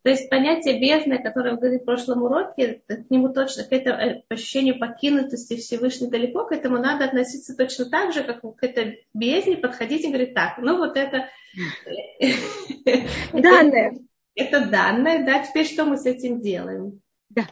То 0.03 0.11
есть 0.11 0.29
понятие 0.29 0.81
бездны, 0.81 1.23
которое 1.23 1.53
вы 1.53 1.59
говорили 1.59 1.79
в 1.79 1.85
прошлом 1.85 2.25
уроке, 2.25 2.83
к 2.89 3.09
нему 3.09 3.33
точно, 3.33 3.62
к 3.62 3.71
этому 3.71 3.99
э, 3.99 4.23
ощущению 4.29 4.81
покинутости 4.81 5.57
Всевышнего 5.57 6.11
далеко, 6.11 6.45
к 6.45 6.53
этому 6.53 6.79
надо 6.79 7.05
относиться 7.05 7.57
точно 7.57 7.89
так 7.89 8.12
же, 8.12 8.25
как 8.25 8.41
к 8.41 8.64
этой 8.64 9.07
бездне, 9.14 9.59
подходить 9.59 10.05
и 10.05 10.09
говорить, 10.09 10.35
так, 10.35 10.59
ну 10.59 10.79
вот 10.79 10.97
это... 10.97 11.29
Данное. 13.33 13.95
Это 14.35 14.66
данное, 14.66 15.25
да, 15.25 15.45
теперь 15.45 15.66
что 15.66 15.85
мы 15.85 15.97
с 15.97 16.07
этим 16.07 16.41
делаем? 16.41 17.01
Да. 17.29 17.49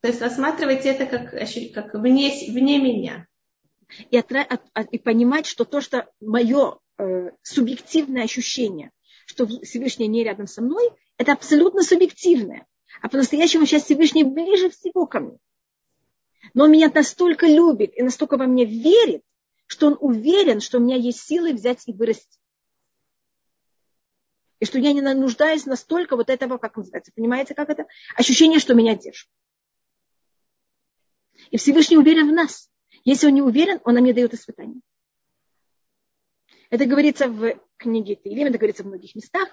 То 0.00 0.08
есть 0.08 0.20
рассматривайте 0.20 0.88
это 0.88 1.06
как, 1.06 1.30
как 1.30 1.94
вне, 1.94 2.32
вне 2.48 2.78
меня. 2.78 3.28
И 4.10 4.98
понимать, 4.98 5.46
что 5.46 5.64
то, 5.64 5.80
что 5.80 6.10
мое 6.20 6.80
э, 6.98 7.30
субъективное 7.42 8.24
ощущение, 8.24 8.90
что 9.26 9.46
Всевышний 9.46 10.08
не 10.08 10.24
рядом 10.24 10.46
со 10.46 10.62
мной, 10.62 10.90
это 11.16 11.32
абсолютно 11.32 11.82
субъективное. 11.82 12.66
А 13.00 13.08
по-настоящему 13.08 13.66
сейчас 13.66 13.84
Всевышний 13.84 14.24
ближе 14.24 14.70
всего 14.70 15.06
ко 15.06 15.20
мне. 15.20 15.38
Но 16.54 16.64
он 16.64 16.72
меня 16.72 16.90
настолько 16.92 17.46
любит 17.46 17.92
и 17.96 18.02
настолько 18.02 18.36
во 18.36 18.46
мне 18.46 18.64
верит, 18.64 19.22
что 19.66 19.86
он 19.88 19.98
уверен, 20.00 20.60
что 20.60 20.78
у 20.78 20.80
меня 20.80 20.96
есть 20.96 21.20
силы 21.20 21.52
взять 21.52 21.82
и 21.86 21.92
вырасти. 21.92 22.38
И 24.60 24.64
что 24.64 24.78
я 24.78 24.92
не 24.92 25.00
нуждаюсь 25.00 25.66
настолько 25.66 26.16
вот 26.16 26.30
этого, 26.30 26.58
как 26.58 26.76
называется, 26.76 27.12
понимаете, 27.14 27.54
как 27.54 27.68
это? 27.68 27.86
Ощущение, 28.16 28.58
что 28.58 28.74
меня 28.74 28.96
держит. 28.96 29.28
И 31.50 31.58
Всевышний 31.58 31.96
уверен 31.96 32.28
в 32.28 32.32
нас. 32.32 32.68
Если 33.04 33.26
он 33.26 33.34
не 33.34 33.42
уверен, 33.42 33.80
он 33.84 33.94
нам 33.94 34.04
не 34.04 34.12
дает 34.12 34.34
испытания. 34.34 34.80
Это 36.70 36.86
говорится 36.86 37.28
в 37.28 37.58
книге 37.76 38.16
Таилим, 38.16 38.48
это 38.48 38.58
говорится 38.58 38.82
в 38.82 38.86
многих 38.86 39.14
местах. 39.14 39.48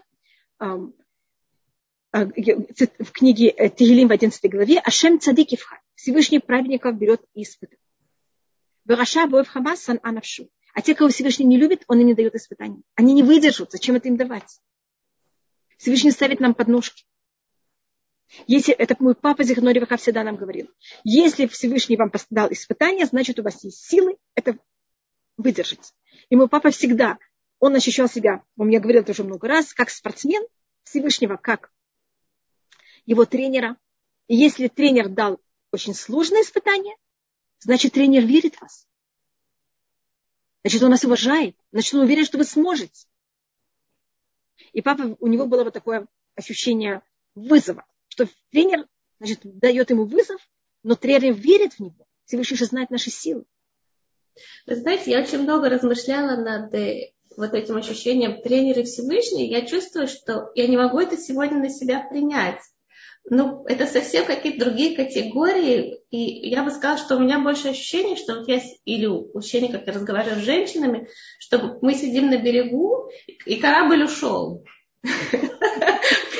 А, 0.60 0.78
в 2.16 3.12
книге 3.12 3.50
э, 3.50 3.70
Тегелим 3.70 4.08
в 4.08 4.12
11 4.12 4.50
главе, 4.50 4.80
Ашем 4.80 5.20
цадикивха, 5.20 5.82
Всевышний 5.96 6.40
праведников 6.40 6.98
берет 6.98 7.22
и 7.34 7.44
испытывает. 7.44 7.82
Бараша 8.86 9.28
боев 9.28 9.50
хамас 9.50 9.82
сан 9.82 10.00
анавшу. 10.02 10.50
А 10.74 10.82
те, 10.82 10.96
кого 10.96 11.10
Всевышний 11.10 11.46
не 11.46 11.58
любит, 11.58 11.84
он 11.88 12.00
им 12.00 12.08
не 12.08 12.14
дает 12.14 12.36
испытаний. 12.36 12.84
Они 12.96 13.14
не 13.14 13.24
выдержат, 13.24 13.72
зачем 13.72 13.96
это 13.96 14.08
им 14.08 14.16
давать? 14.16 14.62
Всевышний 15.78 16.12
ставит 16.12 16.40
нам 16.40 16.54
подножки. 16.54 17.06
Если, 18.48 18.74
это 18.74 18.96
мой 19.00 19.16
папа 19.16 19.44
Зихнореваха 19.44 19.98
всегда 19.98 20.24
нам 20.24 20.36
говорил, 20.36 20.70
если 21.04 21.48
Всевышний 21.48 21.98
вам 21.98 22.12
дал 22.30 22.52
испытание, 22.52 23.06
значит 23.06 23.40
у 23.40 23.44
вас 23.44 23.64
есть 23.64 23.86
силы 23.86 24.18
это 24.36 24.58
выдержать. 25.38 25.94
И 26.30 26.36
мой 26.36 26.48
папа 26.48 26.72
всегда, 26.72 27.18
он 27.60 27.76
ощущал 27.76 28.08
себя, 28.08 28.44
он 28.58 28.68
мне 28.68 28.80
говорил 28.80 29.04
тоже 29.04 29.24
много 29.24 29.48
раз, 29.48 29.74
как 29.74 29.90
спортсмен 29.90 30.46
Всевышнего, 30.84 31.38
как 31.38 31.72
его 33.06 33.26
тренера. 33.26 33.78
И 34.28 34.36
если 34.36 34.68
тренер 34.68 35.10
дал 35.10 35.40
очень 35.72 35.94
сложное 35.94 36.42
испытание, 36.42 36.96
значит, 37.60 37.94
тренер 37.94 38.26
верит 38.26 38.56
в 38.56 38.62
вас. 38.62 38.88
Значит, 40.64 40.82
он 40.82 40.92
вас 40.92 41.04
уважает. 41.04 41.56
Значит, 41.72 41.94
он 41.94 42.02
уверен, 42.02 42.26
что 42.26 42.38
вы 42.38 42.44
сможете. 42.44 43.08
И 44.74 44.82
папа, 44.82 45.16
у 45.20 45.28
него 45.28 45.46
было 45.46 45.64
вот 45.64 45.74
такое 45.74 46.08
ощущение 46.36 47.02
вызова, 47.36 47.86
что 48.08 48.28
тренер, 48.50 48.88
значит, 49.20 49.42
дает 49.44 49.90
ему 49.90 50.06
вызов, 50.06 50.42
но 50.84 50.96
тренер 50.96 51.34
верит 51.34 51.74
в 51.74 51.80
него. 51.80 52.08
Всевышний 52.26 52.58
же 52.58 52.66
знает 52.66 52.90
наши 52.90 53.10
силы. 53.10 53.46
Вы 54.68 54.76
знаете, 54.76 55.12
я 55.12 55.22
очень 55.22 55.40
много 55.40 55.70
размышляла 55.70 56.36
над 56.36 56.74
э, 56.74 57.12
вот 57.38 57.54
этим 57.54 57.78
ощущением 57.78 58.42
тренера 58.42 58.84
Всевышний. 58.84 59.50
Я 59.50 59.66
чувствую, 59.66 60.08
что 60.08 60.52
я 60.56 60.68
не 60.68 60.78
могу 60.78 61.00
это 61.00 61.18
сегодня 61.18 61.60
на 61.60 61.70
себя 61.70 62.06
принять 62.10 62.62
ну, 63.30 63.66
это 63.66 63.88
совсем 63.88 64.26
какие-то 64.26 64.66
другие 64.66 64.96
категории. 64.96 66.00
И 66.12 66.50
я 66.50 66.64
бы 66.64 66.72
сказала, 66.72 66.98
что 66.98 67.16
у 67.16 67.20
меня 67.20 67.40
больше 67.40 67.70
ощущение, 67.70 68.16
что 68.16 68.36
вот 68.36 68.48
я, 68.48 68.62
или 68.86 69.10
ощущение, 69.36 69.72
как 69.72 69.88
я 69.88 69.94
разговариваю 69.94 70.40
с 70.40 70.46
женщинами, 70.46 71.10
что 71.40 71.80
мы 71.82 71.96
сидим 71.96 72.30
на 72.30 72.38
берегу, 72.38 73.10
и 73.46 73.56
корабль 73.56 74.04
ушел. 74.04 74.64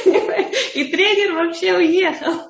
И 0.06 0.92
тренер 0.92 1.34
вообще 1.34 1.76
уехал. 1.76 2.48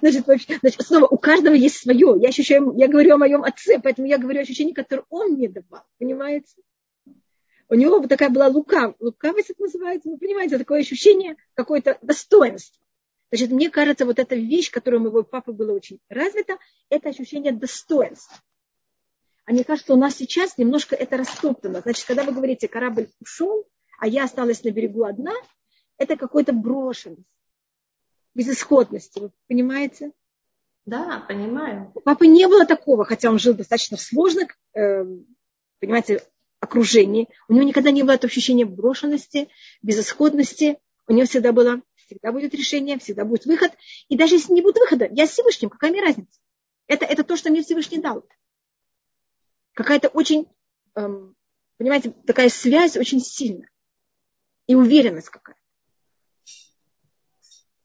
Значит, 0.00 0.26
вообще, 0.26 0.58
значит, 0.60 0.82
снова 0.82 1.06
у 1.06 1.18
каждого 1.18 1.54
есть 1.54 1.76
свое. 1.76 2.16
Я 2.20 2.28
ощущаю, 2.28 2.74
я 2.76 2.88
говорю 2.88 3.14
о 3.14 3.18
моем 3.18 3.42
отце, 3.42 3.78
поэтому 3.78 4.06
я 4.06 4.18
говорю 4.18 4.40
о 4.40 4.42
ощущении, 4.42 4.72
которое 4.72 5.04
он 5.08 5.32
мне 5.32 5.48
давал. 5.48 5.82
Понимаете? 5.98 6.54
У 7.68 7.74
него 7.74 8.04
такая 8.06 8.30
была 8.30 8.48
лукав, 8.48 8.96
лукавость 8.98 9.50
это 9.50 9.62
называется, 9.62 10.08
вы 10.08 10.18
понимаете, 10.18 10.58
такое 10.58 10.80
ощущение 10.80 11.36
какое-то 11.54 11.98
достоинство. 12.02 12.76
Значит, 13.30 13.50
мне 13.50 13.70
кажется, 13.70 14.04
вот 14.06 14.18
эта 14.18 14.34
вещь, 14.34 14.72
которая 14.72 15.00
у 15.00 15.04
моего 15.04 15.22
папы 15.22 15.52
была 15.52 15.72
очень 15.72 16.00
развита, 16.08 16.58
это 16.88 17.10
ощущение 17.10 17.52
достоинства. 17.52 18.36
А 19.44 19.52
мне 19.52 19.62
кажется, 19.62 19.94
у 19.94 19.96
нас 19.96 20.16
сейчас 20.16 20.58
немножко 20.58 20.96
это 20.96 21.16
растоптано. 21.16 21.80
Значит, 21.80 22.06
когда 22.06 22.24
вы 22.24 22.32
говорите, 22.32 22.66
корабль 22.66 23.08
ушел, 23.20 23.66
а 24.00 24.08
я 24.08 24.24
осталась 24.24 24.64
на 24.64 24.70
берегу 24.70 25.04
одна, 25.04 25.32
это 26.00 26.16
какой-то 26.16 26.52
брошенность, 26.54 27.28
безысходность. 28.34 29.20
Вы 29.20 29.30
понимаете? 29.48 30.12
Да, 30.86 31.24
понимаю. 31.28 31.92
У 31.94 32.00
папы 32.00 32.26
не 32.26 32.48
было 32.48 32.64
такого, 32.64 33.04
хотя 33.04 33.30
он 33.30 33.38
жил 33.38 33.52
достаточно 33.52 33.98
в 33.98 34.00
сложном, 34.00 34.48
э, 34.72 35.04
понимаете, 35.78 36.24
окружении. 36.58 37.28
У 37.48 37.52
него 37.52 37.64
никогда 37.64 37.90
не 37.90 38.02
было 38.02 38.12
этого 38.12 38.30
ощущения 38.30 38.64
брошенности, 38.64 39.50
безысходности. 39.82 40.78
У 41.06 41.12
него 41.12 41.26
всегда 41.26 41.52
было, 41.52 41.82
всегда 41.96 42.32
будет 42.32 42.54
решение, 42.54 42.98
всегда 42.98 43.26
будет 43.26 43.44
выход. 43.44 43.72
И 44.08 44.16
даже 44.16 44.36
если 44.36 44.54
не 44.54 44.62
будет 44.62 44.78
выхода, 44.78 45.06
я 45.10 45.26
с 45.26 45.30
Всевышним, 45.30 45.68
какая 45.68 45.90
мне 45.90 46.00
разница? 46.00 46.40
Это, 46.86 47.04
это 47.04 47.24
то, 47.24 47.36
что 47.36 47.50
мне 47.50 47.62
Всевышний 47.62 47.98
дал. 47.98 48.26
Какая-то 49.74 50.08
очень, 50.08 50.48
эм, 50.94 51.36
понимаете, 51.76 52.10
такая 52.26 52.48
связь 52.48 52.96
очень 52.96 53.20
сильная. 53.20 53.70
И 54.66 54.74
уверенность 54.74 55.28
какая-то. 55.28 55.59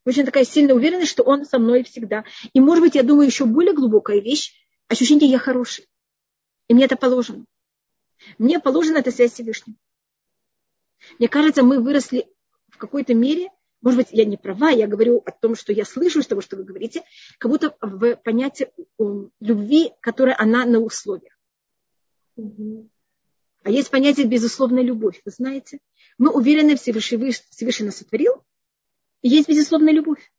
Очень 0.05 0.25
такая 0.25 0.45
сильная 0.45 0.75
уверенность, 0.75 1.11
что 1.11 1.23
он 1.23 1.45
со 1.45 1.57
мной 1.57 1.83
всегда. 1.83 2.23
И, 2.53 2.59
может 2.59 2.83
быть, 2.83 2.95
я 2.95 3.03
думаю, 3.03 3.25
еще 3.25 3.45
более 3.45 3.73
глубокая 3.73 4.19
вещь, 4.19 4.53
ощущение 4.87 5.29
я 5.29 5.39
хороший. 5.39 5.87
И 6.67 6.73
мне 6.73 6.85
это 6.85 6.95
положено. 6.95 7.45
Мне 8.37 8.59
положена 8.59 8.99
эта 8.99 9.11
связь 9.11 9.31
с 9.31 9.33
Всевышним. 9.33 9.77
Мне 11.19 11.27
кажется, 11.27 11.63
мы 11.63 11.81
выросли 11.81 12.27
в 12.69 12.77
какой-то 12.77 13.13
мере, 13.13 13.49
может 13.81 13.99
быть, 13.99 14.07
я 14.11 14.25
не 14.25 14.37
права, 14.37 14.69
я 14.69 14.87
говорю 14.87 15.21
о 15.25 15.31
том, 15.31 15.55
что 15.55 15.73
я 15.73 15.85
слышу 15.85 16.19
из 16.19 16.27
того, 16.27 16.41
что 16.41 16.55
вы 16.55 16.63
говорите, 16.63 17.03
как 17.37 17.51
будто 17.51 17.75
в 17.81 18.15
понятии 18.17 18.69
любви, 19.39 19.91
которая 20.01 20.35
она 20.37 20.65
на 20.65 20.79
условиях. 20.79 21.37
А 22.37 23.69
есть 23.69 23.89
понятие 23.89 24.27
безусловная 24.27 24.83
любовь, 24.83 25.21
вы 25.25 25.31
знаете. 25.31 25.79
Мы 26.17 26.31
уверены, 26.31 26.75
Всевышний, 26.75 27.31
Всевышний 27.49 27.87
нас 27.87 27.97
сотворил, 27.97 28.43
и 29.25 29.27
есть 29.27 29.49
безусловная 29.49 29.91
любовь. 29.91 30.31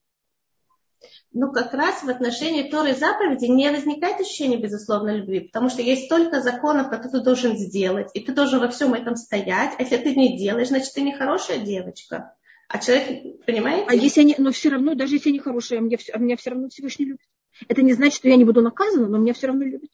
Но 1.32 1.50
как 1.50 1.74
раз 1.74 2.04
в 2.04 2.08
отношении 2.08 2.70
Торы 2.70 2.90
и 2.90 2.94
заповеди 2.94 3.46
не 3.46 3.68
возникает 3.68 4.20
ощущения 4.20 4.58
безусловной 4.58 5.18
любви, 5.18 5.40
потому 5.40 5.70
что 5.70 5.82
есть 5.82 6.04
столько 6.04 6.40
законов, 6.40 6.88
которые 6.88 7.10
ты 7.10 7.20
должен 7.20 7.56
сделать, 7.56 8.12
и 8.14 8.20
ты 8.20 8.32
должен 8.32 8.60
во 8.60 8.68
всем 8.68 8.94
этом 8.94 9.16
стоять. 9.16 9.74
А 9.76 9.82
если 9.82 9.96
ты 9.96 10.14
не 10.14 10.38
делаешь, 10.38 10.68
значит, 10.68 10.94
ты 10.94 11.02
не 11.02 11.12
хорошая 11.12 11.58
девочка. 11.58 12.36
А 12.68 12.78
человек, 12.78 13.44
понимаете? 13.44 13.86
А 13.88 13.94
если 13.94 14.20
они, 14.20 14.36
но 14.38 14.52
все 14.52 14.68
равно, 14.68 14.94
даже 14.94 15.16
если 15.16 15.30
я 15.30 15.32
не 15.32 15.40
хорошая, 15.40 15.80
меня, 15.80 15.98
меня 16.16 16.36
все 16.36 16.50
равно 16.50 16.68
Всевышний 16.68 17.06
любит. 17.06 17.26
Это 17.66 17.82
не 17.82 17.92
значит, 17.92 18.18
что 18.18 18.28
я 18.28 18.36
не 18.36 18.44
буду 18.44 18.62
наказана, 18.62 19.08
но 19.08 19.18
меня 19.18 19.32
все 19.32 19.48
равно 19.48 19.64
любит. 19.64 19.90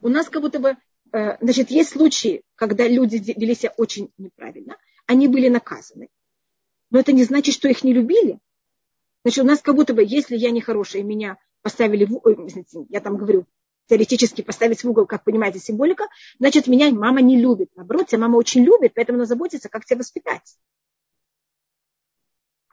У 0.00 0.08
нас 0.08 0.28
как 0.28 0.42
будто 0.42 0.60
бы, 0.60 0.76
э, 1.12 1.38
значит, 1.40 1.72
есть 1.72 1.90
случаи, 1.90 2.44
когда 2.54 2.86
люди 2.86 3.16
вели 3.16 3.56
себя 3.56 3.74
очень 3.76 4.12
неправильно, 4.16 4.76
они 5.06 5.28
были 5.28 5.48
наказаны. 5.48 6.08
Но 6.90 6.98
это 6.98 7.12
не 7.12 7.24
значит, 7.24 7.54
что 7.54 7.68
их 7.68 7.84
не 7.84 7.92
любили. 7.92 8.38
Значит, 9.24 9.44
у 9.44 9.46
нас 9.46 9.60
как 9.60 9.74
будто 9.74 9.94
бы, 9.94 10.04
если 10.04 10.36
я 10.36 10.50
нехорошая, 10.50 11.02
меня 11.02 11.38
поставили 11.62 12.04
в 12.04 12.14
угол, 12.14 12.48
я 12.90 13.00
там 13.00 13.16
говорю, 13.16 13.46
теоретически 13.86 14.42
поставить 14.42 14.82
в 14.82 14.90
угол, 14.90 15.06
как 15.06 15.24
понимаете, 15.24 15.58
символика, 15.58 16.08
значит, 16.38 16.66
меня 16.66 16.90
мама 16.90 17.20
не 17.20 17.40
любит. 17.40 17.70
Наоборот, 17.74 18.08
тебя 18.08 18.20
мама 18.20 18.36
очень 18.36 18.64
любит, 18.64 18.92
поэтому 18.94 19.18
она 19.18 19.26
заботится, 19.26 19.68
как 19.68 19.84
тебя 19.84 19.98
воспитать. 19.98 20.56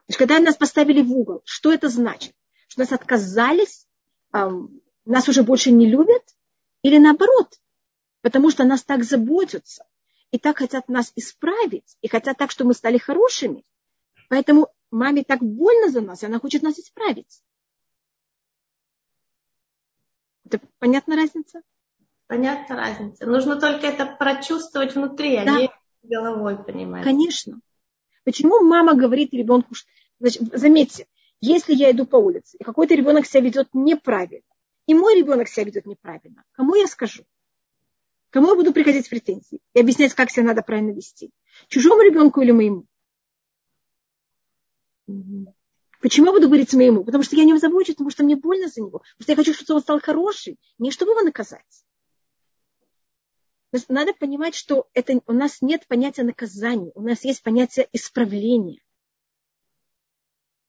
Значит, 0.06 0.18
когда 0.18 0.38
нас 0.40 0.56
поставили 0.56 1.02
в 1.02 1.12
угол, 1.12 1.42
что 1.44 1.72
это 1.72 1.88
значит? 1.88 2.34
Что 2.68 2.80
нас 2.80 2.92
отказались, 2.92 3.86
эм, 4.32 4.80
нас 5.04 5.28
уже 5.28 5.42
больше 5.42 5.70
не 5.70 5.86
любят, 5.86 6.22
или 6.82 6.98
наоборот, 6.98 7.58
потому 8.20 8.50
что 8.50 8.64
нас 8.64 8.82
так 8.82 9.04
заботятся, 9.04 9.84
и 10.32 10.38
так 10.38 10.58
хотят 10.58 10.88
нас 10.88 11.12
исправить, 11.14 11.96
и 12.00 12.08
хотят 12.08 12.38
так, 12.38 12.50
чтобы 12.50 12.68
мы 12.68 12.74
стали 12.74 12.98
хорошими. 12.98 13.64
Поэтому 14.28 14.68
маме 14.90 15.22
так 15.22 15.40
больно 15.40 15.90
за 15.90 16.00
нас, 16.00 16.22
и 16.22 16.26
она 16.26 16.40
хочет 16.40 16.62
нас 16.62 16.78
исправить. 16.78 17.42
Это 20.46 20.58
понятна 20.78 21.16
разница? 21.16 21.62
Понятна 22.26 22.76
разница. 22.76 23.26
Нужно 23.26 23.60
только 23.60 23.86
это 23.86 24.06
прочувствовать 24.06 24.94
внутри, 24.94 25.36
а 25.36 25.44
да. 25.44 25.56
а 25.56 25.60
не 25.60 25.70
головой 26.02 26.64
понимать. 26.64 27.04
Конечно. 27.04 27.60
Почему 28.24 28.62
мама 28.62 28.94
говорит 28.94 29.34
ребенку, 29.34 29.74
значит, 30.18 30.42
заметьте, 30.54 31.06
если 31.40 31.74
я 31.74 31.90
иду 31.90 32.06
по 32.06 32.16
улице, 32.16 32.56
и 32.58 32.64
какой-то 32.64 32.94
ребенок 32.94 33.26
себя 33.26 33.42
ведет 33.42 33.68
неправильно, 33.74 34.46
и 34.86 34.94
мой 34.94 35.14
ребенок 35.14 35.48
себя 35.48 35.66
ведет 35.66 35.84
неправильно, 35.84 36.44
кому 36.52 36.74
я 36.74 36.86
скажу? 36.86 37.24
Кому 38.32 38.48
я 38.48 38.54
буду 38.54 38.72
приходить 38.72 39.04
с 39.04 39.10
претензией 39.10 39.60
и 39.74 39.80
объяснять, 39.80 40.14
как 40.14 40.30
себя 40.30 40.44
надо 40.44 40.62
правильно 40.62 40.92
вести? 40.92 41.30
Чужому 41.68 42.00
ребенку 42.00 42.40
или 42.40 42.50
моему? 42.50 42.86
Почему 46.00 46.28
я 46.28 46.32
буду 46.32 46.46
говорить 46.46 46.72
моему? 46.72 47.04
Потому 47.04 47.24
что 47.24 47.36
я 47.36 47.44
не 47.44 47.56
забочусь, 47.58 47.94
потому 47.94 48.08
что 48.08 48.24
мне 48.24 48.36
больно 48.36 48.68
за 48.68 48.80
него. 48.80 49.00
Потому 49.00 49.22
что 49.22 49.32
я 49.32 49.36
хочу, 49.36 49.52
чтобы 49.52 49.76
он 49.76 49.82
стал 49.82 50.00
хороший, 50.00 50.58
не 50.78 50.90
чтобы 50.90 51.12
его 51.12 51.20
наказать. 51.20 51.84
Надо 53.88 54.14
понимать, 54.14 54.54
что 54.54 54.88
это, 54.94 55.20
у 55.26 55.32
нас 55.32 55.60
нет 55.60 55.86
понятия 55.86 56.22
наказания, 56.22 56.90
у 56.94 57.02
нас 57.02 57.24
есть 57.24 57.42
понятие 57.42 57.86
исправления, 57.92 58.82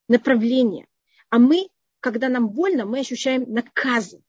направления. 0.10 0.86
А 1.30 1.40
мы, 1.40 1.70
когда 2.02 2.28
нам 2.28 2.50
больно, 2.50 2.86
мы 2.86 3.00
ощущаем 3.00 3.46
наказы. 3.48 4.22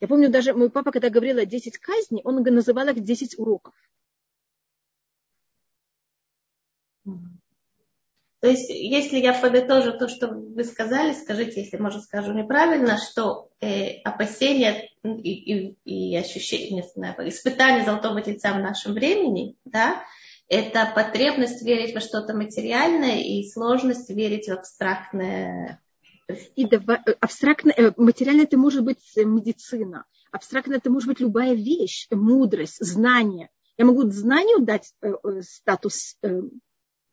Я 0.00 0.08
помню 0.08 0.28
даже 0.28 0.52
мой 0.52 0.70
папа, 0.70 0.92
когда 0.92 1.08
говорил 1.08 1.38
о 1.38 1.46
10 1.46 1.78
казней, 1.78 2.20
он 2.24 2.42
называл 2.42 2.88
их 2.88 3.02
10 3.02 3.38
уроков. 3.38 3.74
То 8.40 8.50
есть, 8.50 8.68
если 8.68 9.18
я 9.18 9.32
подытожу 9.32 9.98
то, 9.98 10.08
что 10.08 10.28
вы 10.28 10.62
сказали, 10.64 11.14
скажите, 11.14 11.62
если, 11.62 11.78
может, 11.78 12.02
скажу 12.02 12.32
неправильно, 12.32 12.98
что 12.98 13.50
э, 13.60 14.00
опасения 14.02 14.90
и, 15.02 15.32
и, 15.32 15.78
и 15.84 16.16
ощущения, 16.16 16.82
не 16.82 16.82
знаю, 16.82 17.16
испытания 17.28 17.84
золотого 17.84 18.20
тельца 18.20 18.52
в 18.52 18.60
нашем 18.60 18.92
времени, 18.92 19.56
да, 19.64 20.04
это 20.48 20.92
потребность 20.94 21.64
верить 21.64 21.94
во 21.94 22.00
что-то 22.00 22.34
материальное 22.34 23.20
и 23.20 23.48
сложность 23.48 24.10
верить 24.10 24.48
в 24.48 24.52
абстрактное. 24.52 25.80
И 26.56 26.66
давай, 26.66 27.00
э, 27.06 27.12
абстрактно, 27.20 27.70
э, 27.70 27.92
материально 27.96 28.42
это 28.42 28.58
может 28.58 28.82
быть 28.84 29.12
медицина, 29.16 30.04
абстрактно 30.32 30.74
это 30.74 30.90
может 30.90 31.08
быть 31.08 31.20
любая 31.20 31.54
вещь, 31.54 32.08
мудрость, 32.10 32.84
знание. 32.84 33.50
Я 33.78 33.84
могу 33.84 34.10
знанию 34.10 34.64
дать 34.64 34.92
э, 35.02 35.12
э, 35.22 35.42
статус 35.42 36.16
э, 36.22 36.40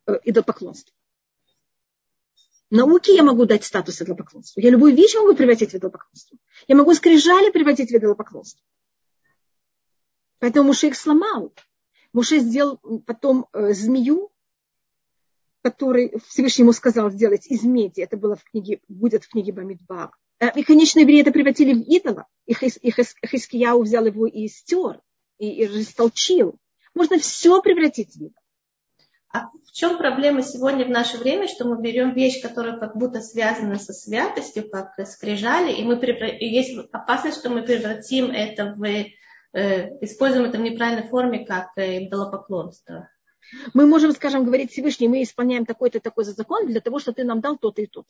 э, 0.08 0.20
идолопоклонства. 0.24 0.94
Науке 2.72 3.14
я 3.16 3.22
могу 3.22 3.46
дать 3.46 3.64
статус 3.64 4.02
идолопоклонства. 4.02 4.60
Я 4.60 4.72
любую 4.72 4.96
вещь 4.96 5.14
могу 5.14 5.36
превратить 5.36 5.72
в 5.72 5.76
идолопоклонство. 5.76 6.40
Я 6.68 6.76
могу 6.76 6.96
скрижали 6.96 7.52
превратить 7.52 7.92
в 7.92 7.96
идолопоклонство. 7.96 8.64
Поэтому 10.40 10.68
Муше 10.68 10.88
их 10.88 10.96
сломал. 10.96 11.54
Муше 12.14 12.40
сделал 12.40 12.78
потом 13.06 13.48
э, 13.54 13.74
змею, 13.74 14.33
который 15.64 16.14
Всевышний 16.28 16.64
ему 16.64 16.74
сказал 16.74 17.10
сделать 17.10 17.48
из 17.48 17.64
меди. 17.64 18.02
Это 18.02 18.18
было 18.18 18.36
в 18.36 18.44
книге, 18.44 18.82
будет 18.90 19.24
в 19.24 19.30
книге 19.30 19.54
Бамидбар. 19.54 20.12
Э, 20.40 20.50
и, 20.56 20.64
конечно, 20.64 21.00
евреи 21.00 21.22
это 21.22 21.32
превратили 21.32 21.74
в 21.74 21.88
идола. 21.88 22.28
И 22.46 22.54
Хискияу 22.54 23.82
взял 23.82 24.06
его 24.06 24.28
и 24.28 24.48
стер, 24.48 25.00
и, 25.40 25.50
и 25.50 25.68
растолчил. 25.68 26.56
Можно 26.94 27.18
все 27.18 27.62
превратить 27.62 28.14
в 28.16 28.18
идол. 28.18 28.34
А 29.32 29.48
в 29.66 29.72
чем 29.72 29.98
проблема 29.98 30.44
сегодня 30.44 30.86
в 30.86 30.90
наше 30.90 31.18
время, 31.18 31.48
что 31.48 31.66
мы 31.66 31.82
берем 31.82 32.14
вещь, 32.14 32.42
которая 32.42 32.78
как 32.78 32.96
будто 32.96 33.22
связана 33.22 33.80
со 33.80 33.94
святостью, 33.94 34.70
как 34.70 34.94
скрижали, 35.08 35.74
и, 35.74 35.84
мы 35.84 35.98
превра... 35.98 36.28
и 36.28 36.46
есть 36.46 36.78
опасность, 36.92 37.40
что 37.40 37.50
мы 37.50 37.64
превратим 37.64 38.30
это 38.30 38.76
в, 38.76 38.84
э, 38.84 39.10
используем 40.02 40.46
это 40.46 40.60
в 40.60 40.62
неправильной 40.62 41.08
форме, 41.08 41.46
как 41.46 41.70
э, 41.78 42.06
идолопоклонство. 42.06 43.10
Мы 43.74 43.86
можем, 43.86 44.12
скажем, 44.12 44.46
говорить 44.46 44.72
Всевышний, 44.72 45.08
мы 45.08 45.24
исполняем 45.24 45.66
такой-то 45.66 46.00
такой 46.00 46.24
закон 46.26 46.68
для 46.68 46.82
того, 46.82 47.00
что 47.00 47.14
ты 47.14 47.24
нам 47.24 47.42
дал 47.42 47.58
то-то 47.58 47.82
и 47.82 47.88
то-то. 47.88 48.08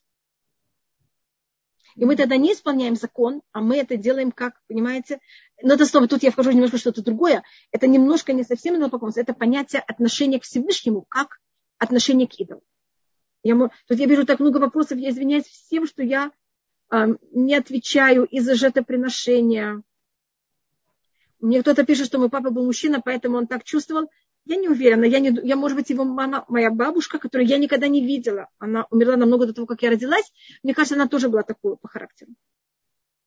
И 1.96 2.06
мы 2.06 2.16
тогда 2.16 2.38
не 2.38 2.54
исполняем 2.54 2.96
закон, 2.96 3.42
а 3.52 3.62
мы 3.62 3.78
это 3.78 3.98
делаем 3.98 4.32
как, 4.32 4.60
понимаете? 4.68 5.20
Но 5.62 5.76
это 5.76 5.86
снова, 5.86 6.08
тут 6.08 6.24
я 6.24 6.32
вхожу 6.32 6.52
немножко 6.52 6.78
что-то 6.78 7.04
другое. 7.04 7.44
Это 7.72 7.88
немножко 7.88 8.34
не 8.34 8.44
совсем 8.44 8.76
идолопоклонство, 8.76 9.22
это 9.22 9.34
понятие 9.34 9.82
отношения 9.82 10.40
к 10.40 10.44
Всевышнему, 10.44 11.06
как 11.08 11.40
отношение 11.78 12.28
к 12.28 12.34
идолу. 12.40 12.64
Я, 13.44 13.56
тут 13.88 14.00
я 14.00 14.06
вижу 14.06 14.26
так 14.26 14.40
много 14.40 14.58
вопросов, 14.58 14.98
я 14.98 15.10
извиняюсь 15.10 15.46
всем, 15.46 15.86
что 15.86 16.02
я 16.02 16.32
э, 16.92 17.08
не 17.32 17.56
отвечаю 17.56 18.26
из-за 18.26 18.56
жертвоприношения. 18.56 19.84
Мне 21.42 21.62
кто-то 21.62 21.86
пишет, 21.86 22.08
что 22.08 22.20
мой 22.20 22.30
папа 22.30 22.52
был 22.52 22.66
мужчина, 22.66 23.02
поэтому 23.04 23.38
он 23.38 23.48
так 23.48 23.66
чувствовал. 23.66 24.10
Я 24.46 24.58
не 24.58 24.68
уверена. 24.68 25.06
Я, 25.06 25.20
не, 25.20 25.32
я, 25.44 25.56
может 25.56 25.78
быть, 25.78 25.90
его 25.90 26.04
мама, 26.04 26.46
моя 26.50 26.70
бабушка, 26.70 27.18
которую 27.18 27.48
я 27.48 27.58
никогда 27.58 27.88
не 27.88 28.06
видела. 28.06 28.50
Она 28.60 28.86
умерла 28.90 29.16
намного 29.16 29.46
до 29.46 29.54
того, 29.54 29.68
как 29.68 29.82
я 29.82 29.90
родилась. 29.90 30.32
Мне 30.64 30.74
кажется, 30.74 30.96
она 30.96 31.08
тоже 31.08 31.30
была 31.30 31.44
такой 31.44 31.78
по 31.78 31.88
характеру. 31.88 32.32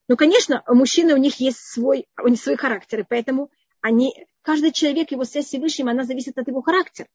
Ну, 0.09 0.17
конечно, 0.17 0.63
мужчины, 0.69 1.15
у 1.15 1.17
них 1.17 1.41
есть 1.41 1.59
свой, 1.59 2.07
у 2.23 2.29
них 2.29 2.41
свои 2.41 2.57
характеры, 2.57 3.05
поэтому 3.09 3.51
они, 3.81 4.27
каждый 4.43 4.73
человек, 4.73 5.11
его 5.11 5.25
связь 5.25 5.47
с 5.47 5.49
Всевышним, 5.49 5.89
она 5.89 6.05
зависит 6.05 6.39
от 6.39 6.47
его 6.47 6.63
характера. 6.63 7.09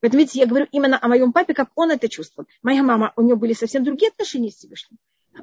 Поэтому, 0.00 0.20
видите, 0.20 0.40
я 0.40 0.46
говорю 0.46 0.66
именно 0.72 0.98
о 1.00 1.08
моем 1.08 1.32
папе, 1.32 1.54
как 1.54 1.70
он 1.74 1.90
это 1.90 2.08
чувствовал. 2.08 2.48
Моя 2.62 2.82
мама, 2.82 3.12
у 3.16 3.22
нее 3.22 3.36
были 3.36 3.52
совсем 3.52 3.84
другие 3.84 4.10
отношения 4.10 4.50
с 4.50 4.56
Всевышним. 4.56 4.98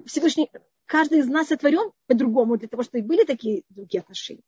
Всевышний, 0.06 0.50
каждый 0.86 1.20
из 1.20 1.28
нас 1.28 1.48
сотворен 1.48 1.92
по-другому, 2.08 2.58
для 2.58 2.68
того, 2.68 2.84
чтобы 2.84 3.00
и 3.00 3.08
были 3.08 3.26
такие 3.26 3.64
другие 3.70 4.02
отношения. 4.02 4.44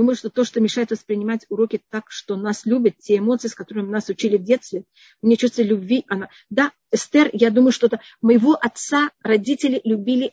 Думаю, 0.00 0.16
что 0.16 0.30
то, 0.30 0.44
что 0.44 0.62
мешает 0.62 0.92
воспринимать 0.92 1.44
уроки 1.50 1.82
так, 1.90 2.10
что 2.10 2.36
нас 2.36 2.64
любят, 2.64 2.96
те 2.96 3.18
эмоции, 3.18 3.48
с 3.48 3.54
которыми 3.54 3.90
нас 3.90 4.08
учили 4.08 4.38
в 4.38 4.42
детстве, 4.42 4.84
мне 5.20 5.36
чувство 5.36 5.60
любви, 5.60 6.06
она... 6.08 6.30
Да, 6.48 6.72
Эстер, 6.90 7.28
я 7.34 7.50
думаю, 7.50 7.70
что 7.70 7.88
это 7.88 8.00
моего 8.22 8.54
отца 8.54 9.10
родители 9.22 9.78
любили 9.84 10.32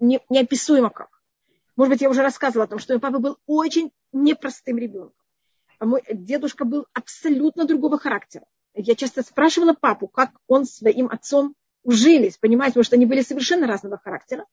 не, 0.00 0.20
неописуемо 0.30 0.88
как. 0.88 1.10
Может 1.76 1.92
быть, 1.92 2.00
я 2.00 2.08
уже 2.08 2.22
рассказывала 2.22 2.64
о 2.64 2.68
том, 2.68 2.78
что 2.78 2.94
мой 2.94 3.00
папа 3.00 3.18
был 3.18 3.36
очень 3.44 3.92
непростым 4.14 4.78
ребенком. 4.78 5.26
А 5.78 5.84
мой 5.84 6.02
дедушка 6.10 6.64
был 6.64 6.86
абсолютно 6.94 7.66
другого 7.66 7.98
характера. 7.98 8.46
Я 8.72 8.94
часто 8.94 9.22
спрашивала 9.22 9.74
папу, 9.74 10.08
как 10.08 10.30
он 10.46 10.64
с 10.64 10.76
своим 10.76 11.08
отцом 11.08 11.54
ужились, 11.82 12.38
понимаете, 12.38 12.72
потому 12.72 12.84
что 12.84 12.96
они 12.96 13.04
были 13.04 13.20
совершенно 13.20 13.66
разного 13.66 13.98
характера. 13.98 14.46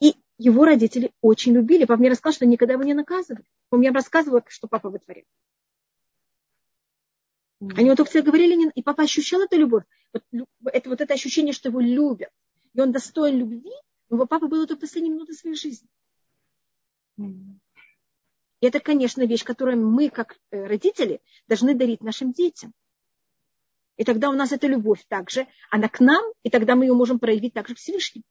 И 0.00 0.14
его 0.38 0.64
родители 0.64 1.12
очень 1.20 1.54
любили. 1.54 1.84
Папа 1.84 2.00
мне 2.00 2.10
рассказал, 2.10 2.34
что 2.34 2.46
никогда 2.46 2.74
его 2.74 2.82
не 2.82 2.94
наказывали. 2.94 3.44
Он 3.70 3.78
мне 3.78 3.90
рассказывал, 3.90 4.42
что 4.48 4.68
папа 4.68 4.90
вытворил. 4.90 5.24
Они 7.76 7.88
вот 7.88 7.96
только 7.96 8.10
всегда 8.10 8.30
говорили, 8.30 8.70
и 8.74 8.82
папа 8.82 9.04
ощущал 9.04 9.42
эту 9.42 9.56
любовь. 9.56 9.84
Вот, 10.12 10.44
это 10.72 10.90
вот 10.90 11.00
это 11.00 11.14
ощущение, 11.14 11.52
что 11.52 11.68
его 11.68 11.80
любят. 11.80 12.30
И 12.74 12.80
он 12.80 12.92
достоин 12.92 13.38
любви. 13.38 13.72
У 14.10 14.16
его 14.16 14.26
папы 14.26 14.48
было 14.48 14.66
только 14.66 14.82
последние 14.82 15.14
минуты 15.14 15.32
своей 15.32 15.56
жизни. 15.56 15.88
И 17.16 18.66
это, 18.66 18.80
конечно, 18.80 19.22
вещь, 19.22 19.44
которую 19.44 19.86
мы, 19.86 20.08
как 20.08 20.38
э, 20.50 20.66
родители, 20.66 21.20
должны 21.48 21.74
дарить 21.74 22.02
нашим 22.02 22.32
детям. 22.32 22.72
И 23.96 24.04
тогда 24.04 24.30
у 24.30 24.32
нас 24.32 24.52
эта 24.52 24.66
любовь 24.66 25.04
также, 25.06 25.46
она 25.70 25.88
к 25.88 26.00
нам, 26.00 26.24
и 26.42 26.50
тогда 26.50 26.74
мы 26.74 26.86
ее 26.86 26.94
можем 26.94 27.18
проявить 27.18 27.52
также 27.52 27.74
к 27.74 27.78
Всевышнему. 27.78 28.24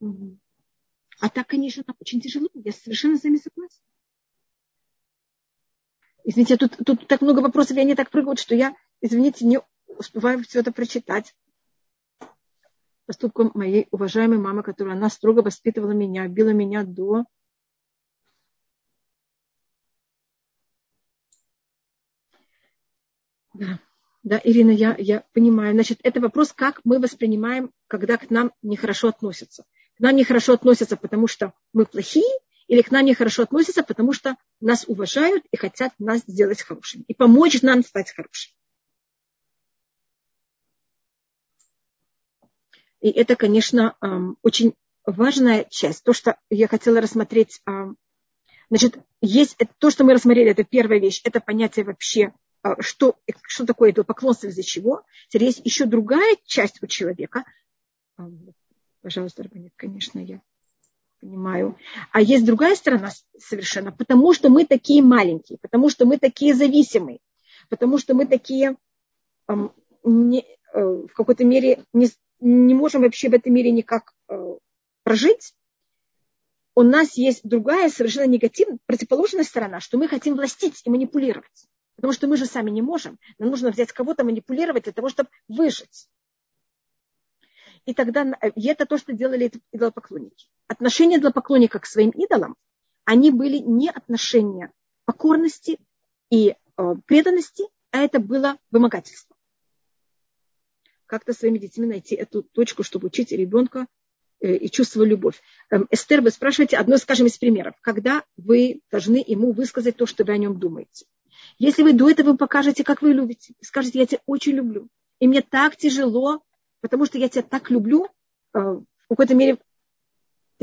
А 0.00 1.28
так, 1.30 1.46
конечно, 1.46 1.84
очень 2.00 2.20
тяжело. 2.20 2.48
Я 2.54 2.72
совершенно 2.72 3.16
с 3.16 3.24
вами 3.24 3.36
согласна. 3.36 3.82
Извините, 6.24 6.56
тут, 6.56 6.76
тут 6.84 7.06
так 7.06 7.20
много 7.20 7.40
вопросов, 7.40 7.76
и 7.76 7.80
они 7.80 7.94
так 7.94 8.10
прыгают, 8.10 8.40
что 8.40 8.54
я, 8.54 8.74
извините, 9.00 9.46
не 9.46 9.60
успеваю 9.86 10.42
все 10.42 10.60
это 10.60 10.72
прочитать. 10.72 11.34
Поступком 13.06 13.52
моей 13.54 13.86
уважаемой 13.92 14.38
мамы, 14.38 14.64
которая 14.64 14.96
она 14.96 15.08
строго 15.08 15.40
воспитывала 15.40 15.92
меня, 15.92 16.26
била 16.26 16.50
меня 16.50 16.82
до 16.82 17.24
Да, 23.54 23.78
да, 24.22 24.40
Ирина, 24.44 24.70
я, 24.70 24.94
я 24.98 25.24
понимаю. 25.32 25.72
Значит, 25.72 26.00
это 26.02 26.20
вопрос, 26.20 26.52
как 26.52 26.80
мы 26.84 26.98
воспринимаем, 26.98 27.70
когда 27.86 28.18
к 28.18 28.28
нам 28.28 28.52
нехорошо 28.60 29.08
относятся. 29.08 29.64
К 29.96 30.00
нам 30.00 30.16
нехорошо 30.16 30.54
относятся, 30.54 30.96
потому 30.96 31.26
что 31.26 31.52
мы 31.72 31.86
плохие, 31.86 32.30
или 32.68 32.82
к 32.82 32.90
нам 32.90 33.04
нехорошо 33.04 33.44
относятся, 33.44 33.82
потому 33.82 34.12
что 34.12 34.36
нас 34.60 34.84
уважают 34.86 35.44
и 35.50 35.56
хотят 35.56 35.92
нас 35.98 36.22
сделать 36.26 36.62
хорошими. 36.62 37.04
И 37.08 37.14
помочь 37.14 37.62
нам 37.62 37.82
стать 37.82 38.12
хорошими. 38.12 38.54
И 43.00 43.10
это, 43.10 43.36
конечно, 43.36 43.94
очень 44.42 44.74
важная 45.04 45.64
часть. 45.70 46.02
То, 46.02 46.12
что 46.12 46.38
я 46.50 46.66
хотела 46.66 47.00
рассмотреть, 47.00 47.62
значит, 48.68 48.98
есть 49.20 49.56
то, 49.78 49.90
что 49.90 50.04
мы 50.04 50.14
рассмотрели, 50.14 50.50
это 50.50 50.64
первая 50.64 50.98
вещь, 50.98 51.20
это 51.24 51.40
понятие 51.40 51.84
вообще 51.84 52.32
а, 52.62 52.82
что, 52.82 53.16
что 53.42 53.64
такое 53.64 53.90
это 53.90 54.02
поклонство 54.02 54.48
из-за 54.48 54.64
чего. 54.64 55.04
Теперь 55.28 55.44
есть 55.44 55.60
еще 55.64 55.86
другая 55.86 56.36
часть 56.46 56.82
у 56.82 56.86
человека. 56.88 57.44
Пожалуйста, 59.06 59.44
Рабанит, 59.44 59.72
конечно, 59.76 60.18
я 60.18 60.40
понимаю. 61.20 61.78
А 62.10 62.20
есть 62.20 62.44
другая 62.44 62.74
сторона 62.74 63.12
совершенно, 63.38 63.92
потому 63.92 64.32
что 64.32 64.48
мы 64.48 64.64
такие 64.64 65.00
маленькие, 65.00 65.58
потому 65.62 65.90
что 65.90 66.06
мы 66.06 66.18
такие 66.18 66.56
зависимые, 66.56 67.20
потому 67.68 67.98
что 67.98 68.14
мы 68.14 68.26
такие 68.26 68.74
не, 70.02 70.40
э, 70.40 70.80
в 70.80 71.12
какой-то 71.14 71.44
мере 71.44 71.84
не, 71.92 72.08
не 72.40 72.74
можем 72.74 73.02
вообще 73.02 73.28
в 73.28 73.34
этом 73.34 73.54
мире 73.54 73.70
никак 73.70 74.12
э, 74.28 74.56
прожить. 75.04 75.54
У 76.74 76.82
нас 76.82 77.16
есть 77.16 77.42
другая 77.44 77.90
совершенно 77.90 78.26
негативная, 78.26 78.80
противоположная 78.86 79.44
сторона, 79.44 79.78
что 79.78 79.98
мы 79.98 80.08
хотим 80.08 80.34
властить 80.34 80.82
и 80.84 80.90
манипулировать. 80.90 81.68
Потому 81.94 82.12
что 82.12 82.26
мы 82.26 82.36
же 82.36 82.46
сами 82.46 82.72
не 82.72 82.82
можем. 82.82 83.20
Нам 83.38 83.50
нужно 83.50 83.70
взять 83.70 83.92
кого-то, 83.92 84.24
манипулировать 84.24 84.82
для 84.82 84.92
того, 84.92 85.08
чтобы 85.10 85.28
выжить. 85.46 86.08
И 87.86 87.94
тогда 87.94 88.32
и 88.54 88.66
это 88.66 88.84
то, 88.84 88.98
что 88.98 89.12
делали 89.12 89.50
идолопоклонники. 89.72 90.48
Отношения 90.66 91.16
идолопоклонника 91.18 91.78
к 91.78 91.86
своим 91.86 92.10
идолам, 92.10 92.56
они 93.04 93.30
были 93.30 93.58
не 93.58 93.88
отношения 93.88 94.72
покорности 95.04 95.78
и 96.28 96.56
э, 96.76 96.94
преданности, 97.06 97.64
а 97.92 97.98
это 97.98 98.18
было 98.18 98.58
вымогательство. 98.72 99.36
Как-то 101.06 101.32
своими 101.32 101.58
детьми 101.58 101.86
найти 101.86 102.16
эту 102.16 102.42
точку, 102.42 102.82
чтобы 102.82 103.06
учить 103.06 103.30
ребенка 103.30 103.86
э, 104.40 104.56
и 104.56 104.68
чувствовать 104.68 105.08
любовь. 105.08 105.40
Эм, 105.70 105.86
Эстер, 105.92 106.22
вы 106.22 106.30
спрашиваете 106.30 106.78
одно, 106.78 106.98
скажем, 106.98 107.28
из 107.28 107.38
примеров. 107.38 107.76
Когда 107.82 108.24
вы 108.36 108.80
должны 108.90 109.22
ему 109.24 109.52
высказать 109.52 109.96
то, 109.96 110.06
что 110.06 110.24
вы 110.24 110.32
о 110.32 110.38
нем 110.38 110.58
думаете. 110.58 111.06
Если 111.58 111.84
вы 111.84 111.92
до 111.92 112.10
этого 112.10 112.36
покажете, 112.36 112.82
как 112.82 113.00
вы 113.02 113.12
любите, 113.12 113.54
скажете, 113.60 114.00
я 114.00 114.06
тебя 114.06 114.20
очень 114.26 114.54
люблю, 114.54 114.88
и 115.20 115.28
мне 115.28 115.42
так 115.42 115.76
тяжело, 115.76 116.42
потому 116.86 117.04
что 117.04 117.18
я 117.18 117.28
тебя 117.28 117.42
так 117.42 117.68
люблю, 117.68 118.06
э, 118.54 118.58
в 118.58 118.86
какой-то 119.08 119.34
мере 119.34 119.58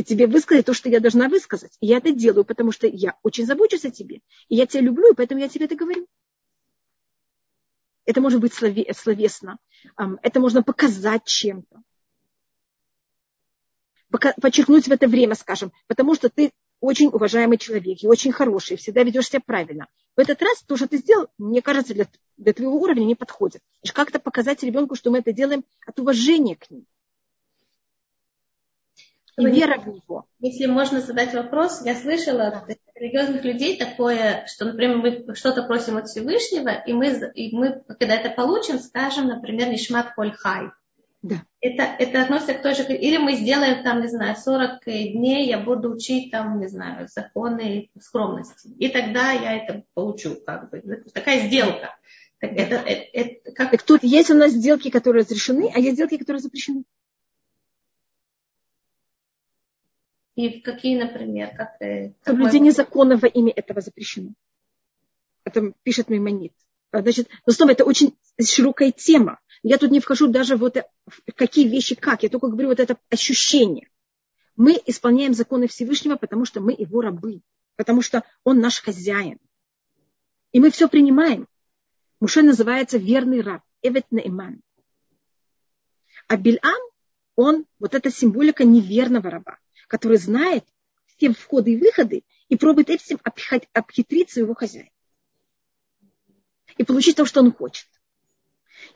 тебе 0.05 0.25
высказать 0.25 0.65
то, 0.65 0.73
что 0.73 0.87
я 0.87 1.01
должна 1.01 1.27
высказать. 1.27 1.75
И 1.81 1.87
я 1.87 1.97
это 1.97 2.13
делаю, 2.13 2.45
потому 2.45 2.71
что 2.71 2.87
я 2.87 3.17
очень 3.23 3.45
забочусь 3.45 3.83
о 3.83 3.91
тебе. 3.91 4.21
И 4.47 4.55
я 4.55 4.65
тебя 4.65 4.81
люблю, 4.81 5.11
и 5.11 5.15
поэтому 5.15 5.41
я 5.41 5.49
тебе 5.49 5.65
это 5.65 5.75
говорю. 5.75 6.07
Это 8.05 8.21
может 8.21 8.39
быть 8.39 8.53
словесно. 8.53 9.57
Это 10.21 10.39
можно 10.39 10.63
показать 10.63 11.25
чем-то. 11.25 11.81
Подчеркнуть 14.41 14.87
в 14.87 14.91
это 14.91 15.07
время, 15.07 15.35
скажем, 15.35 15.73
потому 15.87 16.15
что 16.15 16.29
ты 16.29 16.53
очень 16.83 17.07
уважаемый 17.07 17.57
человек 17.57 18.03
и 18.03 18.07
очень 18.07 18.33
хороший, 18.33 18.75
всегда 18.75 19.03
ведешь 19.03 19.29
себя 19.29 19.39
правильно. 19.39 19.87
В 20.17 20.19
этот 20.19 20.41
раз 20.41 20.61
то, 20.63 20.75
что 20.75 20.87
ты 20.87 20.97
сделал, 20.97 21.27
мне 21.37 21.61
кажется, 21.61 21.93
для, 21.93 22.07
для 22.35 22.51
твоего 22.51 22.75
уровня 22.75 23.05
не 23.05 23.15
подходит. 23.15 23.61
Как-то 23.93 24.19
показать 24.19 24.63
ребенку, 24.63 24.95
что 24.95 25.09
мы 25.09 25.19
это 25.19 25.31
делаем 25.31 25.63
от 25.87 25.97
уважения 25.99 26.57
к 26.57 26.69
ним. 26.69 26.85
И 29.37 29.45
вера 29.45 29.79
в 29.79 29.87
него. 29.87 30.25
Если 30.39 30.65
можно 30.65 30.99
задать 30.99 31.33
вопрос, 31.33 31.83
я 31.85 31.95
слышала 31.95 32.47
от 32.47 32.77
религиозных 32.95 33.45
людей 33.45 33.77
такое, 33.77 34.45
что, 34.47 34.65
например, 34.65 34.97
мы 34.97 35.35
что-то 35.35 35.63
просим 35.63 35.95
от 35.95 36.07
Всевышнего, 36.07 36.83
и 36.85 36.91
мы, 36.91 37.31
и 37.33 37.55
мы 37.55 37.81
когда 37.97 38.15
это 38.15 38.29
получим, 38.29 38.77
скажем, 38.77 39.27
например, 39.27 39.69
Нишмат 39.69 40.13
Коль 40.15 40.33
Хай. 40.33 40.69
Да. 41.23 41.45
Это, 41.61 41.83
это 41.83 42.21
относится 42.21 42.53
к 42.53 42.61
той 42.61 42.75
же... 42.75 42.83
Или 42.83 43.17
мы 43.17 43.35
сделаем 43.35 43.81
там, 43.81 44.01
не 44.01 44.09
знаю, 44.09 44.35
40 44.35 44.83
дней, 44.83 45.47
я 45.47 45.57
буду 45.57 45.93
учить 45.93 46.31
там, 46.31 46.59
не 46.59 46.67
знаю, 46.67 47.07
законы 47.07 47.89
скромности. 47.97 48.67
И 48.77 48.89
тогда 48.89 49.31
я 49.31 49.55
это 49.55 49.83
получу, 49.93 50.35
как 50.45 50.69
бы. 50.69 50.81
Такая 51.13 51.47
сделка. 51.47 51.95
Так, 52.39 52.51
это, 52.51 52.75
это, 52.75 53.09
это, 53.13 53.51
как... 53.53 53.71
так 53.71 53.83
тут 53.83 54.03
есть 54.03 54.31
у 54.31 54.33
нас 54.33 54.51
сделки, 54.51 54.89
которые 54.89 55.21
разрешены, 55.21 55.71
а 55.73 55.79
есть 55.79 55.95
сделки, 55.95 56.17
которые 56.17 56.41
запрещены. 56.41 56.83
И 60.35 60.59
какие, 60.59 61.01
например, 61.01 61.55
как... 61.55 61.81
Э, 61.81 62.11
Соблюдение 62.25 62.73
какой... 62.73 62.83
закона 62.83 63.15
во 63.15 63.29
имя 63.29 63.53
этого 63.55 63.79
запрещено. 63.79 64.33
Это 65.45 65.71
пишет 65.83 66.09
Маймонит. 66.09 66.53
Значит, 66.91 67.29
но 67.45 67.53
снова 67.53 67.71
это 67.71 67.85
очень 67.85 68.13
широкая 68.43 68.91
тема. 68.91 69.39
Я 69.63 69.77
тут 69.77 69.91
не 69.91 70.01
вхожу 70.01 70.27
даже 70.27 70.57
в, 70.57 70.65
это, 70.65 70.89
в 71.07 71.33
какие 71.33 71.67
вещи 71.67 71.95
как. 71.95 72.23
Я 72.23 72.29
только 72.29 72.47
говорю 72.47 72.67
вот 72.67 72.81
это 72.81 72.97
ощущение. 73.09 73.89
Мы 74.57 74.79
исполняем 74.85 75.33
законы 75.33 75.67
Всевышнего, 75.67 76.17
потому 76.17 76.43
что 76.43 76.59
мы 76.59 76.73
его 76.77 77.01
рабы. 77.01 77.41
Потому 77.77 78.01
что 78.01 78.23
он 78.43 78.59
наш 78.59 78.81
хозяин. 78.81 79.39
И 80.51 80.59
мы 80.59 80.69
все 80.69 80.89
принимаем. 80.89 81.47
Муше 82.19 82.41
называется 82.41 82.97
верный 82.97 83.41
раб. 83.41 83.63
Эвет 83.81 84.05
Наиман. 84.11 84.61
А 86.27 86.37
Бильам, 86.37 86.81
он, 87.35 87.65
вот 87.79 87.95
эта 87.95 88.11
символика 88.11 88.65
неверного 88.65 89.29
раба, 89.29 89.57
который 89.87 90.17
знает 90.17 90.65
все 91.05 91.33
входы 91.33 91.73
и 91.73 91.77
выходы 91.77 92.23
и 92.49 92.57
пробует 92.57 92.89
этим 92.89 93.19
обхитрить 93.73 94.29
своего 94.29 94.53
хозяина. 94.53 94.89
И 96.77 96.83
получить 96.83 97.15
то, 97.15 97.25
что 97.25 97.39
он 97.39 97.51
хочет. 97.51 97.87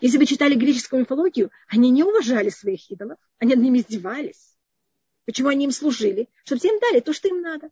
Если 0.02 0.18
вы 0.18 0.26
читали 0.26 0.56
греческую 0.56 1.02
мифологию, 1.02 1.52
они 1.68 1.90
не 1.90 2.04
уважали 2.04 2.50
своих 2.50 2.90
идолов, 2.92 3.18
они 3.40 3.56
над 3.56 3.64
ними 3.64 3.80
издевались. 3.80 4.56
Почему 5.26 5.50
они 5.50 5.66
им 5.66 5.72
служили? 5.72 6.30
Чтобы 6.46 6.62
им 6.68 6.80
дали 6.80 7.00
то, 7.00 7.14
что 7.14 7.28
им 7.28 7.42
надо. 7.42 7.70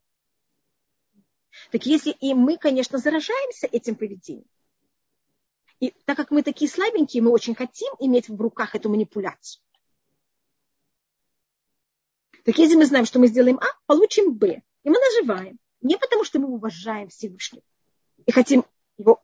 Так 1.71 1.85
если 1.85 2.11
и 2.11 2.33
мы, 2.33 2.57
конечно, 2.57 2.97
заражаемся 2.97 3.67
этим 3.67 3.95
поведением, 3.95 4.49
и 5.79 5.93
так 6.05 6.17
как 6.17 6.31
мы 6.31 6.41
такие 6.41 6.69
слабенькие, 6.69 7.21
мы 7.21 7.31
очень 7.31 7.55
хотим 7.55 7.93
иметь 7.99 8.29
в 8.29 8.39
руках 8.39 8.75
эту 8.75 8.89
манипуляцию. 8.89 9.61
Так 12.43 12.57
если 12.57 12.75
мы 12.75 12.85
знаем, 12.85 13.05
что 13.05 13.19
мы 13.19 13.27
сделаем 13.27 13.57
А, 13.57 13.65
получим 13.85 14.33
Б. 14.33 14.61
И 14.83 14.89
мы 14.89 14.97
наживаем. 14.99 15.59
Не 15.81 15.97
потому, 15.97 16.23
что 16.23 16.39
мы 16.39 16.47
уважаем 16.47 17.09
Всевышнего 17.09 17.63
и 18.25 18.31
хотим 18.31 18.65
его, 18.97 19.23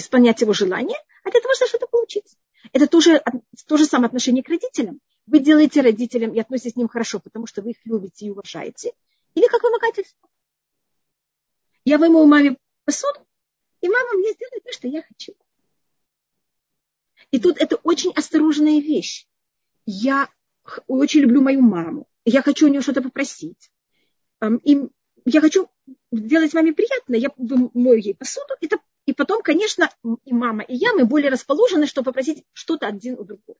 исполнять 0.00 0.40
его 0.40 0.52
желание, 0.52 0.98
а 1.24 1.30
для 1.30 1.40
того, 1.40 1.54
чтобы 1.54 1.68
что-то 1.68 1.86
получить. 1.86 2.36
Это 2.72 2.86
тоже, 2.86 3.22
то 3.66 3.76
же 3.76 3.86
самое 3.86 4.06
отношение 4.08 4.42
к 4.42 4.48
родителям. 4.48 5.00
Вы 5.26 5.38
делаете 5.40 5.80
родителям 5.80 6.34
и 6.34 6.40
относитесь 6.40 6.74
к 6.74 6.76
ним 6.76 6.88
хорошо, 6.88 7.20
потому 7.20 7.46
что 7.46 7.62
вы 7.62 7.70
их 7.70 7.76
любите 7.84 8.26
и 8.26 8.30
уважаете. 8.30 8.92
Или 9.34 9.46
как 9.46 9.62
вымогательство. 9.62 10.28
Я 11.84 11.98
вымою 11.98 12.26
маме 12.26 12.56
посуду, 12.84 13.20
и 13.80 13.88
мама 13.88 14.12
мне 14.14 14.32
сделает 14.32 14.64
то, 14.64 14.72
что 14.72 14.88
я 14.88 15.02
хочу. 15.02 15.32
И 17.30 17.38
тут 17.38 17.58
это 17.58 17.76
очень 17.76 18.12
осторожная 18.12 18.80
вещь. 18.80 19.26
Я 19.86 20.28
очень 20.86 21.20
люблю 21.20 21.40
мою 21.42 21.62
маму. 21.62 22.06
Я 22.24 22.42
хочу 22.42 22.66
у 22.66 22.68
нее 22.68 22.82
что-то 22.82 23.02
попросить. 23.02 23.70
И 24.64 24.88
я 25.24 25.40
хочу 25.40 25.70
сделать 26.12 26.54
маме 26.54 26.72
приятно. 26.72 27.14
Я 27.14 27.30
мою 27.36 27.98
ей 27.98 28.14
посуду. 28.14 28.54
Это, 28.60 28.78
и 29.06 29.12
потом, 29.12 29.42
конечно, 29.42 29.90
и 30.24 30.32
мама, 30.32 30.62
и 30.62 30.74
я, 30.74 30.92
мы 30.92 31.04
более 31.04 31.30
расположены, 31.30 31.86
чтобы 31.86 32.06
попросить 32.06 32.44
что-то 32.52 32.86
один 32.86 33.18
у 33.18 33.24
другого. 33.24 33.58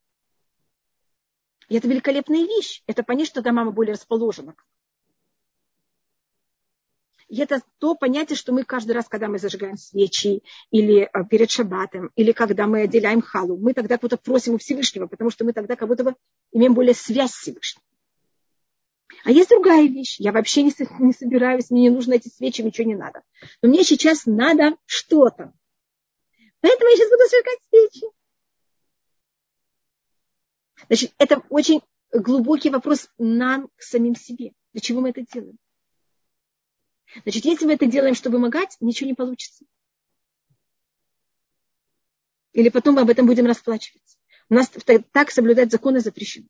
И 1.68 1.76
это 1.76 1.88
великолепная 1.88 2.44
вещь. 2.44 2.82
Это 2.86 3.02
понять, 3.02 3.28
что 3.28 3.42
да, 3.42 3.52
мама 3.52 3.70
более 3.70 3.94
расположена 3.94 4.54
и 7.30 7.36
это 7.40 7.62
то 7.78 7.94
понятие, 7.94 8.36
что 8.36 8.52
мы 8.52 8.64
каждый 8.64 8.92
раз, 8.92 9.08
когда 9.08 9.28
мы 9.28 9.38
зажигаем 9.38 9.76
свечи, 9.76 10.42
или 10.70 11.02
э, 11.02 11.24
перед 11.30 11.50
шаббатом, 11.50 12.10
или 12.16 12.32
когда 12.32 12.66
мы 12.66 12.82
отделяем 12.82 13.22
халу, 13.22 13.56
мы 13.56 13.72
тогда 13.72 13.96
кого-то 13.96 14.16
просим 14.16 14.54
у 14.54 14.58
Всевышнего, 14.58 15.06
потому 15.06 15.30
что 15.30 15.44
мы 15.44 15.52
тогда 15.52 15.76
как 15.76 15.88
будто 15.88 16.04
бы 16.04 16.16
имеем 16.52 16.74
более 16.74 16.94
связь 16.94 17.30
с 17.30 17.38
Всевышним. 17.38 17.82
А 19.24 19.30
есть 19.30 19.50
другая 19.50 19.86
вещь. 19.86 20.16
Я 20.18 20.32
вообще 20.32 20.62
не, 20.62 20.72
не 20.98 21.12
собираюсь, 21.12 21.70
мне 21.70 21.82
не 21.82 21.90
нужно 21.90 22.14
эти 22.14 22.28
свечи, 22.28 22.62
ничего 22.62 22.86
не 22.86 22.94
надо. 22.94 23.22
Но 23.62 23.68
мне 23.68 23.82
сейчас 23.84 24.26
надо 24.26 24.76
что-то. 24.86 25.52
Поэтому 26.60 26.90
я 26.90 26.96
сейчас 26.96 27.10
буду 27.10 27.22
зажигать 27.28 27.58
свечи. 27.68 28.06
Значит, 30.86 31.14
это 31.18 31.42
очень 31.48 31.80
глубокий 32.12 32.70
вопрос 32.70 33.08
нам 33.18 33.68
к 33.76 33.82
самим 33.82 34.14
себе. 34.14 34.52
Для 34.72 34.80
чего 34.80 35.00
мы 35.00 35.10
это 35.10 35.22
делаем? 35.22 35.58
Значит, 37.24 37.44
если 37.44 37.66
мы 37.66 37.74
это 37.74 37.86
делаем, 37.86 38.14
чтобы 38.14 38.36
помогать, 38.36 38.76
ничего 38.80 39.08
не 39.08 39.14
получится. 39.14 39.64
Или 42.52 42.68
потом 42.68 42.94
мы 42.94 43.02
об 43.02 43.10
этом 43.10 43.26
будем 43.26 43.46
расплачиваться. 43.46 44.16
У 44.48 44.54
нас 44.54 44.70
так 45.12 45.30
соблюдать 45.30 45.70
законы 45.70 46.00
запрещено. 46.00 46.48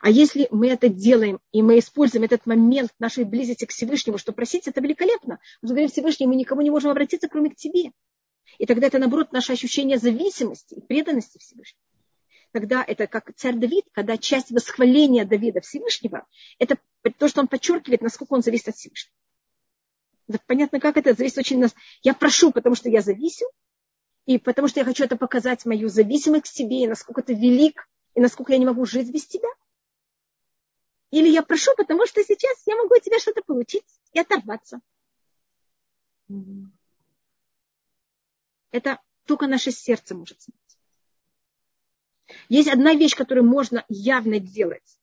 А 0.00 0.10
если 0.10 0.48
мы 0.50 0.68
это 0.68 0.88
делаем, 0.88 1.40
и 1.52 1.62
мы 1.62 1.78
используем 1.78 2.24
этот 2.24 2.46
момент 2.46 2.92
нашей 2.98 3.24
близости 3.24 3.64
к 3.64 3.70
Всевышнему, 3.70 4.18
что 4.18 4.32
просить, 4.32 4.68
это 4.68 4.80
великолепно. 4.80 5.38
Мы 5.62 5.68
говорим 5.68 5.88
Всевышнему, 5.88 6.32
мы 6.32 6.36
никому 6.38 6.60
не 6.60 6.70
можем 6.70 6.90
обратиться, 6.90 7.28
кроме 7.28 7.50
к 7.50 7.56
тебе. 7.56 7.92
И 8.58 8.66
тогда 8.66 8.86
это, 8.86 8.98
наоборот, 8.98 9.32
наше 9.32 9.52
ощущение 9.52 9.98
зависимости 9.98 10.74
и 10.74 10.80
преданности 10.80 11.38
Всевышнему 11.38 11.82
когда 12.52 12.82
это 12.82 13.06
как 13.06 13.34
царь 13.34 13.56
Давид, 13.56 13.84
когда 13.92 14.16
часть 14.16 14.50
восхваления 14.50 15.26
Давида 15.26 15.60
Всевышнего, 15.60 16.26
это 16.58 16.78
то, 17.18 17.28
что 17.28 17.42
он 17.42 17.48
подчеркивает, 17.48 18.00
насколько 18.00 18.32
он 18.32 18.42
зависит 18.42 18.68
от 18.68 18.76
Всевышнего. 18.76 19.14
Понятно, 20.46 20.80
как 20.80 20.96
это 20.96 21.12
зависит 21.12 21.36
очень 21.36 21.58
нас. 21.58 21.74
Я 22.02 22.14
прошу, 22.14 22.52
потому 22.52 22.74
что 22.74 22.88
я 22.88 23.02
зависим, 23.02 23.46
и 24.24 24.38
потому 24.38 24.68
что 24.68 24.80
я 24.80 24.84
хочу 24.84 25.04
это 25.04 25.16
показать, 25.16 25.66
мою 25.66 25.90
зависимость 25.90 26.44
к 26.44 26.46
себе, 26.46 26.84
и 26.84 26.86
насколько 26.86 27.20
ты 27.20 27.34
велик, 27.34 27.88
и 28.14 28.20
насколько 28.20 28.52
я 28.52 28.58
не 28.58 28.64
могу 28.64 28.86
жить 28.86 29.12
без 29.12 29.26
тебя. 29.26 29.48
Или 31.10 31.28
я 31.28 31.42
прошу, 31.42 31.74
потому 31.76 32.06
что 32.06 32.22
сейчас 32.22 32.62
я 32.66 32.76
могу 32.76 32.94
от 32.94 33.02
тебя 33.02 33.18
что-то 33.18 33.42
получить 33.42 33.86
и 34.12 34.20
оторваться. 34.20 34.80
Это 38.70 39.00
только 39.24 39.46
наше 39.46 39.70
сердце 39.70 40.14
может 40.14 40.42
знать. 40.42 40.56
Есть 42.48 42.68
одна 42.68 42.94
вещь, 42.94 43.14
которую 43.14 43.46
можно 43.46 43.84
явно 43.88 44.40
делать, 44.40 44.98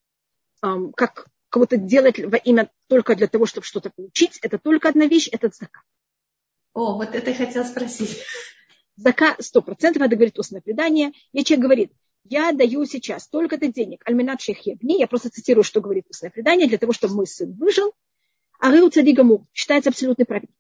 как 0.62 1.28
кого-то 1.50 1.78
делать 1.78 2.20
во 2.20 2.38
имя 2.38 2.70
только 2.88 3.16
для 3.16 3.28
того, 3.28 3.46
чтобы 3.46 3.66
что-то 3.66 3.90
получить. 3.90 4.40
Это 4.42 4.58
только 4.58 4.90
одна 4.90 5.06
вещь, 5.06 5.30
это 5.32 5.50
зака. 5.50 5.82
О, 6.74 6.96
вот 6.96 7.16
это 7.16 7.30
я 7.30 7.36
хотела 7.36 7.64
спросить. 7.64 8.24
Зака 8.96 9.36
сто 9.40 9.62
процентов, 9.62 10.04
это 10.04 10.16
говорит 10.16 10.38
устное 10.38 10.62
предание. 10.62 11.14
И 11.32 11.44
человек 11.44 11.64
говорит, 11.64 11.94
я 12.24 12.52
даю 12.52 12.86
сейчас 12.86 13.24
столько-то 13.24 13.68
денег, 13.68 14.02
альминат 14.06 14.42
шехебни, 14.42 15.00
я 15.00 15.08
просто 15.08 15.30
цитирую, 15.30 15.64
что 15.64 15.82
говорит 15.82 16.10
устное 16.10 16.30
предание, 16.32 16.68
для 16.68 16.78
того, 16.78 16.94
чтобы 16.94 17.16
мой 17.16 17.28
сын 17.28 17.52
выжил, 17.54 17.94
а 18.60 18.72
Реу 18.72 18.90
Цадигаму 18.90 19.46
считается 19.54 19.90
абсолютный 19.90 20.26
праведник. 20.26 20.56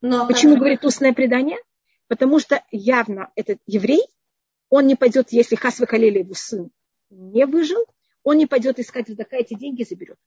Но 0.00 0.26
Почему 0.26 0.52
как... 0.52 0.60
говорит 0.60 0.84
устное 0.84 1.12
предание? 1.12 1.58
Потому 2.06 2.38
что 2.38 2.64
явно 2.70 3.30
этот 3.34 3.58
еврей 3.66 4.02
он 4.70 4.86
не 4.86 4.96
пойдет, 4.96 5.32
если 5.32 5.56
Хас 5.56 5.76
Халили 5.76 6.20
его 6.20 6.34
сын 6.34 6.70
не 7.10 7.46
выжил, 7.46 7.84
он 8.22 8.36
не 8.36 8.46
пойдет 8.46 8.78
искать 8.78 9.08
задака, 9.08 9.36
эти 9.36 9.54
деньги 9.54 9.82
заберет. 9.82 10.18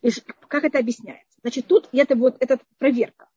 И 0.00 0.10
как 0.48 0.64
это 0.64 0.78
объясняется? 0.78 1.38
Значит, 1.42 1.66
тут 1.66 1.88
это 1.92 2.16
вот 2.16 2.36
эта 2.40 2.58
проверка. 2.78 3.28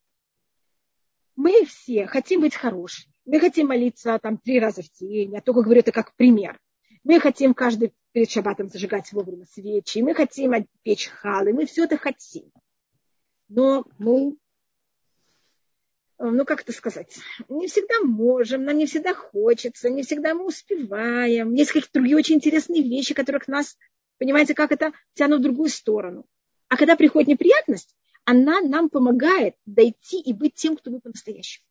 Мы 1.34 1.66
все 1.66 2.06
хотим 2.06 2.40
быть 2.40 2.54
хорошими. 2.54 3.12
Мы 3.26 3.40
хотим 3.40 3.68
молиться 3.68 4.18
там 4.22 4.38
три 4.38 4.58
раза 4.58 4.82
в 4.82 4.90
день. 4.98 5.32
Я 5.32 5.40
только 5.40 5.62
говорю 5.62 5.80
это 5.80 5.92
как 5.92 6.14
пример. 6.16 6.58
Мы 7.04 7.20
хотим 7.20 7.54
каждый 7.54 7.92
перед 8.12 8.30
шабатом 8.30 8.68
зажигать 8.68 9.12
вовремя 9.12 9.44
свечи. 9.46 9.98
Мы 9.98 10.14
хотим 10.14 10.52
печь 10.82 11.08
халы. 11.08 11.52
Мы 11.52 11.66
все 11.66 11.84
это 11.84 11.96
хотим. 11.96 12.50
Но 13.48 13.84
мы 13.98 14.36
Э, 16.18 16.30
ну 16.30 16.44
как 16.44 16.62
это 16.62 16.72
сказать, 16.72 17.18
не 17.48 17.66
всегда 17.66 18.00
можем, 18.02 18.64
нам 18.64 18.76
не 18.76 18.86
всегда 18.86 19.14
хочется, 19.14 19.90
не 19.90 20.02
всегда 20.02 20.34
мы 20.34 20.46
успеваем. 20.46 21.52
Есть 21.54 21.72
какие-то 21.72 21.92
другие 21.92 22.16
очень 22.16 22.36
интересные 22.36 22.82
вещи, 22.82 23.14
которые 23.14 23.40
к 23.40 23.48
нас, 23.48 23.76
понимаете, 24.18 24.54
как 24.54 24.72
это 24.72 24.92
тянут 25.14 25.40
в 25.40 25.42
другую 25.42 25.68
сторону. 25.68 26.26
А 26.68 26.76
когда 26.76 26.96
приходит 26.96 27.28
неприятность, 27.28 27.94
она 28.24 28.60
нам 28.60 28.88
помогает 28.88 29.54
дойти 29.66 30.20
и 30.20 30.32
быть 30.32 30.54
тем, 30.54 30.76
кто 30.76 30.90
мы 30.90 31.00
по-настоящему. 31.00 31.64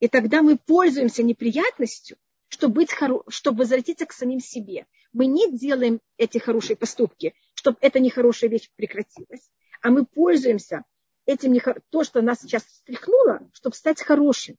И 0.00 0.08
тогда 0.08 0.42
мы 0.42 0.56
пользуемся 0.56 1.22
неприятностью, 1.22 2.16
чтобы, 2.48 2.74
быть 2.74 2.92
хоро... 2.92 3.22
чтобы 3.28 3.58
возвратиться 3.58 4.06
к 4.06 4.12
самим 4.12 4.40
себе. 4.40 4.86
Мы 5.12 5.26
не 5.26 5.56
делаем 5.56 6.00
эти 6.16 6.38
хорошие 6.38 6.76
поступки, 6.76 7.34
чтобы 7.54 7.76
эта 7.80 8.00
нехорошая 8.00 8.50
вещь 8.50 8.70
прекратилась, 8.76 9.50
а 9.82 9.90
мы 9.90 10.06
пользуемся 10.06 10.84
этим 11.26 11.52
не, 11.52 11.62
то, 11.90 12.02
что 12.02 12.22
нас 12.22 12.40
сейчас 12.40 12.64
встряхнуло, 12.64 13.48
чтобы 13.52 13.76
стать 13.76 14.02
хорошим. 14.02 14.56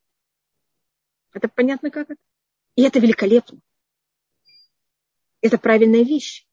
Это 1.34 1.48
понятно 1.48 1.90
как 1.90 2.12
это? 2.12 2.22
И 2.76 2.84
это 2.84 3.00
великолепно. 3.00 3.60
Это 5.42 5.58
правильная 5.58 6.04
вещь. 6.04 6.48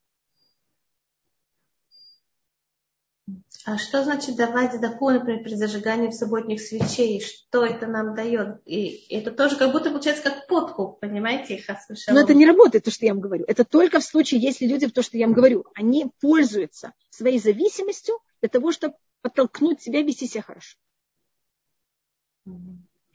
А 3.64 3.76
что 3.76 4.04
значит 4.04 4.36
давать 4.36 4.72
задаку, 4.72 5.10
например, 5.10 5.42
при 5.42 5.54
зажигании 5.54 6.08
в 6.08 6.14
субботних 6.14 6.60
свечей? 6.60 7.20
Что 7.20 7.66
это 7.66 7.86
нам 7.86 8.14
дает? 8.14 8.60
И 8.64 9.06
это 9.10 9.32
тоже 9.32 9.56
как 9.56 9.72
будто 9.72 9.90
получается 9.90 10.22
как 10.22 10.46
подкуп, 10.46 11.00
понимаете? 11.00 11.62
Но 12.08 12.20
это 12.20 12.34
не 12.34 12.46
работает, 12.46 12.84
то, 12.84 12.90
что 12.90 13.04
я 13.04 13.12
вам 13.12 13.20
говорю. 13.20 13.44
Это 13.48 13.64
только 13.64 13.98
в 13.98 14.04
случае, 14.04 14.40
если 14.40 14.64
люди, 14.66 14.88
то, 14.88 15.02
что 15.02 15.18
я 15.18 15.26
вам 15.26 15.34
говорю, 15.34 15.66
они 15.74 16.10
пользуются 16.20 16.92
своей 17.10 17.40
зависимостью 17.40 18.18
для 18.40 18.48
того, 18.48 18.70
чтобы 18.70 18.94
подтолкнуть 19.22 19.82
себя 19.82 20.02
вести 20.02 20.28
себя 20.28 20.42
хорошо. 20.42 20.78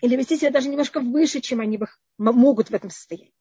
Или 0.02 0.18
вести 0.18 0.38
себя 0.38 0.52
даже 0.52 0.68
немножко 0.68 1.00
выше, 1.00 1.40
чем 1.40 1.62
они 1.62 1.80
могут 2.18 2.70
в 2.70 2.74
этом 2.74 2.90
состоянии. 2.90 3.34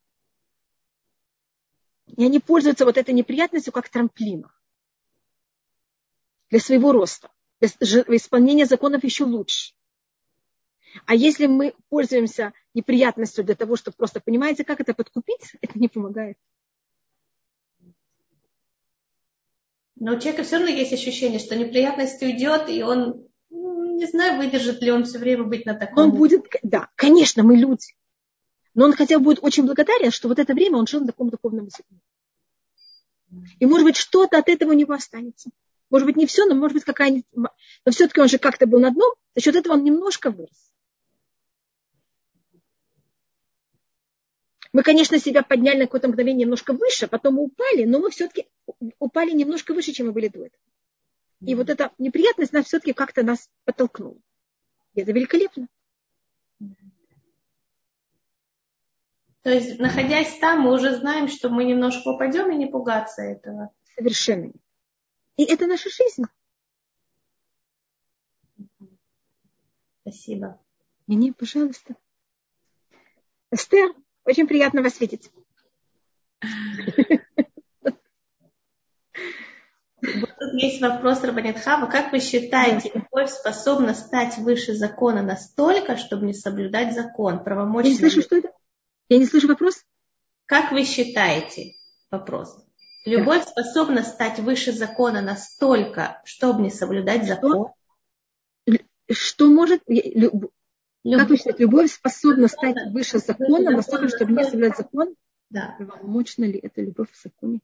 И 2.06 2.24
они 2.24 2.38
пользуются 2.38 2.84
вот 2.84 2.96
этой 2.96 3.12
неприятностью 3.12 3.72
как 3.72 3.88
трамплином 3.88 4.50
для 6.52 6.60
своего 6.60 6.92
роста. 6.92 7.30
Для 7.60 7.68
исполнения 8.16 8.66
законов 8.66 9.02
еще 9.04 9.24
лучше. 9.24 9.72
А 11.06 11.14
если 11.14 11.46
мы 11.46 11.74
пользуемся 11.88 12.52
неприятностью 12.74 13.42
для 13.42 13.54
того, 13.54 13.76
чтобы 13.76 13.96
просто, 13.96 14.20
понимаете, 14.20 14.62
как 14.62 14.78
это 14.78 14.92
подкупить, 14.92 15.40
это 15.62 15.78
не 15.78 15.88
помогает. 15.88 16.36
Но 19.96 20.14
у 20.14 20.18
человека 20.18 20.42
все 20.42 20.56
равно 20.56 20.70
есть 20.70 20.92
ощущение, 20.92 21.38
что 21.38 21.56
неприятность 21.56 22.20
уйдет, 22.22 22.68
и 22.68 22.82
он 22.82 23.26
Не 23.48 24.06
знаю, 24.06 24.36
выдержит 24.36 24.82
ли 24.82 24.90
он 24.90 25.04
все 25.04 25.18
время 25.18 25.44
быть 25.44 25.64
на 25.64 25.74
таком. 25.74 26.04
Он 26.04 26.10
будет, 26.10 26.44
да, 26.62 26.90
конечно, 26.96 27.42
мы 27.42 27.56
люди. 27.56 27.94
Но 28.74 28.84
он 28.84 28.92
хотя 28.92 29.18
бы 29.18 29.24
будет 29.24 29.42
очень 29.42 29.64
благодарен, 29.64 30.10
что 30.10 30.28
вот 30.28 30.38
это 30.38 30.52
время 30.52 30.76
он 30.76 30.86
жил 30.86 31.00
на 31.00 31.06
таком 31.06 31.30
духовном 31.30 31.66
языке. 31.66 31.96
И 33.58 33.64
может 33.64 33.86
быть 33.86 33.96
что-то 33.96 34.38
от 34.38 34.48
этого 34.48 34.70
у 34.70 34.74
него 34.74 34.92
останется. 34.92 35.50
Может 35.92 36.06
быть 36.06 36.16
не 36.16 36.26
все, 36.26 36.46
но 36.46 36.54
может 36.54 36.72
быть 36.72 36.84
какая-нибудь... 36.84 37.26
Но 37.34 37.92
все-таки 37.92 38.18
он 38.18 38.26
же 38.26 38.38
как-то 38.38 38.66
был 38.66 38.80
на 38.80 38.90
дном, 38.90 39.12
за 39.34 39.42
счет 39.42 39.54
этого 39.54 39.74
он 39.74 39.84
немножко 39.84 40.30
вырос. 40.30 40.72
Мы, 44.72 44.82
конечно, 44.82 45.18
себя 45.18 45.42
подняли 45.42 45.80
на 45.80 45.84
какое-то 45.84 46.08
мгновение 46.08 46.46
немножко 46.46 46.72
выше, 46.72 47.08
потом 47.08 47.34
мы 47.34 47.42
упали, 47.42 47.84
но 47.84 47.98
мы 47.98 48.08
все-таки 48.08 48.48
упали 48.98 49.32
немножко 49.32 49.74
выше, 49.74 49.92
чем 49.92 50.06
мы 50.06 50.12
были 50.12 50.28
до 50.28 50.46
этого. 50.46 50.62
И 51.42 51.54
вот 51.54 51.68
эта 51.68 51.92
неприятность 51.98 52.54
нас 52.54 52.64
все-таки 52.64 52.94
как-то 52.94 53.22
нас 53.22 53.50
подтолкнула. 53.64 54.16
И 54.94 55.02
это 55.02 55.12
великолепно. 55.12 55.68
То 59.42 59.50
есть, 59.50 59.78
находясь 59.78 60.38
там, 60.38 60.60
мы 60.60 60.72
уже 60.72 60.96
знаем, 60.96 61.28
что 61.28 61.50
мы 61.50 61.64
немножко 61.64 62.08
упадем 62.08 62.50
и 62.50 62.56
не 62.56 62.64
пугаться 62.64 63.20
этого. 63.20 63.74
Совершенно. 63.94 64.52
И 65.36 65.44
это 65.44 65.66
наша 65.66 65.88
жизнь. 65.88 66.24
Спасибо. 70.02 70.60
Не, 71.06 71.16
не, 71.16 71.32
пожалуйста. 71.32 71.96
Эстер, 73.50 73.94
очень 74.24 74.46
приятно 74.46 74.82
вас 74.82 75.00
видеть. 75.00 75.30
тут 80.52 80.54
есть 80.54 80.80
вопрос 80.80 81.22
Рабанитхава. 81.22 81.86
Как 81.86 82.12
вы 82.12 82.20
считаете, 82.20 82.90
любовь 82.94 83.30
способна 83.30 83.94
стать 83.94 84.38
выше 84.38 84.74
закона 84.74 85.22
настолько, 85.22 85.96
чтобы 85.96 86.26
не 86.26 86.34
соблюдать 86.34 86.94
закон? 86.94 87.42
Правомочно 87.42 87.88
Я 87.88 87.94
не 87.94 87.98
слышу, 87.98 88.22
что 88.22 88.36
это? 88.36 88.52
Я 89.08 89.18
не 89.18 89.26
слышу 89.26 89.48
вопрос. 89.48 89.84
Как 90.46 90.72
вы 90.72 90.84
считаете? 90.84 91.74
Вопрос. 92.10 92.64
Любовь 93.04 93.44
способна 93.48 94.04
стать 94.04 94.38
выше 94.38 94.72
закона 94.72 95.22
настолько, 95.22 96.22
чтобы 96.24 96.62
не 96.62 96.70
соблюдать 96.70 97.26
закон? 97.26 97.68
Что 99.10 99.48
может... 99.48 99.82
Любовь. 99.86 100.50
Как 101.04 101.28
вы 101.28 101.36
считаете, 101.36 101.64
любовь 101.64 101.92
способна 101.92 102.46
стать 102.46 102.76
выше 102.92 103.18
закона 103.18 103.70
настолько, 103.72 104.08
чтобы 104.08 104.32
не 104.32 104.44
соблюдать 104.44 104.76
закон? 104.76 105.16
Да. 105.50 105.74
Правомочна 105.78 106.44
ли 106.44 106.58
это 106.58 106.80
любовь 106.80 107.10
в 107.10 107.20
законе? 107.20 107.60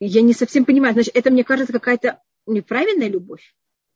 Я 0.00 0.22
не 0.22 0.34
совсем 0.34 0.64
понимаю. 0.64 0.94
Значит, 0.94 1.16
это, 1.16 1.30
мне 1.30 1.44
кажется, 1.44 1.72
какая-то 1.72 2.20
неправильная 2.46 3.08
любовь. 3.08 3.54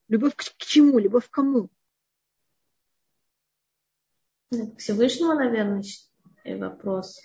Любовь 0.09 0.34
к, 0.36 0.43
к 0.43 0.64
чему? 0.64 0.99
Любовь 0.99 1.28
к 1.28 1.30
кому? 1.30 1.68
К 4.51 4.78
Всевышнему, 4.78 5.34
наверное, 5.34 5.82
вопрос. 6.45 7.20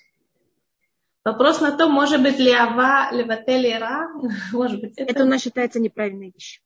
Вопрос 1.28 1.59
на 1.59 1.75
то, 1.75 1.89
может 1.89 2.23
быть 2.23 2.39
ли 2.39 2.51
Ава, 2.53 3.11
Леватель 3.11 3.78
Ра, 3.78 4.09
может 4.53 4.80
быть. 4.80 4.93
Это... 4.95 5.11
это 5.11 5.23
у 5.25 5.28
нас 5.28 5.41
считается 5.41 5.78
неправильной 5.78 6.32
вещью. 6.34 6.63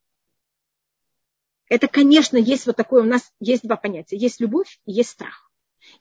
Это, 1.67 1.87
конечно, 1.87 2.37
есть 2.37 2.67
вот 2.67 2.75
такое, 2.75 3.01
у 3.01 3.07
нас 3.07 3.33
есть 3.39 3.63
два 3.63 3.75
понятия. 3.75 4.17
Есть 4.17 4.39
любовь 4.39 4.79
и 4.85 4.91
есть 4.91 5.09
страх. 5.09 5.51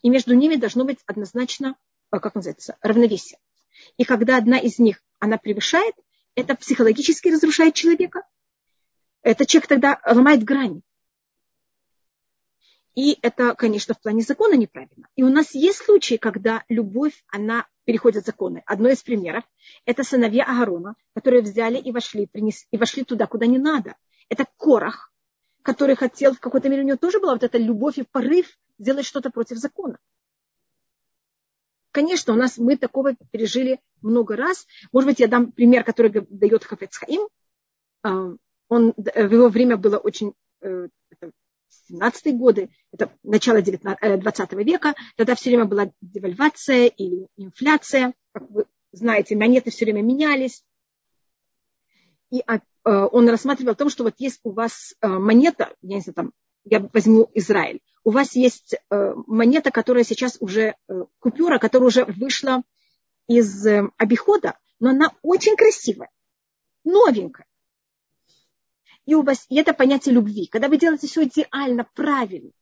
И 0.02 0.10
между 0.10 0.34
ними 0.34 0.56
должно 0.56 0.84
быть 0.84 0.98
однозначно, 1.06 1.74
э, 2.12 2.18
как 2.18 2.34
называется, 2.34 2.76
равновесие. 2.82 3.38
И 3.96 4.04
когда 4.04 4.36
одна 4.36 4.58
из 4.58 4.78
них, 4.78 5.02
она 5.20 5.38
превышает, 5.38 5.94
это 6.34 6.54
психологически 6.54 7.28
разрушает 7.28 7.72
человека. 7.72 8.24
Это 9.22 9.46
человек 9.46 9.68
тогда 9.68 10.00
ломает 10.04 10.44
грани. 10.44 10.82
И 12.94 13.18
это, 13.22 13.54
конечно, 13.54 13.94
в 13.94 14.02
плане 14.02 14.20
закона 14.20 14.52
неправильно. 14.52 15.08
И 15.16 15.22
у 15.22 15.30
нас 15.30 15.54
есть 15.54 15.78
случаи, 15.78 16.16
когда 16.16 16.62
любовь, 16.68 17.24
она 17.28 17.66
переходит 17.90 18.24
законы. 18.24 18.62
Одно 18.66 18.88
из 18.88 19.02
примеров– 19.02 19.42
это 19.84 20.04
сыновья 20.04 20.44
Агарона, 20.44 20.94
которые 21.12 21.42
взяли 21.42 21.76
и 21.76 21.90
вошли, 21.90 22.26
принес, 22.26 22.64
и 22.70 22.76
вошли 22.76 23.02
туда, 23.02 23.26
куда 23.26 23.46
не 23.46 23.58
надо. 23.58 23.96
Это 24.28 24.46
Корах, 24.58 25.12
который 25.62 25.96
хотел, 25.96 26.32
в 26.32 26.38
какой-то 26.38 26.68
мере 26.68 26.82
у 26.82 26.86
него 26.86 26.96
тоже 26.96 27.18
была 27.18 27.32
вот 27.32 27.42
эта 27.42 27.58
любовь 27.58 27.98
и 27.98 28.04
порыв 28.04 28.46
сделать 28.78 29.04
что-то 29.04 29.30
против 29.30 29.56
закона. 29.56 29.98
Конечно, 31.90 32.32
у 32.32 32.36
нас 32.36 32.58
мы 32.58 32.76
такого 32.76 33.16
пережили 33.32 33.80
много 34.02 34.36
раз. 34.36 34.68
Может 34.92 35.10
быть, 35.10 35.18
я 35.18 35.26
дам 35.26 35.50
пример, 35.50 35.82
который 35.82 36.12
дает 36.30 36.62
Хафец 36.62 36.96
Хаим. 36.96 37.28
А, 38.04 38.34
он, 38.68 38.94
в 38.96 39.32
его 39.32 39.48
время 39.48 39.76
было 39.76 39.98
очень, 39.98 40.34
17-е 41.90 42.32
э, 42.32 42.36
годы, 42.36 42.70
это 42.92 43.12
начало 43.22 43.62
19, 43.62 44.20
20 44.20 44.52
э, 44.52 44.56
века, 44.64 44.94
тогда 45.16 45.34
все 45.34 45.50
время 45.50 45.64
была 45.64 45.90
девальвация 46.00 46.86
или 46.86 47.28
инфляция. 47.36 48.14
Как 48.32 48.48
вы 48.50 48.66
знаете, 48.92 49.36
монеты 49.36 49.70
все 49.70 49.84
время 49.84 50.02
менялись. 50.02 50.64
И 52.30 52.42
Э, 52.84 53.06
он 53.10 53.28
рассматривал 53.28 53.72
о 53.72 53.76
том, 53.76 53.90
что 53.90 54.04
вот 54.04 54.14
есть 54.18 54.40
у 54.42 54.52
вас 54.52 54.94
э, 55.00 55.06
монета, 55.06 55.74
я 55.82 55.96
не 55.96 56.00
знаю, 56.00 56.14
там, 56.14 56.32
я 56.64 56.80
возьму 56.92 57.30
Израиль, 57.34 57.80
у 58.04 58.10
вас 58.10 58.34
есть 58.34 58.76
монета, 58.90 59.70
которая 59.70 60.04
сейчас 60.04 60.36
уже, 60.40 60.74
купюра, 61.18 61.58
которая 61.58 61.88
уже 61.88 62.04
вышла 62.04 62.62
из 63.28 63.66
обихода, 63.96 64.58
но 64.78 64.90
она 64.90 65.12
очень 65.22 65.56
красивая, 65.56 66.10
новенькая. 66.84 67.46
И 69.10 69.14
у 69.16 69.22
вас 69.22 69.44
и 69.48 69.56
это 69.56 69.74
понятие 69.74 70.14
любви. 70.14 70.46
Когда 70.46 70.68
вы 70.68 70.76
делаете 70.76 71.08
все 71.08 71.24
идеально, 71.24 71.84
правильно, 71.94 72.52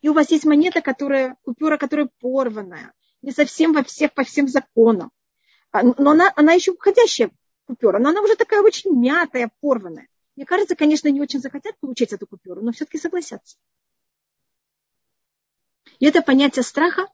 и 0.00 0.08
у 0.08 0.14
вас 0.14 0.30
есть 0.30 0.46
монета, 0.46 0.80
которая, 0.80 1.36
купюра, 1.44 1.76
которая 1.76 2.08
порванная, 2.20 2.94
не 3.20 3.32
совсем 3.32 3.74
во 3.74 3.82
всех, 3.82 4.14
по 4.14 4.24
всем 4.24 4.48
законам, 4.48 5.10
а, 5.70 5.82
но 5.82 6.12
она, 6.12 6.32
она 6.36 6.54
еще 6.54 6.74
входящая 6.74 7.30
купюра, 7.66 7.98
но 7.98 8.08
она 8.08 8.22
уже 8.22 8.34
такая 8.36 8.62
очень 8.62 8.98
мятая, 8.98 9.50
порванная. 9.60 10.08
Мне 10.36 10.46
кажется, 10.46 10.74
конечно, 10.74 11.08
не 11.08 11.20
очень 11.20 11.40
захотят 11.40 11.78
получить 11.80 12.14
эту 12.14 12.26
купюру, 12.26 12.62
но 12.62 12.72
все-таки 12.72 12.96
согласятся. 12.96 13.58
И 15.98 16.06
это 16.06 16.22
понятие 16.22 16.62
страха 16.62 17.08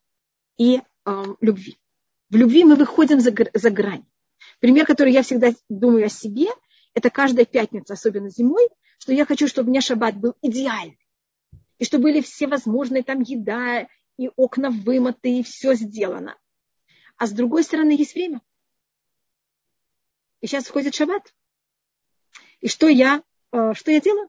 и 0.59 0.81
э, 1.07 1.25
любви. 1.41 1.77
В 2.31 2.37
любви 2.37 2.63
мы 2.63 2.77
выходим 2.77 3.19
за, 3.19 3.35
за 3.53 3.71
грань. 3.71 4.07
Пример, 4.61 4.87
который 4.87 5.13
я 5.13 5.25
всегда 5.25 5.51
думаю 5.69 6.07
о 6.07 6.09
себе, 6.09 6.47
это 6.99 7.11
каждая 7.11 7.47
пятница, 7.47 7.95
особенно 7.95 8.29
зимой, 8.29 8.69
что 8.99 9.13
я 9.13 9.25
хочу, 9.25 9.47
чтобы 9.47 9.69
у 9.69 9.71
меня 9.71 9.81
шаббат 9.81 10.17
был 10.17 10.35
идеальный. 10.43 10.99
И 11.79 11.85
чтобы 11.85 12.05
были 12.05 12.21
все 12.21 12.49
возможные 12.49 13.05
там 13.05 13.21
еда, 13.21 13.87
и 14.17 14.31
окна 14.35 14.71
вымыты, 14.71 15.39
и 15.39 15.43
все 15.45 15.75
сделано. 15.75 16.37
А 17.17 17.27
с 17.27 17.33
другой 17.33 17.63
стороны, 17.63 17.93
есть 17.93 18.15
время. 18.15 18.43
И 20.41 20.49
сейчас 20.49 20.67
входит 20.67 20.95
шаббат. 20.95 21.33
И 22.61 22.69
что 22.69 22.89
я, 22.89 23.23
э, 23.53 23.75
что 23.75 23.93
я 23.93 24.01
делаю? 24.01 24.29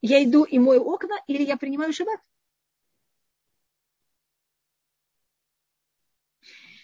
Я 0.00 0.24
иду 0.24 0.44
и 0.44 0.58
мою 0.58 0.82
окна, 0.84 1.16
или 1.26 1.42
я 1.42 1.58
принимаю 1.58 1.92
шаббат? 1.92 2.20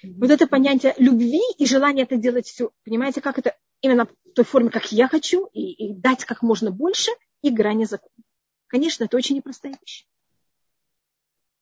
Вот 0.03 0.31
это 0.31 0.47
понятие 0.47 0.95
любви 0.99 1.41
и 1.57 1.64
желание 1.64 2.05
это 2.05 2.16
делать 2.16 2.47
все. 2.47 2.72
Понимаете, 2.85 3.22
как 3.22 3.39
это 3.39 3.57
именно 3.85 4.07
в 4.07 4.32
той 4.35 4.45
форме, 4.45 4.70
как 4.70 4.91
я 4.93 5.09
хочу, 5.09 5.47
и, 5.53 5.72
и 5.72 5.95
дать 5.95 6.24
как 6.24 6.43
можно 6.43 6.70
больше, 6.70 7.11
и 7.43 7.51
грани 7.51 7.85
закона. 7.85 8.24
Конечно, 8.66 9.05
это 9.05 9.16
очень 9.16 9.37
непростая 9.37 9.76
вещь. 9.80 10.07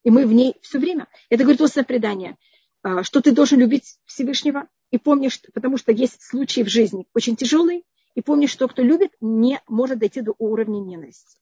И 0.05 0.11
мы 0.11 0.27
в 0.27 0.33
ней 0.33 0.55
все 0.63 0.79
время. 0.79 1.09
Это 1.29 1.43
говорит 1.43 1.61
устное 1.61 1.85
предание, 1.85 2.37
э, 2.85 3.03
что 3.03 3.21
ты 3.21 3.33
должен 3.33 3.59
любить 3.59 3.99
Всевышнего 4.05 4.69
и 4.91 4.99
помнишь, 4.99 5.41
потому 5.53 5.77
что 5.77 5.93
есть 5.93 6.23
случаи 6.23 6.63
в 6.63 6.69
жизни 6.69 7.07
очень 7.15 7.37
тяжелые, 7.37 7.83
и 8.15 8.23
помни, 8.23 8.47
что 8.47 8.69
кто 8.69 8.83
любит, 8.83 9.13
не 9.21 9.61
может 9.67 9.99
дойти 9.99 10.21
до 10.21 10.35
уровня 10.39 10.81
ненависти. 10.81 11.39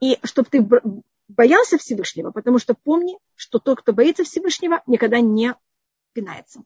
И 0.00 0.18
чтобы 0.24 0.48
ты 0.50 0.66
боялся 1.28 1.78
Всевышнего, 1.78 2.32
потому 2.32 2.58
что 2.58 2.74
помни, 2.74 3.18
что 3.34 3.58
тот, 3.58 3.80
кто 3.80 3.92
боится 3.92 4.24
Всевышнего, 4.24 4.82
никогда 4.86 5.20
не 5.20 5.54
пинается. 6.12 6.62